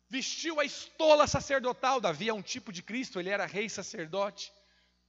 vestiu 0.08 0.60
a 0.60 0.64
estola 0.64 1.26
sacerdotal. 1.26 2.00
Davi 2.00 2.30
é 2.30 2.34
um 2.34 2.44
tipo 2.44 2.72
de 2.72 2.84
Cristo, 2.84 3.20
ele 3.20 3.32
era 3.32 3.48
rei 3.48 3.68
sacerdote. 3.68 4.54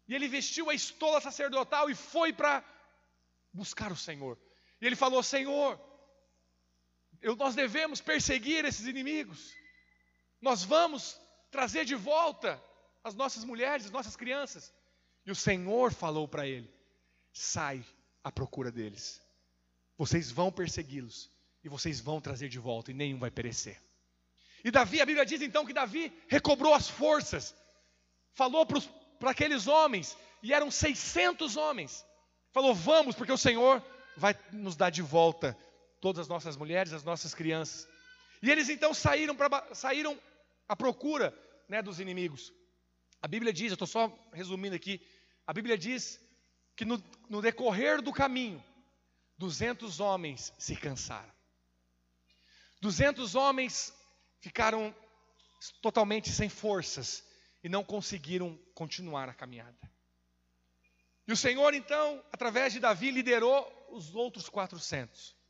E 0.09 0.15
ele 0.15 0.29
vestiu 0.29 0.71
a 0.71 0.75
estola 0.75 1.21
sacerdotal 1.21 1.91
e 1.91 1.95
foi 1.95 2.33
para 2.33 2.65
buscar 3.53 3.93
o 3.93 3.97
Senhor. 3.97 4.39
E 4.81 4.87
ele 4.87 4.97
falou: 4.97 5.23
Senhor, 5.23 5.79
eu, 7.23 7.37
nós 7.37 7.55
devemos 7.55 8.01
perseguir 8.01 8.65
esses 8.65 8.87
inimigos, 8.87 9.55
nós 10.41 10.65
vamos 10.65 11.19
trazer 11.51 11.85
de 11.85 11.95
volta 11.95 12.61
as 13.05 13.15
nossas 13.15 13.45
mulheres, 13.45 13.87
as 13.87 13.93
nossas 13.93 14.17
crianças. 14.17 14.73
E 15.25 15.31
o 15.31 15.35
Senhor 15.35 15.93
falou 15.93 16.27
para 16.27 16.47
ele: 16.47 16.69
sai 17.33 17.85
à 18.25 18.33
procura 18.33 18.73
deles, 18.73 19.23
vocês 19.97 20.31
vão 20.31 20.51
persegui-los 20.51 21.31
e 21.63 21.69
vocês 21.69 22.01
vão 22.01 22.21
trazer 22.21 22.49
de 22.49 22.59
volta, 22.59 22.91
e 22.91 22.95
nenhum 22.95 23.21
vai 23.21 23.31
perecer. 23.31 23.81
E 24.65 24.71
Davi, 24.71 25.01
a 25.01 25.07
Bíblia 25.07 25.25
diz 25.25 25.41
então 25.41 25.65
que 25.65 25.73
Davi 25.73 26.13
recobrou 26.29 26.75
as 26.75 26.89
forças, 26.89 27.55
falou 28.33 28.67
para 28.67 29.31
aqueles 29.31 29.69
homens, 29.69 30.17
e 30.43 30.53
eram 30.53 30.73
600 30.73 31.57
homens, 31.57 32.05
falou: 32.53 32.75
vamos, 32.75 33.15
porque 33.15 33.33
o 33.33 33.39
Senhor 33.39 33.81
vai 34.17 34.37
nos 34.51 34.75
dar 34.75 34.91
de 34.91 35.03
volta 35.03 35.57
todas 36.03 36.23
as 36.23 36.29
nossas 36.29 36.57
mulheres, 36.57 36.93
as 36.93 37.05
nossas 37.05 37.33
crianças. 37.33 37.89
E 38.43 38.51
eles 38.51 38.69
então 38.69 38.93
saíram, 38.93 39.37
pra, 39.37 39.73
saíram 39.73 40.21
à 40.69 40.75
procura 40.75 41.33
né, 41.69 41.81
dos 41.81 42.01
inimigos. 42.01 42.53
A 43.23 43.29
Bíblia 43.29 43.53
diz, 43.53 43.69
eu 43.69 43.75
estou 43.75 43.87
só 43.87 44.13
resumindo 44.33 44.75
aqui, 44.75 45.01
a 45.47 45.53
Bíblia 45.53 45.79
diz 45.79 46.21
que 46.75 46.85
no, 46.85 47.03
no 47.31 47.41
decorrer 47.41 48.03
do 48.03 48.13
caminho, 48.13 48.63
200 49.39 50.01
homens 50.01 50.53
se 50.59 50.75
cansaram. 50.75 51.33
200 52.81 53.37
homens 53.37 53.95
ficaram 54.41 54.93
totalmente 55.81 56.31
sem 56.31 56.49
forças 56.49 57.25
e 57.63 57.69
não 57.69 57.85
conseguiram 57.85 58.59
continuar 58.75 59.29
a 59.29 59.35
caminhada. 59.35 59.79
E 61.29 61.33
o 61.33 61.37
Senhor, 61.37 61.73
então, 61.75 62.21
através 62.33 62.73
de 62.73 62.81
Davi, 62.81 63.13
liderou 63.13 63.89
os 63.91 64.13
outros 64.17 64.49
400. 64.49 65.42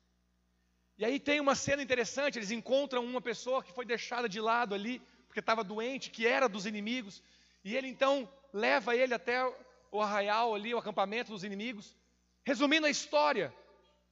E 1.03 1.05
aí 1.05 1.19
tem 1.19 1.41
uma 1.41 1.57
cena 1.57 1.83
interessante: 1.83 2.39
eles 2.39 2.53
encontram 2.53 3.05
uma 3.05 3.21
pessoa 3.21 3.61
que 3.61 3.73
foi 3.73 3.85
deixada 3.85 4.29
de 4.29 4.41
lado 4.41 4.73
ali, 4.73 5.03
porque 5.27 5.41
estava 5.41 5.65
doente, 5.65 6.11
que 6.11 6.25
era 6.25 6.49
dos 6.49 6.65
inimigos, 6.65 7.21
e 7.65 7.77
ele 7.77 7.89
então 7.89 8.33
leva 8.53 8.95
ele 8.95 9.13
até 9.13 9.45
o 9.91 10.01
arraial 10.01 10.55
ali, 10.55 10.73
o 10.73 10.79
acampamento 10.79 11.33
dos 11.33 11.43
inimigos. 11.43 11.97
Resumindo 12.45 12.87
a 12.87 12.91
história, 12.91 13.53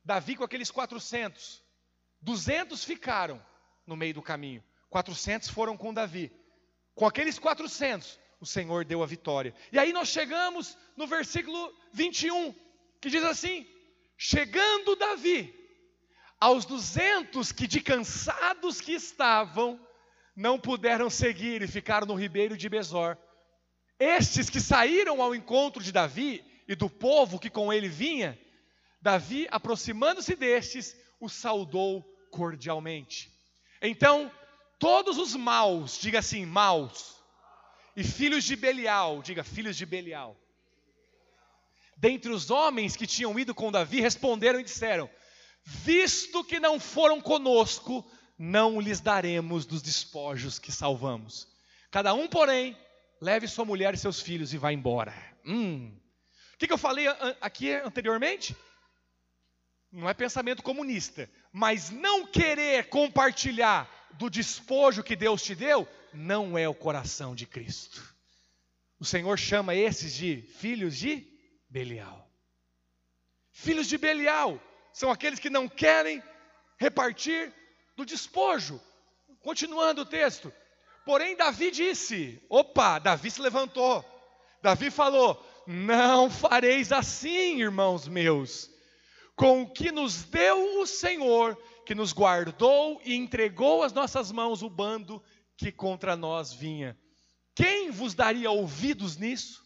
Davi 0.05 0.35
com 0.35 0.43
aqueles 0.43 0.69
400, 0.69 1.63
200 2.21 2.83
ficaram 2.83 3.41
no 3.87 3.95
meio 3.95 4.15
do 4.15 4.23
caminho, 4.23 4.65
400 4.89 5.49
foram 5.49 5.77
com 5.77 5.95
Davi. 5.95 6.33
Com 6.93 7.07
aqueles 7.07 7.39
400, 7.39 8.19
o 8.41 8.47
Senhor 8.47 8.85
deu 8.85 9.01
a 9.01 9.07
vitória. 9.07 9.55
E 9.71 9.79
aí 9.79 9.93
nós 9.93 10.09
chegamos 10.09 10.77
no 10.97 11.07
versículo 11.07 11.73
21, 11.93 12.53
que 13.01 13.09
diz 13.09 13.23
assim: 13.23 13.65
Chegando 14.19 14.97
Davi 14.97 15.60
aos 16.41 16.65
duzentos 16.65 17.53
que 17.53 17.67
de 17.67 17.81
cansados 17.81 18.81
que 18.81 18.93
estavam, 18.93 19.79
não 20.35 20.59
puderam 20.59 21.11
seguir 21.11 21.61
e 21.61 21.69
ficaram 21.69 22.07
no 22.07 22.15
ribeiro 22.15 22.57
de 22.57 22.69
Besor. 22.69 23.17
Estes 23.99 24.49
que 24.49 24.59
saíram 24.59 25.21
ao 25.21 25.35
encontro 25.35 25.83
de 25.83 25.93
Davi 25.93 26.43
e 26.67 26.75
do 26.75 26.89
povo 26.89 27.39
que 27.39 27.51
com 27.51 27.71
ele 27.71 27.89
vinha, 27.89 28.41
Davi, 29.03 29.47
aproximando-se 29.51 30.35
destes, 30.35 30.97
os 31.21 31.35
saudou 31.35 32.03
cordialmente. 32.31 33.31
Então, 33.83 34.33
todos 34.79 35.19
os 35.19 35.35
maus, 35.35 35.99
diga 35.99 36.21
assim, 36.21 36.47
maus, 36.47 37.17
e 37.95 38.03
filhos 38.03 38.45
de 38.45 38.57
Belial, 38.57 39.21
diga 39.21 39.45
filhos 39.45 39.77
de 39.77 39.85
Belial, 39.85 40.37
dentre 41.97 42.31
os 42.31 42.51
homens 42.51 42.97
que 42.97 43.07
tinham 43.07 43.39
ido 43.39 43.55
com 43.55 43.71
Davi, 43.71 44.01
responderam 44.01 44.59
e 44.59 44.65
disseram: 44.65 45.11
Visto 45.65 46.45
que 46.45 46.59
não 46.59 46.81
foram 46.81 47.21
conosco, 47.21 48.09
não 48.39 48.81
lhes 48.81 49.01
daremos 49.01 49.67
dos 49.67 49.83
despojos 49.83 50.59
que 50.59 50.73
salvamos. 50.73 51.49
Cada 51.91 52.15
um, 52.15 52.27
porém, 52.27 52.77
leve 53.21 53.47
sua 53.47 53.65
mulher 53.65 53.95
e 53.95 53.99
seus 53.99 54.21
filhos 54.21 54.55
e 54.55 54.59
vá 54.59 54.73
embora. 54.73 55.15
Hum. 55.45 55.95
que, 56.59 56.67
que 56.67 56.73
eu 56.73 56.79
falei 56.79 57.07
aqui 57.41 57.73
anteriormente? 57.73 58.57
Não 59.93 60.09
é 60.09 60.15
pensamento 60.15 60.63
comunista, 60.63 61.29
mas 61.53 61.91
não 61.91 62.27
querer 62.27 62.89
compartilhar 62.89 63.91
do 64.13 64.31
despojo 64.31 65.03
que 65.03 65.17
Deus 65.17 65.43
te 65.43 65.55
deu, 65.55 65.89
não 66.13 66.57
é 66.57 66.69
o 66.69 66.75
coração 66.75 67.35
de 67.35 67.47
Cristo. 67.47 68.15
O 68.99 69.05
Senhor 69.05 69.39
chama 69.39 69.75
esses 69.75 70.15
de 70.15 70.43
filhos 70.43 70.97
de 70.97 71.27
Belial. 71.69 72.31
Filhos 73.51 73.89
de 73.89 73.99
Belial 73.99 74.61
são 74.93 75.11
aqueles 75.11 75.39
que 75.39 75.51
não 75.51 75.69
querem 75.69 76.23
repartir 76.79 77.53
do 77.97 78.05
despojo. 78.05 78.81
Continuando 79.43 80.03
o 80.03 80.07
texto. 80.07 80.53
Porém, 81.05 81.37
Davi 81.37 81.71
disse: 81.71 82.41
opa, 82.49 82.99
Davi 82.99 83.31
se 83.31 83.41
levantou. 83.41 84.05
Davi 84.63 84.91
falou: 84.91 85.45
Não 85.67 86.31
fareis 86.31 86.93
assim, 86.93 87.61
irmãos 87.61 88.07
meus, 88.07 88.71
com 89.35 89.63
o 89.63 89.71
que 89.71 89.91
nos 89.91 90.25
deu 90.25 90.81
o 90.81 90.87
Senhor, 90.87 91.57
que 91.87 91.95
nos 91.95 92.13
guardou 92.13 93.01
e 93.05 93.15
entregou 93.15 93.83
às 93.83 93.93
nossas 93.93 94.31
mãos 94.31 94.63
o 94.63 94.71
bando 94.71 95.23
que 95.57 95.73
contra 95.73 96.17
nós 96.17 96.53
vinha. 96.53 96.99
Quem 97.55 97.91
vos 97.91 98.15
daria 98.15 98.51
ouvidos 98.51 99.17
nisso? 99.17 99.65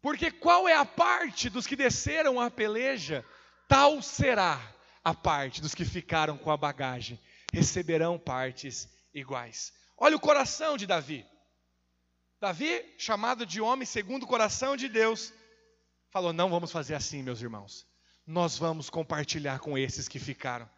Porque 0.00 0.30
qual 0.30 0.68
é 0.68 0.74
a 0.74 0.84
parte 0.84 1.48
dos 1.48 1.66
que 1.66 1.74
desceram 1.74 2.40
a 2.40 2.50
peleja? 2.50 3.24
Tal 3.68 4.00
será 4.00 4.58
a 5.04 5.14
parte 5.14 5.60
dos 5.60 5.74
que 5.74 5.84
ficaram 5.84 6.38
com 6.38 6.50
a 6.50 6.56
bagagem. 6.56 7.20
Receberão 7.52 8.18
partes 8.18 8.88
iguais. 9.12 9.72
Olha 9.96 10.16
o 10.16 10.20
coração 10.20 10.76
de 10.76 10.86
Davi. 10.86 11.24
Davi, 12.40 12.84
chamado 12.96 13.44
de 13.44 13.60
homem 13.60 13.84
segundo 13.84 14.22
o 14.22 14.26
coração 14.26 14.76
de 14.76 14.88
Deus, 14.88 15.32
falou: 16.10 16.32
Não 16.32 16.48
vamos 16.48 16.72
fazer 16.72 16.94
assim, 16.94 17.22
meus 17.22 17.42
irmãos. 17.42 17.86
Nós 18.26 18.56
vamos 18.56 18.88
compartilhar 18.88 19.58
com 19.58 19.76
esses 19.76 20.08
que 20.08 20.18
ficaram. 20.18 20.68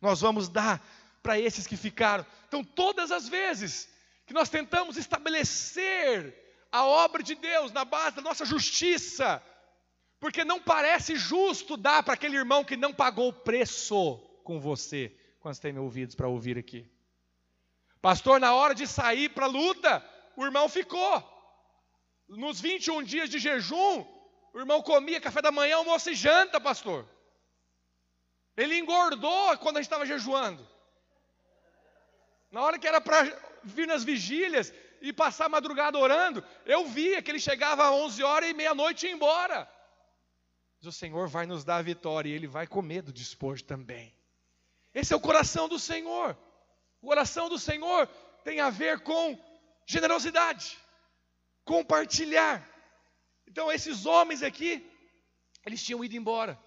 Nós 0.00 0.20
vamos 0.20 0.48
dar 0.48 0.84
para 1.22 1.38
esses 1.38 1.66
que 1.66 1.76
ficaram. 1.76 2.26
Então, 2.48 2.64
todas 2.64 3.10
as 3.10 3.28
vezes 3.28 3.88
que 4.26 4.32
nós 4.32 4.48
tentamos 4.48 4.96
estabelecer 4.96 6.34
a 6.72 6.84
obra 6.84 7.22
de 7.22 7.34
Deus 7.34 7.72
na 7.72 7.84
base 7.84 8.16
da 8.16 8.22
nossa 8.22 8.44
justiça, 8.44 9.42
porque 10.20 10.44
não 10.44 10.60
parece 10.60 11.16
justo 11.16 11.78
dar 11.78 12.02
para 12.02 12.12
aquele 12.12 12.36
irmão 12.36 12.62
que 12.62 12.76
não 12.76 12.92
pagou 12.92 13.28
o 13.28 13.32
preço 13.32 14.18
com 14.44 14.60
você. 14.60 15.16
Quantos 15.40 15.58
têm 15.58 15.76
ouvidos 15.78 16.14
para 16.14 16.28
ouvir 16.28 16.58
aqui? 16.58 16.86
Pastor, 18.02 18.38
na 18.38 18.54
hora 18.54 18.74
de 18.74 18.86
sair 18.86 19.30
para 19.30 19.46
a 19.46 19.48
luta, 19.48 20.06
o 20.36 20.44
irmão 20.44 20.68
ficou. 20.68 21.24
Nos 22.28 22.60
21 22.60 23.02
dias 23.02 23.30
de 23.30 23.38
jejum, 23.38 24.04
o 24.52 24.58
irmão 24.58 24.82
comia 24.82 25.20
café 25.20 25.40
da 25.40 25.50
manhã, 25.50 25.76
almoço 25.76 26.10
e 26.10 26.14
janta, 26.14 26.60
pastor. 26.60 27.08
Ele 28.56 28.76
engordou 28.76 29.56
quando 29.58 29.78
a 29.78 29.80
gente 29.80 29.86
estava 29.86 30.04
jejuando. 30.04 30.68
Na 32.50 32.60
hora 32.60 32.78
que 32.78 32.86
era 32.86 33.00
para 33.00 33.22
vir 33.64 33.86
nas 33.86 34.04
vigílias 34.04 34.72
e 35.00 35.14
passar 35.14 35.46
a 35.46 35.48
madrugada 35.48 35.98
orando, 35.98 36.44
eu 36.66 36.84
via 36.84 37.22
que 37.22 37.30
ele 37.30 37.40
chegava 37.40 37.84
às 37.84 37.92
11 37.92 38.22
horas 38.22 38.50
e 38.50 38.54
meia-noite 38.54 39.06
e 39.06 39.08
ia 39.08 39.14
embora. 39.14 39.79
Mas 40.80 40.86
o 40.86 40.98
Senhor 40.98 41.28
vai 41.28 41.44
nos 41.44 41.62
dar 41.62 41.76
a 41.76 41.82
vitória 41.82 42.30
e 42.30 42.32
Ele 42.32 42.46
vai 42.46 42.66
comer 42.66 43.02
do 43.02 43.12
despojo 43.12 43.62
também. 43.64 44.14
Esse 44.94 45.12
é 45.12 45.16
o 45.16 45.20
coração 45.20 45.68
do 45.68 45.78
Senhor. 45.78 46.36
O 47.02 47.08
coração 47.08 47.50
do 47.50 47.58
Senhor 47.58 48.06
tem 48.44 48.60
a 48.60 48.70
ver 48.70 49.00
com 49.00 49.38
generosidade, 49.86 50.78
compartilhar. 51.66 52.66
Então, 53.46 53.70
esses 53.70 54.06
homens 54.06 54.42
aqui, 54.42 54.90
eles 55.66 55.82
tinham 55.82 56.02
ido 56.02 56.16
embora, 56.16 56.58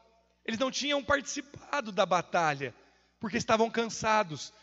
eles 0.45 0.59
não 0.59 0.70
tinham 0.70 1.03
participado 1.03 1.91
da 1.91 2.05
batalha, 2.05 2.76
porque 3.20 3.38
estavam 3.38 3.70
cansados. 3.72 4.53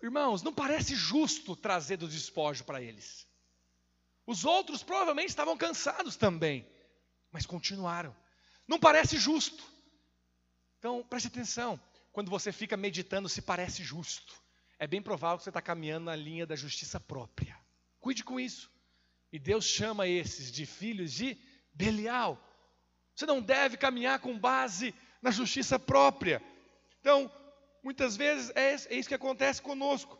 Irmãos, 0.00 0.42
não 0.42 0.54
parece 0.54 0.94
justo 0.94 1.56
trazer 1.56 1.96
do 1.96 2.06
despojo 2.06 2.62
para 2.62 2.80
eles. 2.80 3.26
Os 4.24 4.44
outros 4.44 4.84
provavelmente 4.84 5.30
estavam 5.30 5.56
cansados 5.56 6.16
também, 6.16 6.64
mas 7.32 7.44
continuaram. 7.44 8.21
Não 8.72 8.78
parece 8.78 9.18
justo. 9.18 9.62
Então, 10.78 11.04
preste 11.04 11.26
atenção, 11.28 11.78
quando 12.10 12.30
você 12.30 12.50
fica 12.50 12.74
meditando 12.74 13.28
se 13.28 13.42
parece 13.42 13.84
justo, 13.84 14.34
é 14.78 14.86
bem 14.86 15.02
provável 15.02 15.36
que 15.36 15.44
você 15.44 15.50
está 15.50 15.60
caminhando 15.60 16.06
na 16.06 16.16
linha 16.16 16.46
da 16.46 16.56
justiça 16.56 16.98
própria. 16.98 17.54
Cuide 18.00 18.24
com 18.24 18.40
isso. 18.40 18.70
E 19.30 19.38
Deus 19.38 19.66
chama 19.66 20.08
esses 20.08 20.50
de 20.50 20.64
filhos 20.64 21.12
de 21.12 21.36
Belial. 21.74 22.42
Você 23.14 23.26
não 23.26 23.42
deve 23.42 23.76
caminhar 23.76 24.20
com 24.20 24.38
base 24.38 24.94
na 25.20 25.30
justiça 25.30 25.78
própria. 25.78 26.42
Então, 26.98 27.30
muitas 27.84 28.16
vezes 28.16 28.50
é, 28.54 28.72
é 28.72 28.98
isso 28.98 29.08
que 29.08 29.14
acontece 29.14 29.60
conosco. 29.60 30.18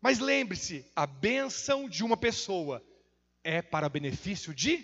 Mas 0.00 0.18
lembre-se: 0.18 0.86
a 0.96 1.06
bênção 1.06 1.86
de 1.86 2.02
uma 2.02 2.16
pessoa 2.16 2.82
é 3.44 3.60
para 3.60 3.90
benefício 3.90 4.54
de 4.54 4.78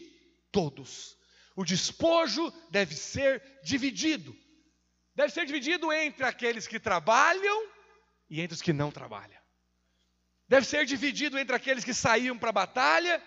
todos. 0.53 1.17
O 1.57 1.65
despojo 1.65 2.53
deve 2.71 2.95
ser 2.95 3.43
dividido. 3.65 4.37
Deve 5.15 5.33
ser 5.33 5.47
dividido 5.47 5.91
entre 5.91 6.25
aqueles 6.25 6.67
que 6.67 6.79
trabalham 6.79 7.67
e 8.29 8.43
entre 8.43 8.55
os 8.55 8.61
que 8.61 8.75
não 8.75 8.93
trabalham. 8.93 9.41
Deve 10.47 10.67
ser 10.67 10.85
dividido 10.85 11.39
entre 11.39 11.57
aqueles 11.57 11.83
que 11.83 11.95
saíram 11.95 12.39
para 12.39 12.51
a 12.51 12.53
batalha 12.53 13.23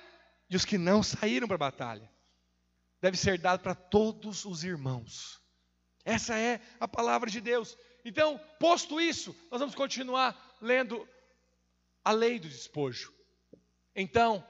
e 0.48 0.56
os 0.56 0.64
que 0.64 0.78
não 0.78 1.02
saíram 1.02 1.48
para 1.48 1.56
a 1.56 1.58
batalha. 1.72 2.10
Deve 3.02 3.18
ser 3.18 3.40
dado 3.40 3.62
para 3.62 3.74
todos 3.74 4.46
os 4.46 4.64
irmãos. 4.64 5.42
Essa 6.06 6.38
é 6.38 6.62
a 6.80 6.88
palavra 6.88 7.32
de 7.32 7.42
Deus. 7.42 7.76
Então, 8.06 8.40
posto 8.60 9.02
isso, 9.02 9.36
nós 9.50 9.60
vamos 9.60 9.76
continuar 9.76 10.58
lendo 10.62 11.08
a 12.06 12.12
lei 12.12 12.40
do 12.40 12.48
despojo. 12.48 13.12
Então, 13.96 14.46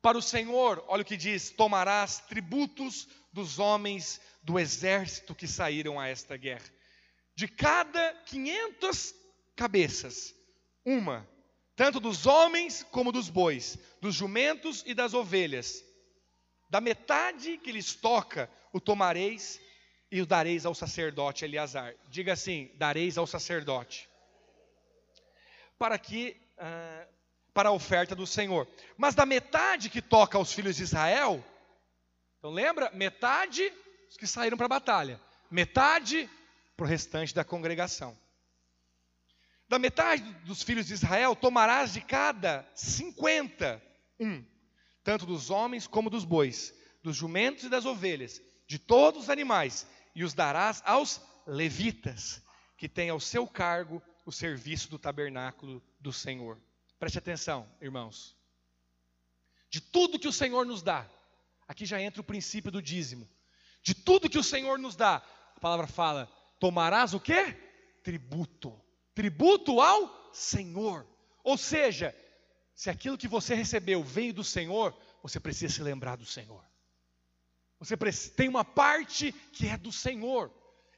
para 0.00 0.18
o 0.18 0.22
Senhor, 0.22 0.84
olha 0.86 1.02
o 1.02 1.04
que 1.04 1.16
diz: 1.16 1.50
tomarás 1.50 2.20
tributos 2.28 3.08
dos 3.34 3.58
homens 3.58 4.20
do 4.42 4.58
exército 4.58 5.34
que 5.34 5.48
saíram 5.48 5.98
a 5.98 6.06
esta 6.06 6.36
guerra. 6.36 6.72
De 7.34 7.48
cada 7.48 8.14
quinhentas 8.26 9.12
cabeças, 9.56 10.32
uma, 10.84 11.28
tanto 11.74 11.98
dos 11.98 12.26
homens 12.26 12.86
como 12.92 13.10
dos 13.10 13.28
bois, 13.28 13.76
dos 14.00 14.14
jumentos 14.14 14.84
e 14.86 14.94
das 14.94 15.14
ovelhas. 15.14 15.84
Da 16.70 16.80
metade 16.80 17.58
que 17.58 17.72
lhes 17.72 17.94
toca, 17.94 18.48
o 18.72 18.80
tomareis 18.80 19.60
e 20.10 20.22
o 20.22 20.26
dareis 20.26 20.64
ao 20.64 20.74
sacerdote 20.74 21.44
Eleazar. 21.44 21.94
Diga 22.08 22.34
assim: 22.34 22.70
dareis 22.76 23.18
ao 23.18 23.26
sacerdote. 23.26 24.08
Para 25.76 25.98
que 25.98 26.36
ah, 26.56 27.06
para 27.52 27.68
a 27.68 27.72
oferta 27.72 28.14
do 28.14 28.26
Senhor. 28.26 28.68
Mas 28.96 29.14
da 29.14 29.26
metade 29.26 29.90
que 29.90 30.02
toca 30.02 30.38
aos 30.38 30.52
filhos 30.52 30.76
de 30.76 30.84
Israel, 30.84 31.44
então 32.44 32.52
lembra? 32.52 32.90
Metade 32.92 33.72
os 34.10 34.18
que 34.18 34.26
saíram 34.26 34.54
para 34.54 34.66
a 34.66 34.68
batalha, 34.68 35.18
metade 35.50 36.28
para 36.76 36.84
o 36.84 36.86
restante 36.86 37.34
da 37.34 37.42
congregação. 37.42 38.14
Da 39.66 39.78
metade 39.78 40.22
dos 40.44 40.62
filhos 40.62 40.86
de 40.86 40.92
Israel 40.92 41.34
tomarás 41.34 41.94
de 41.94 42.02
cada 42.02 42.70
cinquenta 42.74 43.82
um, 44.20 44.44
tanto 45.02 45.24
dos 45.24 45.48
homens 45.48 45.86
como 45.86 46.10
dos 46.10 46.26
bois, 46.26 46.74
dos 47.02 47.16
jumentos 47.16 47.64
e 47.64 47.70
das 47.70 47.86
ovelhas, 47.86 48.42
de 48.66 48.78
todos 48.78 49.22
os 49.22 49.30
animais, 49.30 49.86
e 50.14 50.22
os 50.22 50.34
darás 50.34 50.82
aos 50.84 51.22
levitas, 51.46 52.42
que 52.76 52.90
têm 52.90 53.08
ao 53.08 53.20
seu 53.20 53.46
cargo 53.46 54.02
o 54.26 54.30
serviço 54.30 54.90
do 54.90 54.98
tabernáculo 54.98 55.82
do 55.98 56.12
Senhor. 56.12 56.60
Preste 56.98 57.16
atenção, 57.16 57.66
irmãos. 57.80 58.36
De 59.70 59.80
tudo 59.80 60.18
que 60.18 60.28
o 60.28 60.32
Senhor 60.32 60.66
nos 60.66 60.82
dá, 60.82 61.08
aqui 61.66 61.86
já 61.86 62.00
entra 62.00 62.20
o 62.20 62.24
princípio 62.24 62.70
do 62.70 62.82
dízimo. 62.82 63.28
De 63.82 63.94
tudo 63.94 64.30
que 64.30 64.38
o 64.38 64.44
Senhor 64.44 64.78
nos 64.78 64.96
dá, 64.96 65.22
a 65.56 65.60
palavra 65.60 65.86
fala: 65.86 66.26
tomarás 66.58 67.14
o 67.14 67.20
que? 67.20 67.52
Tributo. 68.02 68.80
Tributo 69.14 69.80
ao 69.80 70.32
Senhor. 70.32 71.06
Ou 71.42 71.56
seja, 71.56 72.14
se 72.74 72.90
aquilo 72.90 73.18
que 73.18 73.28
você 73.28 73.54
recebeu 73.54 74.02
veio 74.02 74.34
do 74.34 74.42
Senhor, 74.42 74.96
você 75.22 75.38
precisa 75.38 75.72
se 75.72 75.82
lembrar 75.82 76.16
do 76.16 76.26
Senhor. 76.26 76.64
Você 77.78 77.96
tem 78.30 78.48
uma 78.48 78.64
parte 78.64 79.32
que 79.52 79.68
é 79.68 79.76
do 79.76 79.92
Senhor. 79.92 80.50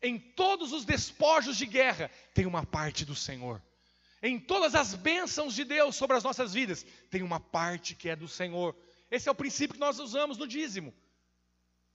Em 0.02 0.18
todos 0.18 0.72
os 0.72 0.84
despojos 0.84 1.56
de 1.56 1.66
guerra, 1.66 2.10
tem 2.32 2.46
uma 2.46 2.64
parte 2.64 3.04
do 3.04 3.14
Senhor. 3.14 3.62
Em 4.22 4.38
todas 4.38 4.74
as 4.74 4.94
bênçãos 4.94 5.54
de 5.54 5.64
Deus 5.64 5.96
sobre 5.96 6.16
as 6.16 6.24
nossas 6.24 6.54
vidas, 6.54 6.86
tem 7.10 7.22
uma 7.22 7.40
parte 7.40 7.94
que 7.94 8.08
é 8.08 8.16
do 8.16 8.28
Senhor. 8.28 8.76
Esse 9.10 9.28
é 9.28 9.32
o 9.32 9.34
princípio 9.34 9.74
que 9.74 9.80
nós 9.80 9.98
usamos 9.98 10.36
no 10.38 10.46
dízimo. 10.46 10.94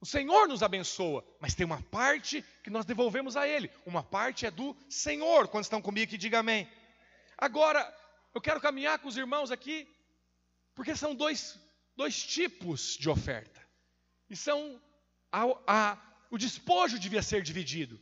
O 0.00 0.06
Senhor 0.06 0.48
nos 0.48 0.62
abençoa, 0.62 1.24
mas 1.40 1.54
tem 1.54 1.64
uma 1.64 1.80
parte 1.82 2.44
que 2.64 2.70
nós 2.70 2.84
devolvemos 2.84 3.36
a 3.36 3.46
Ele. 3.46 3.70
Uma 3.86 4.02
parte 4.02 4.46
é 4.46 4.50
do 4.50 4.76
Senhor. 4.88 5.46
Quando 5.48 5.64
estão 5.64 5.80
comigo 5.80 6.08
aqui, 6.08 6.18
diga 6.18 6.40
amém. 6.40 6.68
Agora, 7.38 7.80
eu 8.34 8.40
quero 8.40 8.60
caminhar 8.60 8.98
com 8.98 9.08
os 9.08 9.16
irmãos 9.16 9.50
aqui, 9.50 9.88
porque 10.74 10.96
são 10.96 11.14
dois, 11.14 11.58
dois 11.96 12.20
tipos 12.24 12.96
de 12.96 13.08
oferta. 13.08 13.60
E 14.28 14.34
são 14.34 14.80
a, 15.30 15.44
a, 15.66 15.98
o 16.30 16.38
despojo 16.38 16.98
devia 16.98 17.22
ser 17.22 17.42
dividido. 17.42 18.00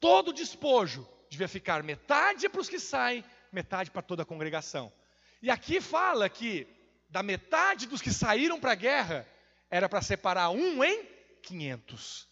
Todo 0.00 0.28
o 0.28 0.32
despojo 0.34 1.08
devia 1.30 1.48
ficar 1.48 1.82
metade 1.82 2.48
para 2.48 2.60
os 2.60 2.68
que 2.68 2.78
saem, 2.78 3.24
metade 3.50 3.90
para 3.90 4.02
toda 4.02 4.22
a 4.22 4.26
congregação. 4.26 4.92
E 5.40 5.50
aqui 5.50 5.80
fala 5.80 6.28
que 6.28 6.66
da 7.14 7.22
metade 7.22 7.86
dos 7.86 8.02
que 8.02 8.10
saíram 8.10 8.58
para 8.58 8.72
a 8.72 8.74
guerra, 8.74 9.24
era 9.70 9.88
para 9.88 10.02
separar 10.02 10.50
um 10.50 10.82
em 10.82 11.06
500. 11.44 12.26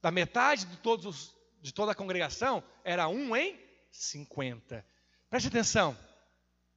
Da 0.00 0.10
metade 0.10 0.64
de, 0.64 0.78
todos 0.78 1.04
os, 1.04 1.36
de 1.60 1.70
toda 1.70 1.92
a 1.92 1.94
congregação, 1.94 2.64
era 2.82 3.06
um 3.08 3.36
em 3.36 3.60
50. 3.90 4.82
Preste 5.28 5.48
atenção. 5.48 5.94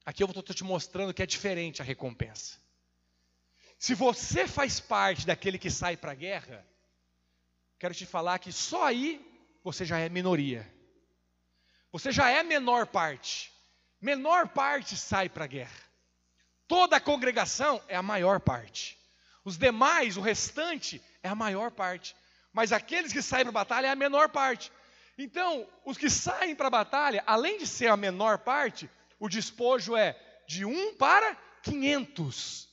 Aqui 0.04 0.22
eu 0.22 0.26
estou 0.26 0.42
te 0.42 0.64
mostrando 0.64 1.14
que 1.14 1.22
é 1.22 1.26
diferente 1.26 1.80
a 1.80 1.84
recompensa. 1.84 2.58
Se 3.78 3.94
você 3.94 4.46
faz 4.46 4.78
parte 4.78 5.26
daquele 5.26 5.58
que 5.58 5.70
sai 5.70 5.96
para 5.96 6.12
a 6.12 6.14
guerra, 6.14 6.62
quero 7.78 7.94
te 7.94 8.04
falar 8.04 8.38
que 8.38 8.52
só 8.52 8.84
aí 8.84 9.18
você 9.64 9.86
já 9.86 9.98
é 9.98 10.10
minoria. 10.10 10.70
Você 11.90 12.12
já 12.12 12.28
é 12.28 12.42
menor 12.42 12.86
parte. 12.86 13.50
Menor 13.98 14.46
parte 14.46 14.94
sai 14.94 15.30
para 15.30 15.44
a 15.44 15.48
guerra. 15.48 15.85
Toda 16.68 16.96
a 16.96 17.00
congregação 17.00 17.82
é 17.88 17.96
a 17.96 18.02
maior 18.02 18.40
parte. 18.40 18.98
Os 19.44 19.56
demais, 19.56 20.16
o 20.16 20.20
restante, 20.20 21.00
é 21.22 21.28
a 21.28 21.34
maior 21.34 21.70
parte. 21.70 22.16
Mas 22.52 22.72
aqueles 22.72 23.12
que 23.12 23.22
saem 23.22 23.44
para 23.44 23.50
a 23.50 23.64
batalha 23.64 23.86
é 23.86 23.90
a 23.90 23.96
menor 23.96 24.28
parte. 24.28 24.72
Então, 25.18 25.66
os 25.84 25.96
que 25.96 26.10
saem 26.10 26.54
para 26.54 26.66
a 26.66 26.70
batalha, 26.70 27.22
além 27.26 27.58
de 27.58 27.66
ser 27.66 27.88
a 27.88 27.96
menor 27.96 28.38
parte, 28.38 28.90
o 29.18 29.28
despojo 29.28 29.96
é 29.96 30.18
de 30.46 30.64
1 30.64 30.94
para 30.96 31.36
500. 31.62 32.68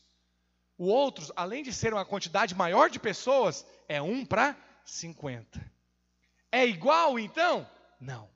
O 0.77 0.85
outro, 0.87 1.31
além 1.35 1.63
de 1.63 1.71
ser 1.71 1.93
uma 1.93 2.05
quantidade 2.05 2.55
maior 2.55 2.89
de 2.89 2.99
pessoas, 2.99 3.65
é 3.87 4.01
1 4.01 4.25
para 4.25 4.57
50. 4.83 5.71
É 6.51 6.65
igual 6.65 7.17
então? 7.17 7.69
Não. 7.99 8.29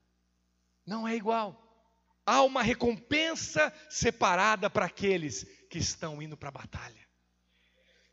Não 0.85 1.07
é 1.07 1.15
igual. 1.15 1.66
Há 2.29 2.43
uma 2.43 2.61
recompensa 2.61 3.73
separada 3.89 4.69
para 4.69 4.85
aqueles 4.85 5.45
que 5.69 5.77
estão 5.77 6.21
indo 6.21 6.35
para 6.35 6.49
a 6.49 6.51
batalha. 6.51 7.07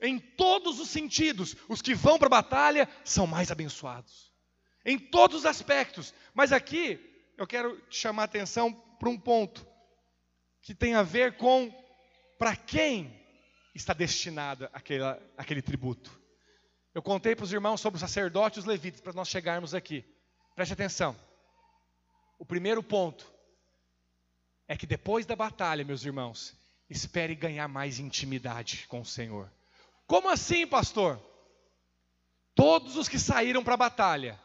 Em 0.00 0.20
todos 0.20 0.78
os 0.78 0.88
sentidos, 0.88 1.56
os 1.68 1.82
que 1.82 1.96
vão 1.96 2.16
para 2.16 2.28
a 2.28 2.42
batalha 2.42 2.88
são 3.04 3.26
mais 3.26 3.50
abençoados. 3.50 4.32
Em 4.86 4.96
todos 4.96 5.38
os 5.38 5.46
aspectos. 5.46 6.14
Mas 6.32 6.52
aqui 6.52 7.00
eu 7.36 7.44
quero 7.44 7.82
chamar 7.90 8.22
a 8.22 8.24
atenção 8.26 8.72
para 9.00 9.08
um 9.08 9.18
ponto 9.18 9.66
que 10.62 10.76
tem 10.76 10.94
a 10.94 11.02
ver 11.02 11.36
com 11.36 11.74
para 12.38 12.54
quem 12.54 13.20
está 13.74 13.92
destinado 13.92 14.68
aquele, 14.72 15.02
aquele 15.36 15.60
tributo. 15.60 16.22
Eu 16.94 17.02
contei 17.02 17.34
para 17.34 17.46
os 17.46 17.52
irmãos 17.52 17.80
sobre 17.80 17.96
o 17.96 18.00
sacerdote 18.00 18.58
e 18.58 18.60
os 18.60 18.64
levitas 18.64 19.00
para 19.00 19.12
nós 19.12 19.26
chegarmos 19.26 19.74
aqui. 19.74 20.04
Preste 20.54 20.72
atenção. 20.72 21.16
O 22.38 22.46
primeiro 22.46 22.80
ponto 22.80 23.33
é 24.66 24.76
que 24.76 24.86
depois 24.86 25.26
da 25.26 25.36
batalha, 25.36 25.84
meus 25.84 26.04
irmãos, 26.04 26.54
espere 26.88 27.34
ganhar 27.34 27.68
mais 27.68 27.98
intimidade 27.98 28.86
com 28.88 29.00
o 29.00 29.06
Senhor. 29.06 29.50
Como 30.06 30.28
assim, 30.28 30.66
pastor? 30.66 31.20
Todos 32.54 32.96
os 32.96 33.08
que 33.08 33.18
saíram 33.18 33.64
para 33.64 33.74
a 33.74 33.78
batalha, 33.78 34.40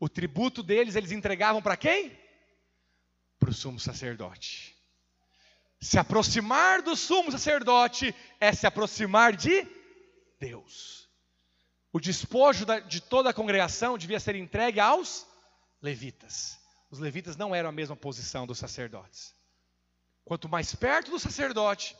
o 0.00 0.08
tributo 0.08 0.62
deles 0.62 0.96
eles 0.96 1.12
entregavam 1.12 1.60
para 1.60 1.76
quem? 1.76 2.16
Para 3.38 3.50
o 3.50 3.54
sumo 3.54 3.78
sacerdote. 3.78 4.74
Se 5.80 5.98
aproximar 5.98 6.80
do 6.82 6.96
sumo 6.96 7.30
sacerdote 7.30 8.14
é 8.40 8.52
se 8.52 8.66
aproximar 8.66 9.36
de 9.36 9.66
Deus. 10.40 11.08
O 11.92 12.00
despojo 12.00 12.64
de 12.88 13.00
toda 13.00 13.30
a 13.30 13.34
congregação 13.34 13.98
devia 13.98 14.18
ser 14.18 14.34
entregue 14.34 14.80
aos 14.80 15.26
levitas. 15.80 16.58
Os 16.90 16.98
levitas 16.98 17.36
não 17.36 17.54
eram 17.54 17.68
a 17.68 17.72
mesma 17.72 17.94
posição 17.94 18.46
dos 18.46 18.58
sacerdotes. 18.58 19.34
Quanto 20.24 20.48
mais 20.48 20.74
perto 20.74 21.10
do 21.10 21.18
sacerdote, 21.18 21.96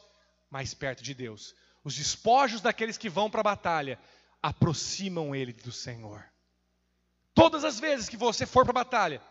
mais 0.51 0.73
perto 0.73 1.03
de 1.03 1.15
Deus. 1.15 1.55
Os 1.83 1.95
despojos 1.95 2.61
daqueles 2.61 2.97
que 2.97 3.11
vão 3.11 3.29
para 3.29 3.41
a 3.41 3.45
batalha 3.45 3.99
aproximam 4.43 5.35
ele 5.35 5.53
do 5.53 5.73
Senhor. 5.73 6.25
Todas 7.35 7.65
as 7.65 7.79
vezes 7.81 8.09
que 8.09 8.17
você 8.17 8.47
for 8.47 8.65
para 8.65 8.71
a 8.71 8.85
batalha, 8.85 9.23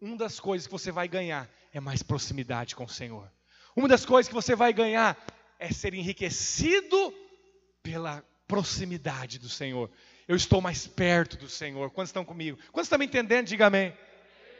uma 0.00 0.16
das 0.16 0.40
coisas 0.40 0.66
que 0.66 0.72
você 0.72 0.90
vai 0.90 1.06
ganhar 1.06 1.48
é 1.72 1.80
mais 1.80 2.02
proximidade 2.02 2.74
com 2.74 2.84
o 2.84 2.88
Senhor. 2.88 3.30
Uma 3.76 3.88
das 3.88 4.04
coisas 4.04 4.28
que 4.28 4.34
você 4.34 4.56
vai 4.56 4.72
ganhar 4.72 5.16
é 5.58 5.70
ser 5.70 5.94
enriquecido 5.94 7.14
pela 7.82 8.24
proximidade 8.48 9.38
do 9.38 9.48
Senhor. 9.48 9.90
Eu 10.26 10.34
estou 10.34 10.60
mais 10.60 10.86
perto 10.86 11.36
do 11.36 11.48
Senhor. 11.48 11.90
Quantos 11.90 12.08
estão 12.08 12.24
comigo? 12.24 12.58
Quantos 12.72 12.86
estão 12.86 12.98
me 12.98 13.06
entendendo? 13.06 13.46
Diga 13.46 13.66
amém. 13.66 13.96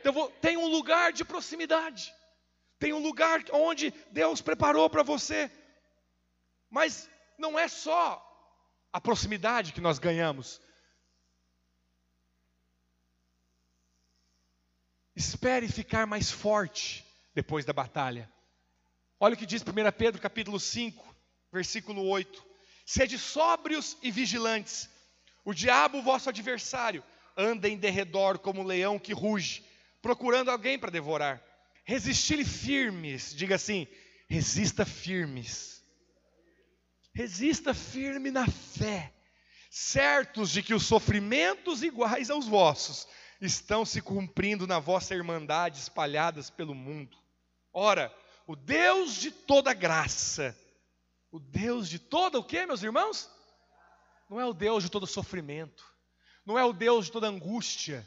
Então, 0.00 0.12
vou, 0.12 0.30
tem 0.40 0.56
um 0.56 0.68
lugar 0.68 1.12
de 1.12 1.24
proximidade. 1.24 2.14
Tem 2.78 2.92
um 2.92 2.98
lugar 2.98 3.42
onde 3.52 3.90
Deus 4.10 4.40
preparou 4.40 4.88
para 4.90 5.02
você. 5.02 5.50
Mas 6.70 7.08
não 7.38 7.58
é 7.58 7.68
só 7.68 8.22
a 8.92 9.00
proximidade 9.00 9.72
que 9.72 9.80
nós 9.80 9.98
ganhamos. 9.98 10.60
Espere 15.14 15.68
ficar 15.68 16.06
mais 16.06 16.30
forte 16.30 17.04
depois 17.34 17.64
da 17.64 17.72
batalha. 17.72 18.30
Olha 19.18 19.34
o 19.34 19.36
que 19.36 19.46
diz 19.46 19.62
1 19.62 19.64
Pedro 19.96 20.20
capítulo 20.20 20.60
5, 20.60 21.16
versículo 21.50 22.06
8. 22.06 22.44
Sede 22.84 23.18
sóbrios 23.18 23.96
e 24.02 24.10
vigilantes. 24.10 24.90
O 25.42 25.54
diabo, 25.54 26.02
vosso 26.02 26.28
adversário, 26.28 27.02
anda 27.36 27.68
em 27.68 27.78
derredor 27.78 28.38
como 28.38 28.60
um 28.60 28.64
leão 28.64 28.98
que 28.98 29.14
ruge, 29.14 29.64
procurando 30.02 30.50
alguém 30.50 30.78
para 30.78 30.90
devorar. 30.90 31.42
Resisti-lhe 31.86 32.44
firmes, 32.44 33.32
diga 33.32 33.54
assim: 33.54 33.86
resista 34.28 34.84
firmes. 34.84 35.84
Resista 37.14 37.72
firme 37.72 38.30
na 38.30 38.46
fé, 38.46 39.14
certos 39.70 40.50
de 40.50 40.62
que 40.64 40.74
os 40.74 40.84
sofrimentos 40.84 41.82
iguais 41.82 42.28
aos 42.28 42.46
vossos 42.46 43.06
estão 43.40 43.84
se 43.84 44.02
cumprindo 44.02 44.66
na 44.66 44.80
vossa 44.80 45.14
irmandade 45.14 45.78
espalhadas 45.78 46.50
pelo 46.50 46.74
mundo. 46.74 47.16
Ora, 47.72 48.12
o 48.48 48.56
Deus 48.56 49.14
de 49.14 49.30
toda 49.30 49.72
graça, 49.72 50.58
o 51.30 51.38
Deus 51.38 51.88
de 51.88 52.00
toda 52.00 52.38
o 52.38 52.44
que, 52.44 52.66
meus 52.66 52.82
irmãos? 52.82 53.30
Não 54.28 54.40
é 54.40 54.44
o 54.44 54.52
Deus 54.52 54.82
de 54.82 54.90
todo 54.90 55.06
sofrimento, 55.06 55.84
não 56.44 56.58
é 56.58 56.64
o 56.64 56.72
Deus 56.72 57.06
de 57.06 57.12
toda 57.12 57.28
angústia, 57.28 58.06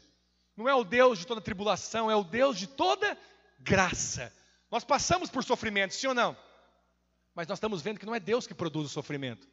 não 0.55 0.67
é 0.67 0.75
o 0.75 0.84
Deus 0.84 1.17
de 1.17 1.25
toda 1.25 1.39
tribulação, 1.39 2.11
é 2.11 2.15
o 2.15 2.25
Deus 2.25 2.59
de 2.59 2.67
toda 2.67 3.17
graça. 3.60 4.34
Nós 4.72 4.84
passamos 4.84 5.30
por 5.30 5.43
sofrimento, 5.43 5.93
sim 5.93 6.07
ou 6.07 6.14
não? 6.14 6.38
Mas 7.34 7.47
nós 7.47 7.57
estamos 7.57 7.82
vendo 7.82 7.99
que 7.99 8.05
não 8.05 8.16
é 8.16 8.20
Deus 8.20 8.45
que 8.47 8.53
produz 8.53 8.88
o 8.88 8.93
sofrimento. 8.93 9.47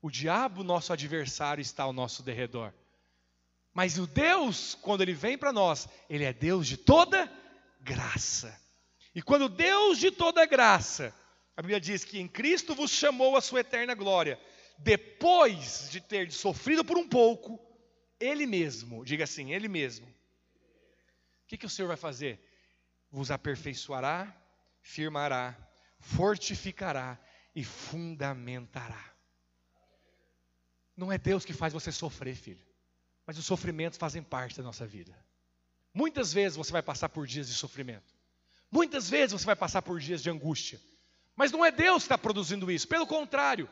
O 0.00 0.10
diabo, 0.10 0.62
nosso 0.62 0.92
adversário, 0.92 1.62
está 1.62 1.82
ao 1.82 1.92
nosso 1.92 2.22
derredor. 2.22 2.72
Mas 3.72 3.98
o 3.98 4.06
Deus, 4.06 4.74
quando 4.76 5.02
ele 5.02 5.14
vem 5.14 5.36
para 5.36 5.52
nós, 5.52 5.88
ele 6.08 6.24
é 6.24 6.32
Deus 6.32 6.66
de 6.66 6.76
toda 6.76 7.30
graça. 7.80 8.58
E 9.14 9.22
quando 9.22 9.48
Deus 9.48 9.98
de 9.98 10.10
toda 10.10 10.46
graça, 10.46 11.14
a 11.56 11.62
Bíblia 11.62 11.80
diz 11.80 12.04
que 12.04 12.20
em 12.20 12.28
Cristo 12.28 12.74
vos 12.74 12.90
chamou 12.90 13.36
a 13.36 13.40
sua 13.40 13.60
eterna 13.60 13.94
glória, 13.94 14.40
depois 14.78 15.88
de 15.90 16.00
ter 16.00 16.30
sofrido 16.30 16.84
por 16.84 16.96
um 16.96 17.08
pouco, 17.08 17.60
Ele 18.20 18.46
mesmo, 18.46 19.04
diga 19.04 19.24
assim, 19.24 19.52
Ele 19.52 19.66
mesmo. 19.66 20.06
O 20.06 21.46
que, 21.48 21.56
que 21.58 21.66
o 21.66 21.70
Senhor 21.70 21.88
vai 21.88 21.96
fazer? 21.96 22.40
Vos 23.10 23.30
aperfeiçoará, 23.30 24.34
firmará, 24.80 25.56
fortificará 26.00 27.18
e 27.54 27.64
fundamentará. 27.64 29.12
Não 30.96 31.12
é 31.12 31.18
Deus 31.18 31.44
que 31.44 31.52
faz 31.52 31.72
você 31.72 31.92
sofrer, 31.92 32.34
filho, 32.34 32.64
mas 33.26 33.38
os 33.38 33.46
sofrimentos 33.46 33.98
fazem 33.98 34.22
parte 34.22 34.56
da 34.56 34.62
nossa 34.62 34.86
vida. 34.86 35.16
Muitas 35.94 36.32
vezes 36.32 36.56
você 36.56 36.72
vai 36.72 36.82
passar 36.82 37.08
por 37.08 37.26
dias 37.26 37.48
de 37.48 37.54
sofrimento. 37.54 38.14
Muitas 38.70 39.08
vezes 39.08 39.32
você 39.32 39.46
vai 39.46 39.56
passar 39.56 39.80
por 39.82 39.98
dias 39.98 40.22
de 40.22 40.28
angústia, 40.28 40.80
mas 41.34 41.52
não 41.52 41.64
é 41.64 41.70
Deus 41.70 42.02
que 42.02 42.06
está 42.06 42.18
produzindo 42.18 42.70
isso, 42.70 42.86
pelo 42.86 43.06
contrário, 43.06 43.68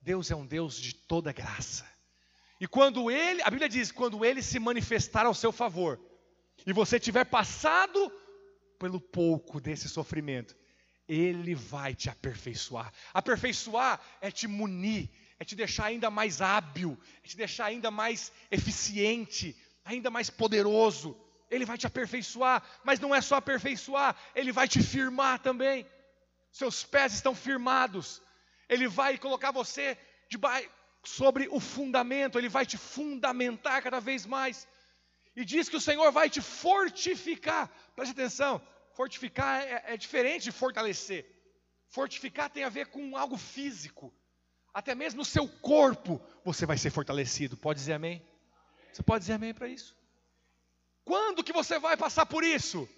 Deus 0.00 0.30
é 0.30 0.36
um 0.36 0.46
Deus 0.46 0.76
de 0.76 0.94
toda 0.94 1.32
graça. 1.32 1.86
E 2.60 2.66
quando 2.66 3.10
Ele, 3.10 3.42
a 3.42 3.50
Bíblia 3.50 3.68
diz, 3.68 3.90
quando 3.90 4.24
Ele 4.24 4.42
se 4.42 4.58
manifestar 4.58 5.26
ao 5.26 5.34
seu 5.34 5.52
favor, 5.52 6.00
e 6.66 6.72
você 6.72 6.98
tiver 6.98 7.24
passado 7.24 8.12
pelo 8.78 9.00
pouco 9.00 9.60
desse 9.60 9.88
sofrimento, 9.88 10.56
Ele 11.08 11.54
vai 11.54 11.94
te 11.94 12.08
aperfeiçoar. 12.08 12.92
Aperfeiçoar 13.12 14.00
é 14.20 14.30
te 14.30 14.46
munir, 14.46 15.10
é 15.38 15.44
te 15.44 15.54
deixar 15.54 15.86
ainda 15.86 16.10
mais 16.10 16.40
hábil, 16.40 16.98
é 17.22 17.28
te 17.28 17.36
deixar 17.36 17.66
ainda 17.66 17.90
mais 17.90 18.32
eficiente, 18.50 19.56
ainda 19.84 20.10
mais 20.10 20.30
poderoso. 20.30 21.16
Ele 21.50 21.64
vai 21.64 21.78
te 21.78 21.86
aperfeiçoar, 21.86 22.62
mas 22.84 22.98
não 22.98 23.14
é 23.14 23.20
só 23.20 23.36
aperfeiçoar, 23.36 24.16
Ele 24.34 24.52
vai 24.52 24.66
te 24.66 24.82
firmar 24.82 25.38
também. 25.38 25.86
Seus 26.50 26.84
pés 26.84 27.12
estão 27.12 27.34
firmados. 27.34 28.22
Ele 28.68 28.88
vai 28.88 29.18
colocar 29.18 29.52
você 29.52 29.96
sobre 31.04 31.48
o 31.50 31.60
fundamento, 31.60 32.38
ele 32.38 32.48
vai 32.48 32.66
te 32.66 32.76
fundamentar 32.76 33.82
cada 33.82 34.00
vez 34.00 34.26
mais. 34.26 34.66
E 35.36 35.44
diz 35.44 35.68
que 35.68 35.76
o 35.76 35.80
Senhor 35.80 36.10
vai 36.10 36.30
te 36.30 36.40
fortificar. 36.40 37.70
Preste 37.94 38.12
atenção, 38.12 38.60
fortificar 38.94 39.62
é, 39.62 39.84
é 39.88 39.96
diferente 39.96 40.44
de 40.44 40.52
fortalecer. 40.52 41.26
Fortificar 41.88 42.48
tem 42.50 42.64
a 42.64 42.70
ver 42.70 42.86
com 42.86 43.16
algo 43.16 43.36
físico. 43.36 44.12
Até 44.72 44.94
mesmo 44.94 45.18
no 45.18 45.24
seu 45.24 45.46
corpo 45.46 46.20
você 46.42 46.64
vai 46.64 46.78
ser 46.78 46.90
fortalecido. 46.90 47.56
Pode 47.56 47.78
dizer 47.78 47.92
amém? 47.92 48.26
Você 48.92 49.02
pode 49.02 49.20
dizer 49.20 49.34
amém 49.34 49.52
para 49.52 49.68
isso? 49.68 49.94
Quando 51.04 51.44
que 51.44 51.52
você 51.52 51.78
vai 51.78 51.96
passar 51.96 52.24
por 52.26 52.42
isso? 52.42 52.88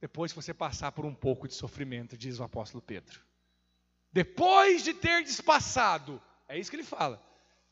Depois 0.00 0.32
que 0.32 0.36
você 0.36 0.52
passar 0.52 0.90
por 0.92 1.04
um 1.04 1.14
pouco 1.14 1.46
de 1.46 1.54
sofrimento, 1.54 2.16
diz 2.16 2.38
o 2.38 2.44
apóstolo 2.44 2.82
Pedro. 2.82 3.20
Depois 4.12 4.82
de 4.82 4.94
ter 4.94 5.22
despassado, 5.22 6.20
é 6.48 6.58
isso 6.58 6.70
que 6.70 6.76
ele 6.76 6.82
fala. 6.82 7.22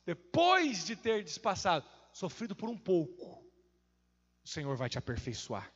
Depois 0.05 0.85
de 0.85 0.97
ter 0.97 1.23
despassado, 1.23 1.87
sofrido 2.13 2.55
por 2.55 2.69
um 2.69 2.77
pouco, 2.77 3.42
o 4.45 4.49
Senhor 4.49 4.77
vai 4.77 4.89
te 4.89 4.99
aperfeiçoar. 4.99 5.71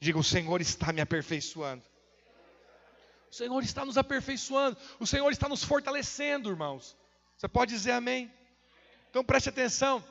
Diga: 0.00 0.18
O 0.18 0.24
Senhor 0.24 0.60
está 0.60 0.92
me 0.92 1.00
aperfeiçoando. 1.00 1.84
O 3.30 3.34
Senhor 3.34 3.62
está 3.62 3.84
nos 3.84 3.98
aperfeiçoando. 3.98 4.76
O 4.98 5.06
Senhor 5.06 5.30
está 5.30 5.48
nos 5.48 5.62
fortalecendo, 5.62 6.50
irmãos. 6.50 6.96
Você 7.36 7.48
pode 7.48 7.72
dizer 7.74 7.92
amém? 7.92 8.32
Então 9.10 9.24
preste 9.24 9.48
atenção. 9.48 10.04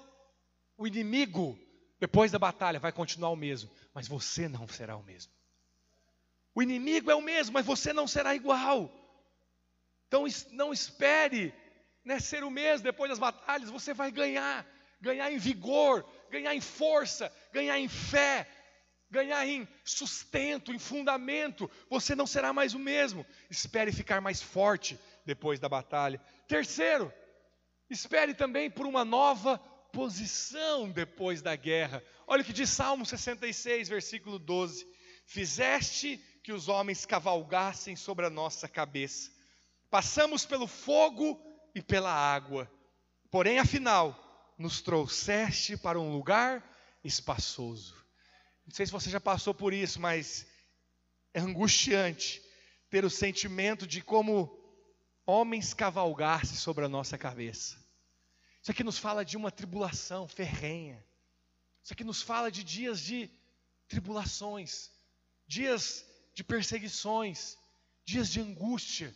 O 0.77 0.85
inimigo, 0.85 1.57
depois 1.99 2.31
da 2.31 2.39
batalha, 2.39 2.79
vai 2.79 2.91
continuar 2.91 3.29
o 3.29 3.35
mesmo, 3.35 3.71
mas 3.93 4.07
você 4.07 4.47
não 4.47 4.67
será 4.67 4.95
o 4.97 5.03
mesmo. 5.03 5.31
O 6.53 6.61
inimigo 6.61 7.09
é 7.09 7.15
o 7.15 7.21
mesmo, 7.21 7.53
mas 7.53 7.65
você 7.65 7.93
não 7.93 8.07
será 8.07 8.35
igual. 8.35 8.91
Então 10.07 10.25
não 10.51 10.71
espere 10.71 11.53
né, 12.03 12.19
ser 12.19 12.43
o 12.43 12.51
mesmo 12.51 12.83
depois 12.83 13.09
das 13.09 13.19
batalhas, 13.19 13.69
você 13.69 13.93
vai 13.93 14.11
ganhar, 14.11 14.65
ganhar 15.01 15.31
em 15.31 15.37
vigor, 15.37 16.05
ganhar 16.29 16.53
em 16.55 16.61
força, 16.61 17.31
ganhar 17.51 17.79
em 17.79 17.87
fé, 17.87 18.47
ganhar 19.09 19.45
em 19.47 19.67
sustento, 19.83 20.73
em 20.73 20.79
fundamento. 20.79 21.69
Você 21.89 22.15
não 22.15 22.27
será 22.27 22.51
mais 22.51 22.73
o 22.73 22.79
mesmo. 22.79 23.25
Espere 23.49 23.91
ficar 23.91 24.21
mais 24.21 24.41
forte 24.41 24.99
depois 25.25 25.59
da 25.59 25.69
batalha. 25.69 26.21
Terceiro, 26.47 27.11
espere 27.89 28.33
também 28.33 28.69
por 28.69 28.85
uma 28.85 29.05
nova 29.05 29.57
posição 29.91 30.89
depois 30.89 31.41
da 31.41 31.55
guerra. 31.55 32.03
Olha 32.27 32.41
o 32.41 32.45
que 32.45 32.53
diz 32.53 32.69
Salmo 32.69 33.05
66, 33.05 33.87
versículo 33.87 34.37
12: 34.37 34.85
Fizeste 35.25 36.17
que 36.43 36.51
os 36.51 36.67
homens 36.67 37.05
cavalgassem 37.05 37.95
sobre 37.95 38.25
a 38.25 38.29
nossa 38.29 38.67
cabeça. 38.67 39.31
Passamos 39.89 40.45
pelo 40.45 40.67
fogo 40.67 41.39
e 41.73 41.81
pela 41.81 42.11
água. 42.11 42.69
Porém, 43.31 43.59
afinal, 43.59 44.24
nos 44.57 44.81
trouxeste 44.81 45.77
para 45.77 45.99
um 45.99 46.11
lugar 46.11 46.63
espaçoso. 47.03 47.95
Não 48.65 48.73
sei 48.73 48.85
se 48.85 48.91
você 48.91 49.09
já 49.09 49.19
passou 49.19 49.53
por 49.53 49.73
isso, 49.73 49.99
mas 49.99 50.47
é 51.33 51.39
angustiante 51.39 52.41
ter 52.89 53.05
o 53.05 53.09
sentimento 53.09 53.85
de 53.85 54.01
como 54.01 54.57
homens 55.25 55.73
cavalgassem 55.73 56.55
sobre 56.55 56.85
a 56.85 56.89
nossa 56.89 57.17
cabeça. 57.17 57.75
Isso 58.61 58.71
aqui 58.71 58.83
nos 58.83 58.97
fala 58.97 59.23
de 59.23 59.37
uma 59.37 59.51
tribulação 59.51 60.27
ferrenha. 60.27 61.03
Isso 61.83 61.93
aqui 61.93 62.03
nos 62.03 62.21
fala 62.21 62.51
de 62.51 62.63
dias 62.63 62.99
de 62.99 63.29
tribulações, 63.87 64.89
dias 65.45 66.03
de 66.33 66.43
perseguições, 66.43 67.57
dias 68.03 68.29
de 68.29 68.39
angústia. 68.39 69.15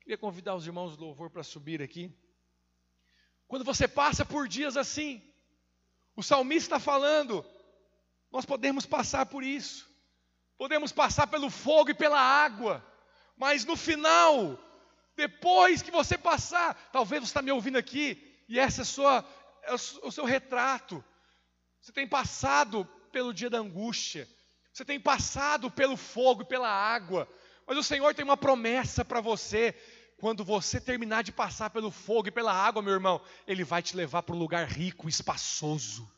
Queria 0.00 0.18
convidar 0.18 0.54
os 0.54 0.66
irmãos 0.66 0.96
do 0.96 1.04
louvor 1.04 1.30
para 1.30 1.42
subir 1.42 1.82
aqui. 1.82 2.14
Quando 3.52 3.66
você 3.66 3.86
passa 3.86 4.24
por 4.24 4.48
dias 4.48 4.78
assim, 4.78 5.22
o 6.16 6.22
salmista 6.22 6.76
está 6.76 6.78
falando, 6.78 7.44
nós 8.30 8.46
podemos 8.46 8.86
passar 8.86 9.26
por 9.26 9.44
isso, 9.44 9.86
podemos 10.56 10.90
passar 10.90 11.26
pelo 11.26 11.50
fogo 11.50 11.90
e 11.90 11.94
pela 11.94 12.18
água, 12.18 12.82
mas 13.36 13.66
no 13.66 13.76
final, 13.76 14.58
depois 15.14 15.82
que 15.82 15.90
você 15.90 16.16
passar, 16.16 16.74
talvez 16.90 17.20
você 17.20 17.28
está 17.28 17.42
me 17.42 17.52
ouvindo 17.52 17.76
aqui, 17.76 18.42
e 18.48 18.58
essa 18.58 18.80
é, 18.80 18.84
sua, 18.86 19.22
é 19.64 19.74
o 19.74 20.10
seu 20.10 20.24
retrato. 20.24 21.04
Você 21.78 21.92
tem 21.92 22.08
passado 22.08 22.86
pelo 23.12 23.34
dia 23.34 23.50
da 23.50 23.58
angústia, 23.58 24.26
você 24.72 24.82
tem 24.82 24.98
passado 24.98 25.70
pelo 25.70 25.98
fogo 25.98 26.40
e 26.40 26.46
pela 26.46 26.70
água, 26.70 27.28
mas 27.66 27.76
o 27.76 27.82
Senhor 27.82 28.14
tem 28.14 28.24
uma 28.24 28.34
promessa 28.34 29.04
para 29.04 29.20
você. 29.20 29.78
Quando 30.22 30.44
você 30.44 30.80
terminar 30.80 31.24
de 31.24 31.32
passar 31.32 31.68
pelo 31.70 31.90
fogo 31.90 32.28
e 32.28 32.30
pela 32.30 32.52
água, 32.52 32.80
meu 32.80 32.92
irmão, 32.92 33.20
Ele 33.44 33.64
vai 33.64 33.82
te 33.82 33.96
levar 33.96 34.22
para 34.22 34.36
um 34.36 34.38
lugar 34.38 34.68
rico, 34.68 35.08
espaçoso. 35.08 36.08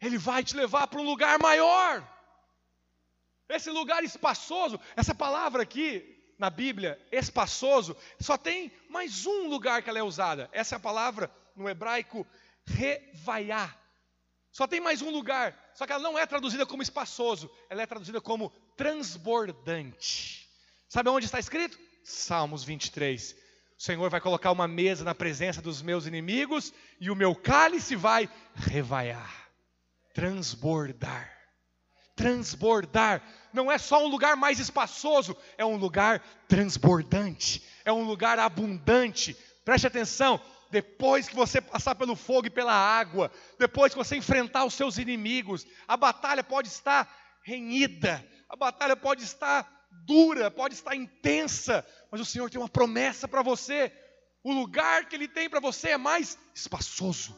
Ele 0.00 0.16
vai 0.16 0.42
te 0.42 0.56
levar 0.56 0.86
para 0.86 0.98
um 0.98 1.04
lugar 1.04 1.38
maior. 1.38 2.02
Esse 3.50 3.68
lugar 3.68 4.02
espaçoso, 4.02 4.80
essa 4.96 5.14
palavra 5.14 5.62
aqui 5.62 6.18
na 6.38 6.48
Bíblia, 6.48 6.98
espaçoso, 7.12 7.94
só 8.18 8.38
tem 8.38 8.72
mais 8.88 9.26
um 9.26 9.46
lugar 9.46 9.82
que 9.82 9.90
ela 9.90 9.98
é 9.98 10.02
usada. 10.02 10.48
Essa 10.50 10.76
é 10.76 10.78
a 10.78 10.80
palavra 10.80 11.30
no 11.54 11.68
hebraico 11.68 12.26
revaiá. 12.64 13.76
Só 14.50 14.66
tem 14.66 14.80
mais 14.80 15.02
um 15.02 15.10
lugar, 15.10 15.54
só 15.74 15.86
que 15.86 15.92
ela 15.92 16.02
não 16.02 16.18
é 16.18 16.24
traduzida 16.24 16.64
como 16.64 16.82
espaçoso, 16.82 17.50
ela 17.68 17.82
é 17.82 17.86
traduzida 17.86 18.22
como 18.22 18.48
transbordante. 18.74 20.48
Sabe 20.88 21.10
onde 21.10 21.26
está 21.26 21.38
escrito? 21.38 21.78
Salmos 22.08 22.62
23. 22.62 23.34
O 23.76 23.82
Senhor 23.82 24.08
vai 24.08 24.20
colocar 24.20 24.52
uma 24.52 24.68
mesa 24.68 25.02
na 25.02 25.12
presença 25.12 25.60
dos 25.60 25.82
meus 25.82 26.06
inimigos 26.06 26.72
e 27.00 27.10
o 27.10 27.16
meu 27.16 27.34
cálice 27.34 27.96
vai 27.96 28.30
revaiar, 28.54 29.50
transbordar. 30.14 31.28
Transbordar 32.14 33.20
não 33.52 33.72
é 33.72 33.76
só 33.76 34.04
um 34.04 34.06
lugar 34.06 34.36
mais 34.36 34.60
espaçoso, 34.60 35.36
é 35.58 35.64
um 35.64 35.76
lugar 35.76 36.22
transbordante, 36.46 37.60
é 37.84 37.92
um 37.92 38.04
lugar 38.04 38.38
abundante. 38.38 39.36
Preste 39.64 39.88
atenção, 39.88 40.40
depois 40.70 41.28
que 41.28 41.34
você 41.34 41.60
passar 41.60 41.96
pelo 41.96 42.14
fogo 42.14 42.46
e 42.46 42.50
pela 42.50 42.72
água, 42.72 43.32
depois 43.58 43.92
que 43.92 43.98
você 43.98 44.14
enfrentar 44.14 44.64
os 44.64 44.74
seus 44.74 44.96
inimigos, 44.96 45.66
a 45.88 45.96
batalha 45.96 46.44
pode 46.44 46.68
estar 46.68 47.12
renhida, 47.42 48.24
a 48.48 48.54
batalha 48.54 48.94
pode 48.94 49.24
estar 49.24 49.75
dura, 50.04 50.50
pode 50.50 50.74
estar 50.74 50.94
intensa, 50.94 51.86
mas 52.10 52.20
o 52.20 52.24
Senhor 52.24 52.50
tem 52.50 52.60
uma 52.60 52.68
promessa 52.68 53.26
para 53.26 53.42
você. 53.42 53.92
O 54.42 54.52
lugar 54.52 55.06
que 55.08 55.16
Ele 55.16 55.28
tem 55.28 55.48
para 55.48 55.60
você 55.60 55.90
é 55.90 55.98
mais 55.98 56.38
espaçoso. 56.54 57.36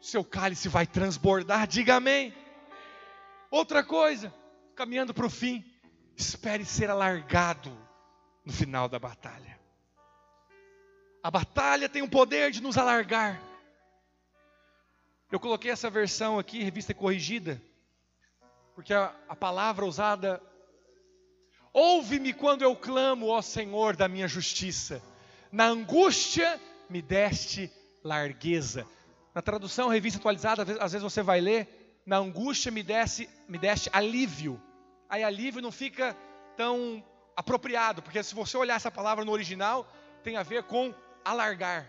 Seu 0.00 0.24
cálice 0.24 0.68
vai 0.68 0.86
transbordar, 0.86 1.66
diga 1.66 1.96
amém. 1.96 2.34
Outra 3.50 3.82
coisa, 3.84 4.32
caminhando 4.74 5.14
para 5.14 5.26
o 5.26 5.30
fim, 5.30 5.64
espere 6.16 6.64
ser 6.64 6.90
alargado 6.90 7.76
no 8.44 8.52
final 8.52 8.88
da 8.88 8.98
batalha. 8.98 9.58
A 11.22 11.30
batalha 11.30 11.88
tem 11.88 12.02
o 12.02 12.08
poder 12.08 12.50
de 12.50 12.62
nos 12.62 12.78
alargar. 12.78 13.40
Eu 15.30 15.40
coloquei 15.40 15.70
essa 15.70 15.90
versão 15.90 16.38
aqui, 16.38 16.62
revista 16.62 16.94
corrigida, 16.94 17.60
porque 18.76 18.94
a, 18.94 19.12
a 19.28 19.34
palavra 19.34 19.84
usada 19.84 20.40
Ouve-me 21.78 22.32
quando 22.32 22.62
eu 22.62 22.74
clamo, 22.74 23.26
ó 23.26 23.42
Senhor 23.42 23.96
da 23.96 24.08
minha 24.08 24.26
justiça. 24.26 25.02
Na 25.52 25.66
angústia 25.66 26.58
me 26.88 27.02
deste 27.02 27.70
largueza. 28.02 28.86
Na 29.34 29.42
tradução 29.42 29.90
revista 29.90 30.18
atualizada, 30.18 30.62
às 30.80 30.92
vezes 30.92 31.02
você 31.02 31.22
vai 31.22 31.38
ler, 31.38 32.00
na 32.06 32.16
angústia 32.16 32.72
me 32.72 32.82
deste, 32.82 33.28
me 33.46 33.58
deste 33.58 33.90
alívio. 33.92 34.58
Aí 35.06 35.22
alívio 35.22 35.60
não 35.60 35.70
fica 35.70 36.16
tão 36.56 37.04
apropriado, 37.36 38.00
porque 38.00 38.22
se 38.22 38.34
você 38.34 38.56
olhar 38.56 38.76
essa 38.76 38.90
palavra 38.90 39.22
no 39.22 39.32
original, 39.32 39.86
tem 40.24 40.38
a 40.38 40.42
ver 40.42 40.62
com 40.62 40.94
alargar. 41.22 41.86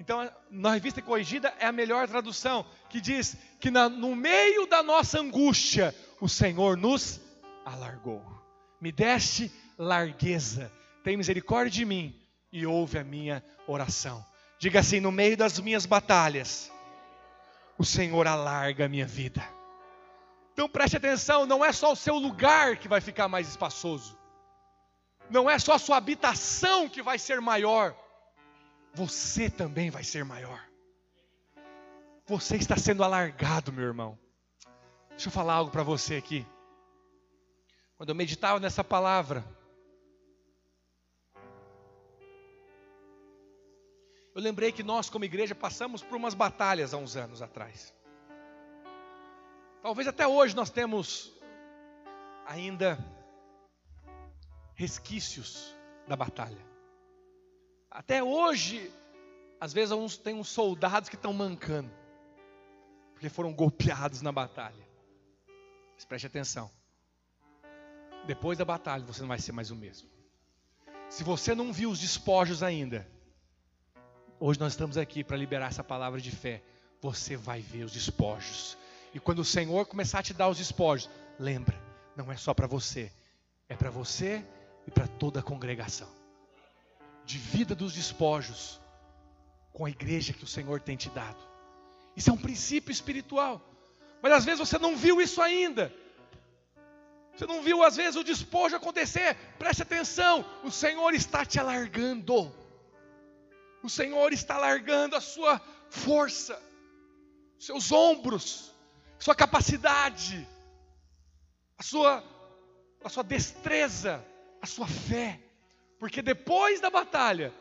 Então, 0.00 0.26
na 0.50 0.72
revista 0.72 1.02
corrigida 1.02 1.52
é 1.58 1.66
a 1.66 1.72
melhor 1.72 2.08
tradução, 2.08 2.64
que 2.88 2.98
diz 2.98 3.36
que 3.60 3.70
na, 3.70 3.90
no 3.90 4.16
meio 4.16 4.66
da 4.66 4.82
nossa 4.82 5.20
angústia, 5.20 5.94
o 6.18 6.30
Senhor 6.30 6.78
nos 6.78 7.20
alargou 7.62 8.41
me 8.82 8.90
deste 8.90 9.48
largueza, 9.78 10.70
tem 11.04 11.16
misericórdia 11.16 11.70
de 11.70 11.84
mim 11.84 12.20
e 12.50 12.66
ouve 12.66 12.98
a 12.98 13.04
minha 13.04 13.42
oração. 13.64 14.26
Diga 14.58 14.80
assim: 14.80 14.98
no 14.98 15.12
meio 15.12 15.36
das 15.36 15.60
minhas 15.60 15.86
batalhas, 15.86 16.68
o 17.78 17.84
Senhor 17.84 18.26
alarga 18.26 18.86
a 18.86 18.88
minha 18.88 19.06
vida. 19.06 19.40
Então 20.52 20.68
preste 20.68 20.96
atenção: 20.96 21.46
não 21.46 21.64
é 21.64 21.72
só 21.72 21.92
o 21.92 21.96
seu 21.96 22.16
lugar 22.16 22.76
que 22.76 22.88
vai 22.88 23.00
ficar 23.00 23.28
mais 23.28 23.48
espaçoso, 23.48 24.18
não 25.30 25.48
é 25.48 25.60
só 25.60 25.74
a 25.74 25.78
sua 25.78 25.96
habitação 25.96 26.88
que 26.88 27.00
vai 27.00 27.20
ser 27.20 27.40
maior, 27.40 27.96
você 28.92 29.48
também 29.48 29.90
vai 29.90 30.02
ser 30.02 30.24
maior. 30.24 30.60
Você 32.26 32.56
está 32.56 32.76
sendo 32.76 33.04
alargado, 33.04 33.72
meu 33.72 33.84
irmão. 33.84 34.18
Deixa 35.10 35.28
eu 35.28 35.32
falar 35.32 35.54
algo 35.54 35.70
para 35.70 35.84
você 35.84 36.16
aqui. 36.16 36.44
Quando 38.02 38.08
eu 38.08 38.16
meditava 38.16 38.58
nessa 38.58 38.82
palavra, 38.82 39.44
eu 44.34 44.42
lembrei 44.42 44.72
que 44.72 44.82
nós, 44.82 45.08
como 45.08 45.24
igreja, 45.24 45.54
passamos 45.54 46.02
por 46.02 46.16
umas 46.16 46.34
batalhas 46.34 46.92
há 46.92 46.96
uns 46.96 47.14
anos 47.14 47.40
atrás. 47.40 47.94
Talvez 49.82 50.08
até 50.08 50.26
hoje 50.26 50.56
nós 50.56 50.68
temos 50.68 51.32
ainda 52.44 52.98
resquícios 54.74 55.72
da 56.08 56.16
batalha. 56.16 56.66
Até 57.88 58.20
hoje, 58.20 58.92
às 59.60 59.72
vezes 59.72 59.92
uns, 59.92 60.18
tem 60.18 60.34
uns 60.34 60.48
soldados 60.48 61.08
que 61.08 61.14
estão 61.14 61.32
mancando, 61.32 61.92
porque 63.12 63.28
foram 63.28 63.54
golpeados 63.54 64.22
na 64.22 64.32
batalha. 64.32 64.88
Mas 65.94 66.04
preste 66.04 66.26
atenção. 66.26 66.81
Depois 68.24 68.56
da 68.56 68.64
batalha, 68.64 69.04
você 69.04 69.20
não 69.20 69.28
vai 69.28 69.38
ser 69.38 69.52
mais 69.52 69.70
o 69.70 69.76
mesmo. 69.76 70.08
Se 71.08 71.24
você 71.24 71.54
não 71.54 71.72
viu 71.72 71.90
os 71.90 71.98
despojos 71.98 72.62
ainda, 72.62 73.06
hoje 74.38 74.58
nós 74.58 74.72
estamos 74.72 74.96
aqui 74.96 75.22
para 75.22 75.36
liberar 75.36 75.66
essa 75.66 75.84
palavra 75.84 76.20
de 76.20 76.30
fé. 76.30 76.62
Você 77.00 77.36
vai 77.36 77.60
ver 77.60 77.84
os 77.84 77.92
despojos. 77.92 78.78
E 79.12 79.20
quando 79.20 79.40
o 79.40 79.44
Senhor 79.44 79.84
começar 79.86 80.20
a 80.20 80.22
te 80.22 80.32
dar 80.32 80.48
os 80.48 80.58
despojos, 80.58 81.10
lembra, 81.38 81.78
não 82.16 82.30
é 82.30 82.36
só 82.36 82.54
para 82.54 82.66
você, 82.66 83.12
é 83.68 83.76
para 83.76 83.90
você 83.90 84.44
e 84.86 84.90
para 84.90 85.06
toda 85.06 85.40
a 85.40 85.42
congregação. 85.42 86.08
Divida 87.24 87.74
dos 87.74 87.92
despojos 87.92 88.80
com 89.72 89.84
a 89.84 89.90
igreja 89.90 90.32
que 90.32 90.44
o 90.44 90.48
Senhor 90.48 90.80
tem 90.80 90.96
te 90.96 91.10
dado. 91.10 91.42
Isso 92.16 92.30
é 92.30 92.32
um 92.32 92.38
princípio 92.38 92.92
espiritual. 92.92 93.60
Mas 94.22 94.32
às 94.32 94.44
vezes 94.44 94.60
você 94.60 94.78
não 94.78 94.96
viu 94.96 95.20
isso 95.20 95.42
ainda. 95.42 95.92
Você 97.34 97.46
não 97.46 97.62
viu, 97.62 97.82
às 97.82 97.96
vezes, 97.96 98.16
o 98.16 98.24
despojo 98.24 98.76
acontecer. 98.76 99.34
Preste 99.58 99.82
atenção: 99.82 100.44
o 100.62 100.70
Senhor 100.70 101.14
está 101.14 101.44
te 101.44 101.58
alargando. 101.58 102.52
O 103.82 103.88
Senhor 103.88 104.32
está 104.32 104.54
alargando 104.56 105.16
a 105.16 105.20
sua 105.20 105.60
força, 105.90 106.60
seus 107.58 107.90
ombros, 107.90 108.72
sua 109.18 109.34
capacidade, 109.34 110.46
a 111.76 111.82
sua, 111.82 112.24
a 113.02 113.08
sua 113.08 113.24
destreza, 113.24 114.24
a 114.60 114.66
sua 114.66 114.86
fé. 114.86 115.40
Porque 115.98 116.22
depois 116.22 116.80
da 116.80 116.90
batalha, 116.90 117.52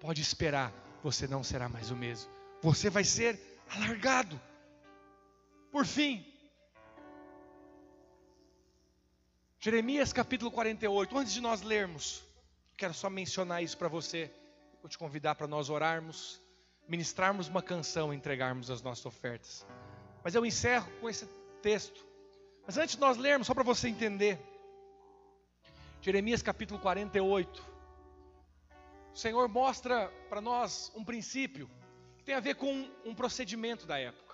pode 0.00 0.20
esperar, 0.20 0.72
você 1.02 1.26
não 1.26 1.42
será 1.42 1.68
mais 1.68 1.90
o 1.90 1.96
mesmo. 1.96 2.30
Você 2.62 2.90
vai 2.90 3.04
ser 3.04 3.38
alargado. 3.70 4.40
Por 5.70 5.86
fim, 5.86 6.26
Jeremias 9.62 10.10
capítulo 10.10 10.50
48. 10.50 11.18
Antes 11.18 11.34
de 11.34 11.40
nós 11.42 11.60
lermos, 11.60 12.24
quero 12.78 12.94
só 12.94 13.10
mencionar 13.10 13.62
isso 13.62 13.76
para 13.76 13.88
você. 13.88 14.32
Vou 14.80 14.88
te 14.88 14.96
convidar 14.96 15.34
para 15.34 15.46
nós 15.46 15.68
orarmos, 15.68 16.40
ministrarmos 16.88 17.46
uma 17.46 17.60
canção 17.60 18.10
e 18.10 18.16
entregarmos 18.16 18.70
as 18.70 18.80
nossas 18.80 19.04
ofertas. 19.04 19.66
Mas 20.24 20.34
eu 20.34 20.46
encerro 20.46 20.90
com 20.98 21.10
esse 21.10 21.26
texto. 21.60 22.06
Mas 22.66 22.78
antes 22.78 22.94
de 22.94 23.00
nós 23.02 23.18
lermos, 23.18 23.48
só 23.48 23.52
para 23.52 23.62
você 23.62 23.86
entender. 23.86 24.40
Jeremias 26.00 26.40
capítulo 26.40 26.80
48. 26.80 27.62
O 29.12 29.18
Senhor 29.18 29.46
mostra 29.46 30.08
para 30.30 30.40
nós 30.40 30.90
um 30.96 31.04
princípio 31.04 31.68
que 32.16 32.24
tem 32.24 32.34
a 32.34 32.40
ver 32.40 32.54
com 32.54 32.90
um 33.04 33.14
procedimento 33.14 33.84
da 33.84 33.98
época. 33.98 34.29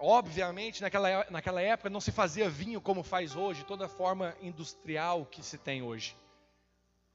Obviamente, 0.00 0.80
naquela, 0.80 1.26
naquela 1.28 1.60
época 1.60 1.90
não 1.90 2.00
se 2.00 2.12
fazia 2.12 2.48
vinho 2.48 2.80
como 2.80 3.02
faz 3.02 3.34
hoje, 3.34 3.64
toda 3.64 3.86
a 3.86 3.88
forma 3.88 4.36
industrial 4.40 5.26
que 5.26 5.42
se 5.42 5.58
tem 5.58 5.82
hoje. 5.82 6.16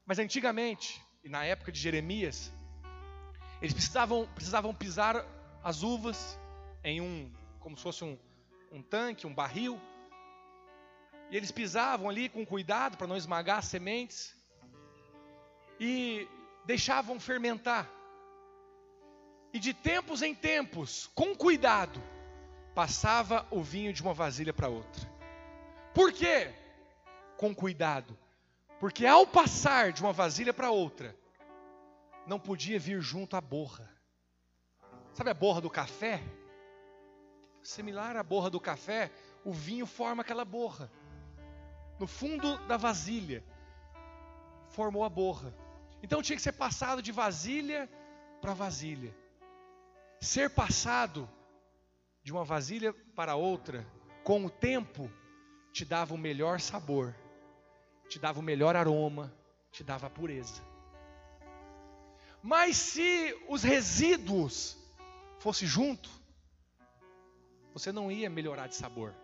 Mas 0.04 0.18
antigamente, 0.18 1.00
e 1.22 1.28
na 1.28 1.44
época 1.44 1.72
de 1.72 1.80
Jeremias, 1.80 2.52
eles 3.62 3.72
precisavam, 3.72 4.28
precisavam 4.34 4.74
pisar 4.74 5.24
as 5.62 5.82
uvas 5.82 6.38
em 6.84 7.00
um, 7.00 7.32
como 7.58 7.74
se 7.74 7.82
fosse 7.82 8.04
um, 8.04 8.18
um 8.70 8.82
tanque, 8.82 9.26
um 9.26 9.34
barril. 9.34 9.80
E 11.30 11.36
eles 11.36 11.50
pisavam 11.50 12.10
ali 12.10 12.28
com 12.28 12.44
cuidado 12.44 12.98
para 12.98 13.06
não 13.06 13.16
esmagar 13.16 13.58
as 13.58 13.64
sementes. 13.64 14.36
E 15.80 16.28
deixavam 16.66 17.18
fermentar. 17.18 17.88
E 19.54 19.58
de 19.58 19.72
tempos 19.72 20.20
em 20.20 20.34
tempos, 20.34 21.10
com 21.14 21.34
cuidado, 21.34 22.02
passava 22.74 23.46
o 23.50 23.62
vinho 23.62 23.92
de 23.92 24.02
uma 24.02 24.12
vasilha 24.12 24.52
para 24.52 24.68
outra. 24.68 25.08
Por 25.94 26.12
quê? 26.12 26.52
Com 27.36 27.54
cuidado. 27.54 28.18
Porque 28.80 29.06
ao 29.06 29.26
passar 29.26 29.92
de 29.92 30.02
uma 30.02 30.12
vasilha 30.12 30.52
para 30.52 30.70
outra, 30.70 31.16
não 32.26 32.38
podia 32.38 32.78
vir 32.78 33.00
junto 33.00 33.36
a 33.36 33.40
borra. 33.40 33.88
Sabe 35.12 35.30
a 35.30 35.34
borra 35.34 35.60
do 35.60 35.70
café? 35.70 36.20
Similar 37.62 38.16
à 38.16 38.22
borra 38.22 38.50
do 38.50 38.60
café, 38.60 39.10
o 39.44 39.52
vinho 39.52 39.86
forma 39.86 40.22
aquela 40.22 40.44
borra. 40.44 40.90
No 41.98 42.06
fundo 42.06 42.58
da 42.66 42.76
vasilha, 42.76 43.44
formou 44.70 45.04
a 45.04 45.08
borra. 45.08 45.54
Então 46.02 46.20
tinha 46.20 46.36
que 46.36 46.42
ser 46.42 46.52
passado 46.52 47.00
de 47.00 47.12
vasilha 47.12 47.88
para 48.40 48.52
vasilha. 48.52 49.14
Ser 50.20 50.50
passado 50.50 51.28
de 52.24 52.32
uma 52.32 52.42
vasilha 52.42 52.92
para 53.14 53.36
outra, 53.36 53.86
com 54.24 54.46
o 54.46 54.50
tempo, 54.50 55.10
te 55.70 55.84
dava 55.84 56.14
o 56.14 56.18
melhor 56.18 56.58
sabor, 56.58 57.14
te 58.08 58.18
dava 58.18 58.40
o 58.40 58.42
melhor 58.42 58.74
aroma, 58.74 59.30
te 59.70 59.84
dava 59.84 60.06
a 60.06 60.10
pureza. 60.10 60.62
Mas 62.42 62.78
se 62.78 63.38
os 63.46 63.62
resíduos 63.62 64.78
fossem 65.38 65.68
junto, 65.68 66.08
você 67.74 67.92
não 67.92 68.10
ia 68.10 68.30
melhorar 68.30 68.68
de 68.68 68.76
sabor, 68.76 69.14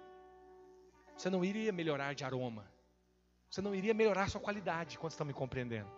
você 1.16 1.30
não 1.30 1.42
iria 1.42 1.72
melhorar 1.72 2.14
de 2.14 2.24
aroma, 2.24 2.70
você 3.48 3.62
não 3.62 3.74
iria 3.74 3.94
melhorar 3.94 4.28
sua 4.28 4.40
qualidade, 4.40 4.98
quando 4.98 5.12
estão 5.12 5.26
me 5.26 5.32
compreendendo. 5.32 5.90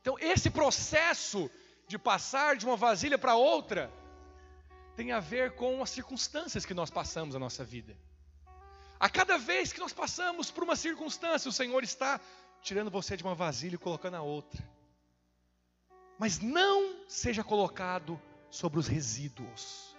Então, 0.00 0.18
esse 0.18 0.48
processo 0.48 1.50
de 1.86 1.98
passar 1.98 2.56
de 2.56 2.64
uma 2.64 2.76
vasilha 2.76 3.18
para 3.18 3.34
outra, 3.34 3.92
tem 4.96 5.12
a 5.12 5.20
ver 5.20 5.52
com 5.52 5.82
as 5.82 5.90
circunstâncias 5.90 6.64
que 6.64 6.72
nós 6.72 6.90
passamos 6.90 7.34
na 7.34 7.38
nossa 7.38 7.62
vida. 7.62 7.94
A 8.98 9.10
cada 9.10 9.36
vez 9.36 9.72
que 9.72 9.78
nós 9.78 9.92
passamos 9.92 10.50
por 10.50 10.64
uma 10.64 10.74
circunstância, 10.74 11.50
o 11.50 11.52
Senhor 11.52 11.84
está 11.84 12.18
tirando 12.62 12.90
você 12.90 13.14
de 13.14 13.22
uma 13.22 13.34
vasilha 13.34 13.74
e 13.74 13.78
colocando 13.78 14.16
a 14.16 14.22
outra. 14.22 14.66
Mas 16.18 16.40
não 16.40 16.96
seja 17.06 17.44
colocado 17.44 18.20
sobre 18.50 18.80
os 18.80 18.88
resíduos. 18.88 19.94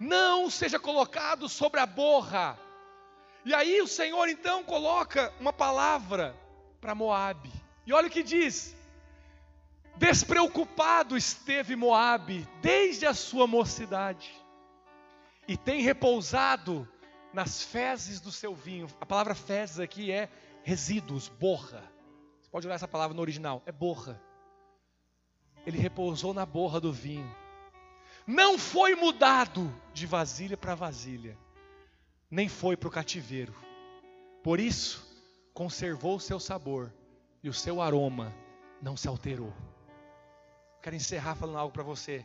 Não 0.00 0.50
seja 0.50 0.80
colocado 0.80 1.48
sobre 1.48 1.78
a 1.78 1.86
borra. 1.86 2.58
E 3.44 3.54
aí 3.54 3.80
o 3.80 3.86
Senhor 3.86 4.28
então 4.28 4.64
coloca 4.64 5.32
uma 5.38 5.52
palavra 5.52 6.36
para 6.80 6.94
Moabe. 6.94 7.52
E 7.86 7.92
olha 7.92 8.08
o 8.08 8.10
que 8.10 8.24
diz: 8.24 8.74
Despreocupado 10.00 11.14
esteve 11.14 11.76
Moabe 11.76 12.48
desde 12.62 13.04
a 13.04 13.12
sua 13.12 13.46
mocidade, 13.46 14.32
e 15.46 15.58
tem 15.58 15.82
repousado 15.82 16.88
nas 17.34 17.62
fezes 17.62 18.18
do 18.18 18.32
seu 18.32 18.54
vinho. 18.54 18.86
A 18.98 19.04
palavra 19.04 19.34
fezes 19.34 19.78
aqui 19.78 20.10
é 20.10 20.30
resíduos, 20.62 21.28
borra. 21.28 21.84
Você 22.40 22.48
pode 22.48 22.66
olhar 22.66 22.76
essa 22.76 22.88
palavra 22.88 23.14
no 23.14 23.20
original, 23.20 23.62
é 23.66 23.72
borra. 23.72 24.18
Ele 25.66 25.76
repousou 25.76 26.32
na 26.32 26.46
borra 26.46 26.80
do 26.80 26.90
vinho. 26.90 27.30
Não 28.26 28.58
foi 28.58 28.94
mudado 28.94 29.70
de 29.92 30.06
vasilha 30.06 30.56
para 30.56 30.74
vasilha, 30.74 31.36
nem 32.30 32.48
foi 32.48 32.74
para 32.74 32.88
o 32.88 32.90
cativeiro. 32.90 33.54
Por 34.42 34.60
isso, 34.60 35.06
conservou 35.52 36.16
o 36.16 36.20
seu 36.20 36.40
sabor 36.40 36.90
e 37.42 37.50
o 37.50 37.54
seu 37.54 37.82
aroma 37.82 38.34
não 38.80 38.96
se 38.96 39.06
alterou. 39.06 39.52
Quero 40.82 40.96
encerrar 40.96 41.34
falando 41.34 41.58
algo 41.58 41.72
para 41.72 41.82
você. 41.82 42.24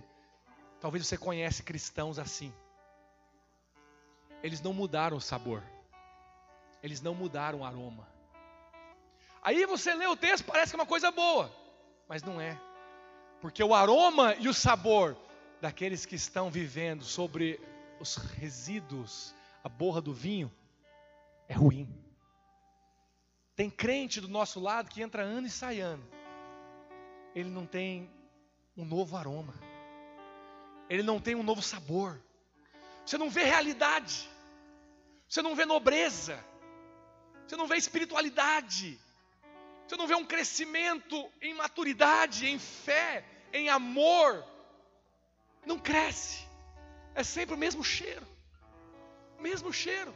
Talvez 0.80 1.06
você 1.06 1.18
conhece 1.18 1.64
cristãos 1.64 2.18
assim. 2.18 2.54
Eles 4.42 4.62
não 4.62 4.74
mudaram 4.74 5.18
o 5.18 5.22
sabor. 5.22 5.64
Eles 6.82 7.02
não 7.02 7.16
mudaram 7.16 7.60
o 7.60 7.66
aroma. 7.66 8.08
Aí 9.42 9.66
você 9.66 9.94
lê 9.94 10.08
o 10.08 10.16
texto, 10.16 10.46
parece 10.46 10.72
que 10.72 10.76
é 10.76 10.80
uma 10.80 10.88
coisa 10.88 11.12
boa, 11.12 11.52
mas 12.08 12.24
não 12.24 12.40
é. 12.40 12.60
Porque 13.42 13.64
o 13.64 13.76
aroma 13.76 14.36
e 14.36 14.48
o 14.48 14.54
sabor 14.54 15.18
daqueles 15.62 16.06
que 16.06 16.16
estão 16.16 16.50
vivendo 16.50 17.04
sobre 17.04 17.60
os 18.00 18.16
resíduos, 18.16 19.36
a 19.64 19.70
borra 19.70 20.02
do 20.02 20.14
vinho, 20.14 20.52
é 21.48 21.54
ruim. 21.54 21.88
Tem 23.56 23.70
crente 23.70 24.20
do 24.20 24.28
nosso 24.28 24.60
lado 24.60 24.90
que 24.90 25.02
entra 25.02 25.24
ano 25.24 25.48
e 25.48 25.50
sai 25.50 25.80
ano. 25.80 26.04
Ele 27.34 27.50
não 27.50 27.66
tem 27.66 28.10
um 28.78 28.86
novo 28.86 29.16
aroma. 29.16 29.54
Ele 30.90 31.04
não 31.04 31.20
tem 31.20 31.36
um 31.36 31.44
novo 31.44 31.62
sabor. 31.62 32.22
Você 33.06 33.18
não 33.18 33.30
vê 33.30 33.44
realidade. 33.44 34.30
Você 35.28 35.42
não 35.42 35.56
vê 35.56 35.66
nobreza. 35.66 36.44
Você 37.48 37.56
não 37.56 37.68
vê 37.68 37.78
espiritualidade. 37.78 39.00
Você 39.88 39.96
não 39.96 40.08
vê 40.08 40.16
um 40.16 40.26
crescimento 40.26 41.32
em 41.42 41.54
maturidade, 41.54 42.48
em 42.48 42.58
fé, 42.58 43.24
em 43.54 43.70
amor, 43.70 44.44
não 45.66 45.80
cresce. 45.80 46.46
É 47.14 47.24
sempre 47.24 47.56
o 47.56 47.58
mesmo 47.58 47.84
cheiro. 47.84 48.28
Mesmo 49.40 49.72
cheiro. 49.72 50.14